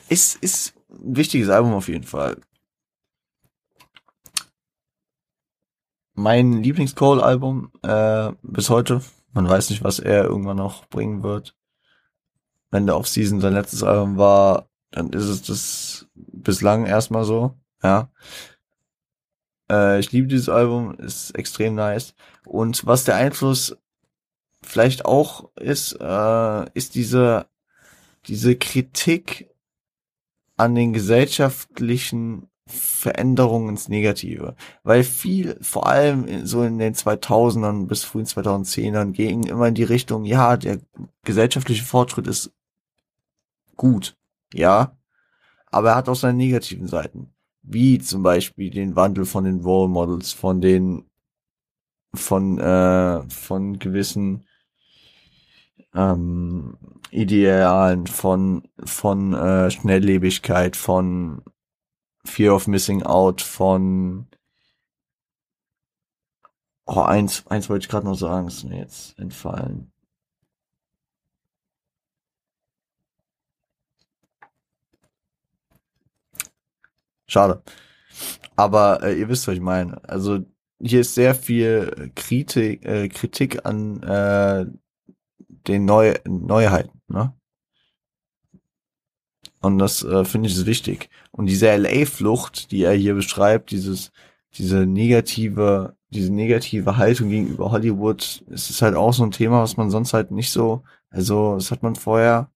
ist, 0.09 0.35
ist 0.43 0.75
ein 0.89 1.15
wichtiges 1.15 1.49
Album 1.49 1.73
auf 1.73 1.87
jeden 1.87 2.03
Fall. 2.03 2.41
Mein 6.13 6.63
Lieblings-Cole-Album 6.63 7.71
äh, 7.83 8.31
bis 8.41 8.69
heute. 8.69 9.01
Man 9.37 9.47
weiß 9.47 9.69
nicht, 9.69 9.83
was 9.83 9.99
er 9.99 10.23
irgendwann 10.23 10.57
noch 10.57 10.87
bringen 10.87 11.21
wird. 11.21 11.55
Wenn 12.71 12.87
der 12.87 12.97
Off-Season 12.97 13.39
sein 13.39 13.53
letztes 13.53 13.83
Album 13.83 14.17
war, 14.17 14.67
dann 14.89 15.13
ist 15.13 15.25
es 15.25 15.43
das 15.43 16.07
bislang 16.15 16.87
erstmal 16.87 17.23
so. 17.23 17.53
Ja. 17.83 18.09
Äh, 19.69 19.99
ich 19.99 20.11
liebe 20.11 20.25
dieses 20.25 20.49
Album, 20.49 20.95
ist 20.95 21.37
extrem 21.37 21.75
nice. 21.75 22.15
Und 22.47 22.87
was 22.87 23.03
der 23.03 23.13
Einfluss 23.13 23.77
vielleicht 24.63 25.05
auch 25.05 25.51
ist, 25.55 25.91
äh, 26.01 26.71
ist 26.73 26.95
diese, 26.95 27.45
diese 28.25 28.55
Kritik 28.55 29.53
an 30.55 30.73
den 30.73 30.93
gesellschaftlichen 30.93 32.49
Veränderungen 32.67 33.69
ins 33.69 33.89
Negative. 33.89 34.55
Weil 34.83 35.03
viel, 35.03 35.57
vor 35.61 35.87
allem 35.87 36.45
so 36.45 36.63
in 36.63 36.77
den 36.77 36.93
2000ern 36.93 37.87
bis 37.87 38.03
frühen 38.03 38.25
2010ern, 38.25 39.11
ging 39.11 39.43
immer 39.43 39.67
in 39.67 39.75
die 39.75 39.83
Richtung, 39.83 40.25
ja, 40.25 40.57
der 40.57 40.79
gesellschaftliche 41.23 41.83
Fortschritt 41.83 42.27
ist 42.27 42.51
gut, 43.75 44.17
ja, 44.53 44.97
aber 45.67 45.89
er 45.89 45.95
hat 45.95 46.09
auch 46.09 46.15
seine 46.15 46.37
negativen 46.37 46.87
Seiten 46.87 47.33
wie 47.67 47.99
zum 47.99 48.23
Beispiel 48.23 48.69
den 48.69 48.95
Wandel 48.95 49.25
von 49.25 49.43
den 49.43 49.59
Role 49.59 49.89
Models, 49.89 50.31
von 50.31 50.61
den 50.61 51.05
von 52.13 52.57
äh, 52.59 53.21
von 53.29 53.77
gewissen 53.77 54.45
ähm, 55.93 56.77
Idealen, 57.11 58.07
von 58.07 58.63
von 58.83 59.33
äh, 59.33 59.69
Schnelllebigkeit, 59.69 60.75
von 60.75 61.41
Fear 62.27 62.53
of 62.55 62.67
Missing 62.67 63.03
Out, 63.03 63.41
von 63.41 64.27
Oh, 66.89 67.01
eins, 67.01 67.45
eins 67.47 67.69
wollte 67.69 67.83
ich 67.85 67.89
gerade 67.89 68.05
noch 68.07 68.15
sagen, 68.15 68.47
ist 68.47 68.63
mir 68.63 68.77
jetzt 68.77 69.17
entfallen. 69.19 69.91
Schade. 77.27 77.61
Aber 78.55 79.03
äh, 79.03 79.19
ihr 79.19 79.29
wisst, 79.29 79.47
was 79.47 79.55
ich 79.55 79.61
meine. 79.61 80.01
Also 80.09 80.45
hier 80.79 81.01
ist 81.01 81.15
sehr 81.15 81.35
viel 81.35 82.11
Kritik, 82.15 82.85
äh, 82.85 83.09
Kritik 83.09 83.65
an 83.65 84.01
äh, 84.03 84.65
den 85.67 85.85
Neu 85.85 86.15
Neuheiten. 86.25 87.01
Ne? 87.07 87.36
Und 89.67 89.79
das 89.79 90.01
äh, 90.03 90.23
finde 90.23 90.47
ich 90.47 90.55
ist 90.55 90.65
wichtig. 90.65 91.09
Und 91.31 91.47
diese 91.47 91.75
LA-Flucht, 91.75 92.71
die 92.71 92.83
er 92.83 92.93
hier 92.93 93.15
beschreibt, 93.15 93.71
dieses, 93.71 94.11
diese 94.53 94.85
negative, 94.85 95.95
diese 96.09 96.33
negative 96.33 96.95
Haltung 96.97 97.29
gegenüber 97.29 97.71
Hollywood, 97.71 98.43
ist 98.47 98.69
es 98.69 98.81
halt 98.81 98.95
auch 98.95 99.13
so 99.13 99.23
ein 99.23 99.31
Thema, 99.31 99.61
was 99.61 99.75
man 99.77 99.89
sonst 99.89 100.13
halt 100.13 100.31
nicht 100.31 100.51
so, 100.51 100.83
also 101.09 101.55
das 101.55 101.69
hat 101.71 101.83
man 101.83 101.95
vorher, 101.95 102.49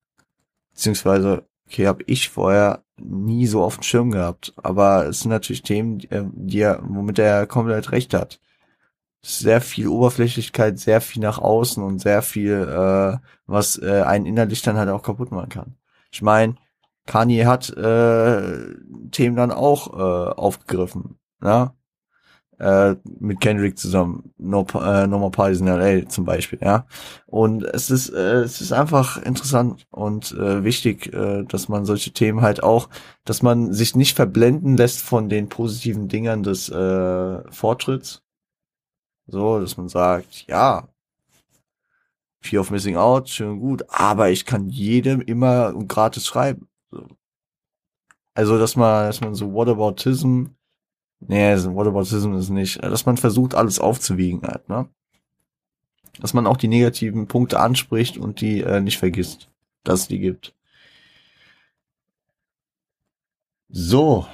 beziehungsweise, 0.72 1.46
okay, 1.68 1.88
habe 1.88 2.04
ich 2.08 2.30
vorher 2.30 2.84
nie 2.98 3.46
so 3.48 3.62
auf 3.64 3.76
dem 3.76 3.84
Schirm 3.84 4.12
gehabt. 4.12 4.54
Aber 4.58 5.06
es 5.08 5.20
sind 5.20 5.32
natürlich 5.32 5.64
Themen, 5.64 6.00
die, 6.00 6.12
äh, 6.12 6.26
die 6.34 6.62
er, 6.62 6.80
womit 6.84 7.20
er 7.20 7.46
komplett 7.46 7.92
recht 7.92 8.14
hat. 8.14 8.40
Sehr 9.22 9.62
viel 9.62 9.88
Oberflächlichkeit, 9.88 10.80
sehr 10.80 11.02
viel 11.02 11.22
nach 11.22 11.40
außen 11.40 11.84
und 11.84 12.00
sehr 12.00 12.22
viel, 12.22 12.54
äh, 12.54 13.18
was 13.48 13.78
äh, 13.82 14.04
einen 14.04 14.26
innerlich 14.26 14.62
dann 14.62 14.78
halt 14.78 14.90
auch 14.90 15.04
kaputt 15.04 15.32
machen 15.32 15.50
kann. 15.50 15.76
Ich 16.12 16.22
meine, 16.22 16.56
Kanye 17.06 17.46
hat 17.46 17.70
äh, 17.72 18.76
Themen 19.12 19.36
dann 19.36 19.52
auch 19.52 19.94
äh, 19.94 20.32
aufgegriffen, 20.34 21.18
ne? 21.40 21.74
Äh, 22.60 22.98
mit 23.20 23.42
Kendrick 23.42 23.80
zusammen, 23.80 24.34
no, 24.38 24.68
äh, 24.76 25.08
no 25.08 25.18
More 25.18 25.32
Parties 25.32 25.62
in 25.62 25.66
LA 25.68 26.08
zum 26.08 26.26
Beispiel, 26.26 26.60
ja. 26.62 26.86
Und 27.26 27.64
es 27.64 27.90
ist, 27.90 28.10
äh, 28.10 28.42
es 28.42 28.62
ist 28.62 28.72
einfach 28.72 29.18
interessant 29.18 29.88
und 29.90 30.32
äh, 30.34 30.64
wichtig, 30.64 31.12
äh, 31.12 31.44
dass 31.44 31.70
man 31.70 31.86
solche 31.86 32.12
Themen 32.12 32.42
halt 32.42 32.62
auch, 32.62 32.88
dass 33.26 33.42
man 33.42 33.74
sich 33.74 33.96
nicht 33.96 34.16
verblenden 34.16 34.78
lässt 34.78 35.02
von 35.02 35.28
den 35.28 35.50
positiven 35.50 36.08
Dingern 36.08 36.44
des 36.44 36.70
äh, 36.70 37.52
Fortschritts. 37.52 38.22
So, 39.26 39.60
dass 39.60 39.78
man 39.78 39.90
sagt, 39.90 40.46
ja, 40.48 40.88
Fear 42.42 42.62
of 42.62 42.72
Missing 42.72 42.96
Out, 42.98 43.30
schön 43.30 43.60
gut, 43.60 43.84
aber 43.88 44.30
ich 44.30 44.46
kann 44.46 44.70
jedem 44.70 45.22
immer 45.22 45.74
gratis 45.88 46.28
schreiben. 46.28 46.68
Also, 48.34 48.58
dass 48.58 48.76
man, 48.76 49.08
dass 49.08 49.22
man 49.22 49.36
so 49.36 49.54
Whataboutism, 49.54 50.46
nee, 51.20 51.56
Whataboutism 51.56 52.34
ist 52.34 52.50
nicht, 52.50 52.84
dass 52.84 53.06
man 53.06 53.18
versucht, 53.18 53.56
alles 53.56 53.80
aufzuwiegen 53.80 54.42
halt, 54.44 54.70
ne? 54.70 54.90
Dass 56.20 56.34
man 56.34 56.48
auch 56.48 56.58
die 56.58 56.68
negativen 56.68 57.28
Punkte 57.28 57.60
anspricht 57.60 58.18
und 58.18 58.42
die 58.42 58.62
äh, 58.62 58.82
nicht 58.82 58.98
vergisst, 58.98 59.50
dass 59.84 60.02
es 60.02 60.08
die 60.08 60.20
gibt. 60.20 60.54
So, 63.70 64.28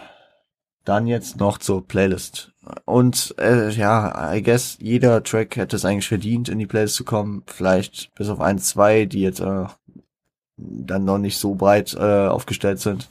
dann 0.83 1.05
jetzt 1.05 1.37
noch 1.37 1.57
zur 1.57 1.85
Playlist. 1.87 2.53
Und 2.85 3.35
äh, 3.37 3.69
ja, 3.69 4.33
I 4.33 4.41
guess 4.41 4.77
jeder 4.81 5.23
Track 5.23 5.55
hätte 5.55 5.75
es 5.75 5.85
eigentlich 5.85 6.07
verdient, 6.07 6.49
in 6.49 6.59
die 6.59 6.65
Playlist 6.65 6.95
zu 6.95 7.03
kommen. 7.03 7.43
Vielleicht 7.45 8.13
bis 8.15 8.29
auf 8.29 8.39
ein, 8.39 8.57
zwei, 8.57 9.05
die 9.05 9.21
jetzt 9.21 9.39
äh, 9.39 9.65
dann 10.57 11.05
noch 11.05 11.17
nicht 11.17 11.37
so 11.37 11.55
breit 11.55 11.95
äh, 11.97 12.27
aufgestellt 12.27 12.79
sind. 12.79 13.07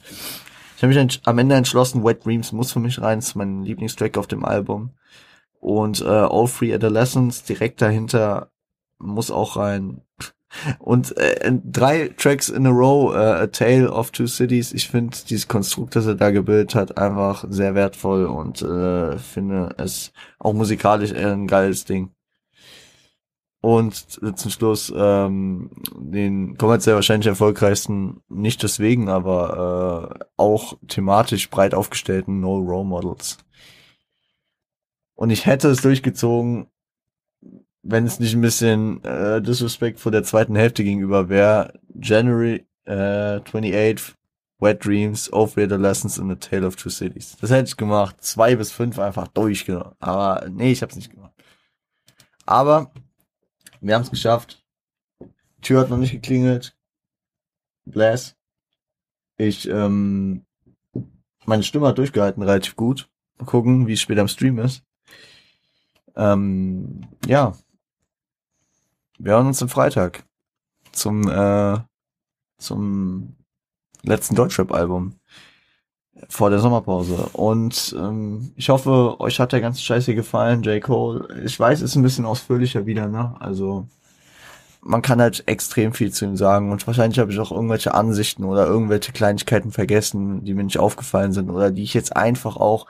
Ich 0.75 0.83
habe 0.83 0.93
mich 0.93 1.21
am 1.25 1.39
Ende 1.39 1.55
entschlossen, 1.55 2.03
Wet 2.03 2.25
Dreams 2.25 2.51
muss 2.51 2.71
für 2.71 2.79
mich 2.79 3.01
rein, 3.01 3.19
ist 3.19 3.35
mein 3.35 3.63
Lieblingstrack 3.63 4.17
auf 4.17 4.27
dem 4.27 4.45
Album. 4.45 4.91
Und 5.59 6.01
äh, 6.01 6.05
All 6.05 6.47
Free 6.47 6.73
Adolescence 6.73 7.43
direkt 7.43 7.81
dahinter 7.81 8.51
muss 8.99 9.31
auch 9.31 9.57
rein. 9.57 10.01
Und 10.79 11.17
äh, 11.17 11.51
drei 11.65 12.09
Tracks 12.09 12.49
in 12.49 12.65
a 12.67 12.69
row, 12.69 13.13
äh, 13.13 13.17
A 13.17 13.47
Tale 13.47 13.91
of 13.91 14.11
Two 14.11 14.27
Cities. 14.27 14.73
Ich 14.73 14.89
finde 14.89 15.17
dieses 15.27 15.47
Konstrukt, 15.47 15.95
das 15.95 16.05
er 16.05 16.15
da 16.15 16.31
gebildet 16.31 16.75
hat, 16.75 16.97
einfach 16.97 17.45
sehr 17.49 17.75
wertvoll 17.75 18.25
und 18.25 18.61
äh, 18.61 19.17
finde 19.17 19.75
es 19.77 20.11
auch 20.39 20.53
musikalisch 20.53 21.13
ein 21.13 21.47
geiles 21.47 21.85
Ding. 21.85 22.11
Und 23.59 23.95
zum 23.95 24.51
Schluss 24.51 24.93
ähm, 24.95 25.71
den 25.95 26.57
kommerziell 26.57 26.95
wahrscheinlich 26.95 27.27
erfolgreichsten, 27.27 28.21
nicht 28.29 28.61
deswegen, 28.61 29.09
aber 29.09 30.19
äh, 30.19 30.25
auch 30.37 30.77
thematisch 30.87 31.49
breit 31.49 31.73
aufgestellten 31.73 32.39
No 32.39 32.57
Role 32.57 32.85
Models. 32.85 33.37
Und 35.15 35.31
ich 35.31 35.47
hätte 35.47 35.69
es 35.69 35.81
durchgezogen, 35.81 36.67
wenn 37.81 38.05
es 38.05 38.19
nicht 38.19 38.35
ein 38.35 38.41
bisschen 38.41 39.03
äh, 39.03 39.41
Disrespect 39.41 39.99
vor 39.99 40.11
der 40.11 40.23
zweiten 40.23 40.55
Hälfte 40.55 40.83
gegenüber 40.83 41.27
wäre. 41.29 41.73
January 41.99 42.67
äh, 42.85 43.39
28th, 43.39 44.13
Wet 44.59 44.85
Dreams, 44.85 45.33
Over 45.33 45.63
Adolescence 45.63 46.19
in 46.19 46.29
the 46.29 46.35
Tale 46.35 46.65
of 46.65 46.75
Two 46.75 46.89
Cities. 46.89 47.37
Das 47.41 47.49
hätte 47.49 47.69
ich 47.69 47.77
gemacht. 47.77 48.17
Zwei 48.19 48.55
bis 48.55 48.71
fünf 48.71 48.99
einfach 48.99 49.27
durchgenommen. 49.29 49.93
Aber 49.99 50.45
nee, 50.49 50.71
ich 50.71 50.83
hab's 50.83 50.95
nicht 50.95 51.11
gemacht. 51.11 51.33
Aber 52.45 52.91
wir 53.81 53.95
haben 53.95 54.03
es 54.03 54.11
geschafft. 54.11 54.63
Tür 55.61 55.81
hat 55.81 55.89
noch 55.89 55.97
nicht 55.97 56.11
geklingelt. 56.11 56.75
Bless. 57.85 58.35
Ich, 59.37 59.67
ähm, 59.67 60.45
meine 61.45 61.63
Stimme 61.63 61.87
hat 61.87 61.97
durchgehalten 61.97 62.43
relativ 62.43 62.75
gut. 62.75 63.09
Mal 63.37 63.45
gucken, 63.45 63.87
wie 63.87 63.93
es 63.93 64.01
später 64.01 64.21
im 64.21 64.27
Stream 64.27 64.59
ist. 64.59 64.83
Ähm, 66.15 67.07
ja. 67.25 67.55
Wir 69.19 69.33
hören 69.33 69.47
uns 69.47 69.61
am 69.61 69.69
Freitag 69.69 70.25
zum, 70.91 71.27
äh, 71.29 71.79
zum 72.57 73.35
letzten 74.03 74.35
Deutschrap-Album 74.35 75.16
vor 76.29 76.49
der 76.49 76.59
Sommerpause. 76.59 77.29
Und 77.33 77.95
ähm, 77.97 78.51
ich 78.55 78.69
hoffe, 78.69 79.19
euch 79.19 79.39
hat 79.39 79.51
der 79.51 79.61
ganze 79.61 79.81
Scheiß 79.81 80.05
hier 80.05 80.15
gefallen, 80.15 80.63
J. 80.63 80.81
Cole. 80.81 81.27
Ich 81.45 81.59
weiß, 81.59 81.81
ist 81.81 81.95
ein 81.95 82.03
bisschen 82.03 82.25
ausführlicher 82.25 82.85
wieder, 82.85 83.07
ne? 83.07 83.35
Also 83.39 83.87
man 84.81 85.01
kann 85.01 85.21
halt 85.21 85.43
extrem 85.47 85.93
viel 85.93 86.11
zu 86.11 86.25
ihm 86.25 86.37
sagen 86.37 86.71
und 86.71 86.85
wahrscheinlich 86.87 87.19
habe 87.19 87.31
ich 87.31 87.39
auch 87.39 87.51
irgendwelche 87.51 87.93
Ansichten 87.93 88.45
oder 88.45 88.65
irgendwelche 88.67 89.11
Kleinigkeiten 89.11 89.71
vergessen, 89.71 90.45
die 90.45 90.53
mir 90.53 90.63
nicht 90.63 90.79
aufgefallen 90.79 91.33
sind 91.33 91.49
oder 91.49 91.71
die 91.71 91.83
ich 91.83 91.93
jetzt 91.93 92.15
einfach 92.15 92.55
auch 92.55 92.87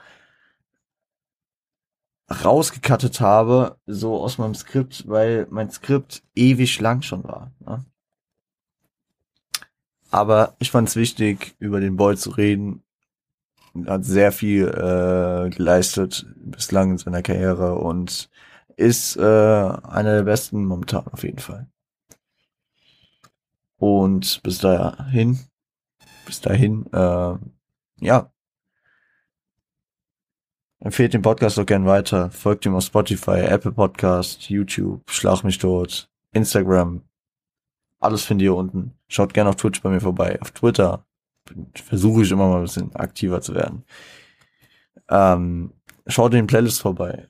rausgekattet 2.43 3.21
habe, 3.21 3.77
so 3.87 4.21
aus 4.21 4.37
meinem 4.37 4.53
Skript, 4.53 5.07
weil 5.07 5.47
mein 5.49 5.71
Skript 5.71 6.23
ewig 6.35 6.79
lang 6.81 7.01
schon 7.01 7.23
war. 7.23 7.51
Ne? 7.61 7.85
Aber 10.11 10.55
ich 10.59 10.71
fand 10.71 10.89
es 10.89 10.95
wichtig, 10.95 11.55
über 11.59 11.79
den 11.79 11.95
Boy 11.95 12.15
zu 12.15 12.31
reden, 12.31 12.83
hat 13.87 14.05
sehr 14.05 14.31
viel 14.31 14.67
äh, 14.67 15.49
geleistet 15.49 16.25
bislang 16.37 16.91
in 16.91 16.97
seiner 16.97 17.21
Karriere 17.21 17.75
und 17.75 18.29
ist 18.75 19.17
äh, 19.17 19.21
einer 19.21 20.15
der 20.15 20.23
besten 20.23 20.65
momentan 20.65 21.07
auf 21.07 21.23
jeden 21.23 21.39
Fall. 21.39 21.67
Und 23.77 24.41
bis 24.43 24.59
dahin, 24.59 25.39
bis 26.25 26.41
dahin, 26.41 26.85
äh, 26.93 27.35
ja, 27.99 28.31
empfehlt 30.79 31.13
den 31.13 31.21
Podcast 31.21 31.57
doch 31.57 31.65
gern 31.65 31.85
weiter, 31.85 32.31
folgt 32.31 32.65
ihm 32.65 32.75
auf 32.75 32.83
Spotify, 32.83 33.39
Apple 33.41 33.71
Podcast, 33.71 34.49
YouTube, 34.49 35.09
Schlag 35.09 35.43
mich 35.43 35.57
tot, 35.57 36.09
Instagram, 36.33 37.03
alles 37.99 38.23
findet 38.23 38.45
ihr 38.45 38.55
unten. 38.55 38.93
Schaut 39.07 39.33
gerne 39.33 39.49
auf 39.49 39.55
Twitch 39.55 39.81
bei 39.81 39.89
mir 39.89 40.01
vorbei, 40.01 40.39
auf 40.41 40.51
Twitter, 40.51 41.06
versuche 41.73 42.23
ich 42.23 42.31
immer 42.31 42.47
mal 42.47 42.57
ein 42.57 42.63
bisschen 42.63 42.95
aktiver 42.95 43.41
zu 43.41 43.55
werden. 43.55 43.83
Ähm, 45.09 45.73
schaut 46.07 46.33
in 46.33 46.39
den 46.39 46.47
Playlist 46.47 46.81
vorbei. 46.81 47.29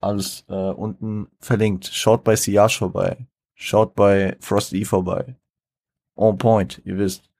Alles 0.00 0.44
äh, 0.48 0.52
unten 0.52 1.28
verlinkt. 1.40 1.86
Schaut 1.86 2.24
bei 2.24 2.36
Siage 2.36 2.78
vorbei. 2.78 3.26
Schaut 3.54 3.94
bei 3.94 4.36
Frost 4.40 4.72
E 4.72 4.84
vorbei. 4.84 5.36
On 6.14 6.38
point, 6.38 6.80
ihr 6.84 6.98
wisst. 6.98 7.30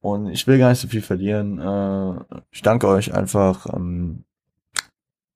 Und 0.00 0.28
ich 0.28 0.46
will 0.46 0.58
gar 0.58 0.70
nicht 0.70 0.80
so 0.80 0.88
viel 0.88 1.02
verlieren. 1.02 1.58
Äh, 1.58 2.40
ich 2.50 2.62
danke 2.62 2.88
euch 2.88 3.12
einfach 3.12 3.66
ähm, 3.74 4.24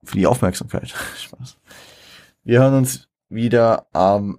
für 0.03 0.17
die 0.17 0.27
Aufmerksamkeit. 0.27 0.89
Spaß. 1.19 1.59
Wir 2.43 2.61
hören 2.61 2.75
uns 2.75 3.09
wieder 3.29 3.87
am 3.93 4.39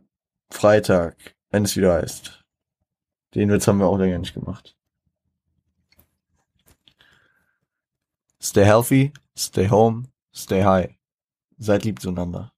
Freitag, 0.49 1.35
wenn 1.51 1.63
es 1.63 1.75
wieder 1.75 1.93
heißt. 1.93 2.34
Den 3.35 3.49
Witz 3.49 3.67
haben 3.67 3.79
wir 3.79 3.87
auch 3.87 3.97
länger 3.97 4.17
nicht 4.17 4.33
gemacht. 4.33 4.77
Stay 8.41 8.63
healthy, 8.63 9.11
stay 9.37 9.69
home, 9.69 10.03
stay 10.33 10.63
high. 10.63 10.95
Seid 11.57 11.83
lieb 11.83 12.01
zueinander. 12.01 12.54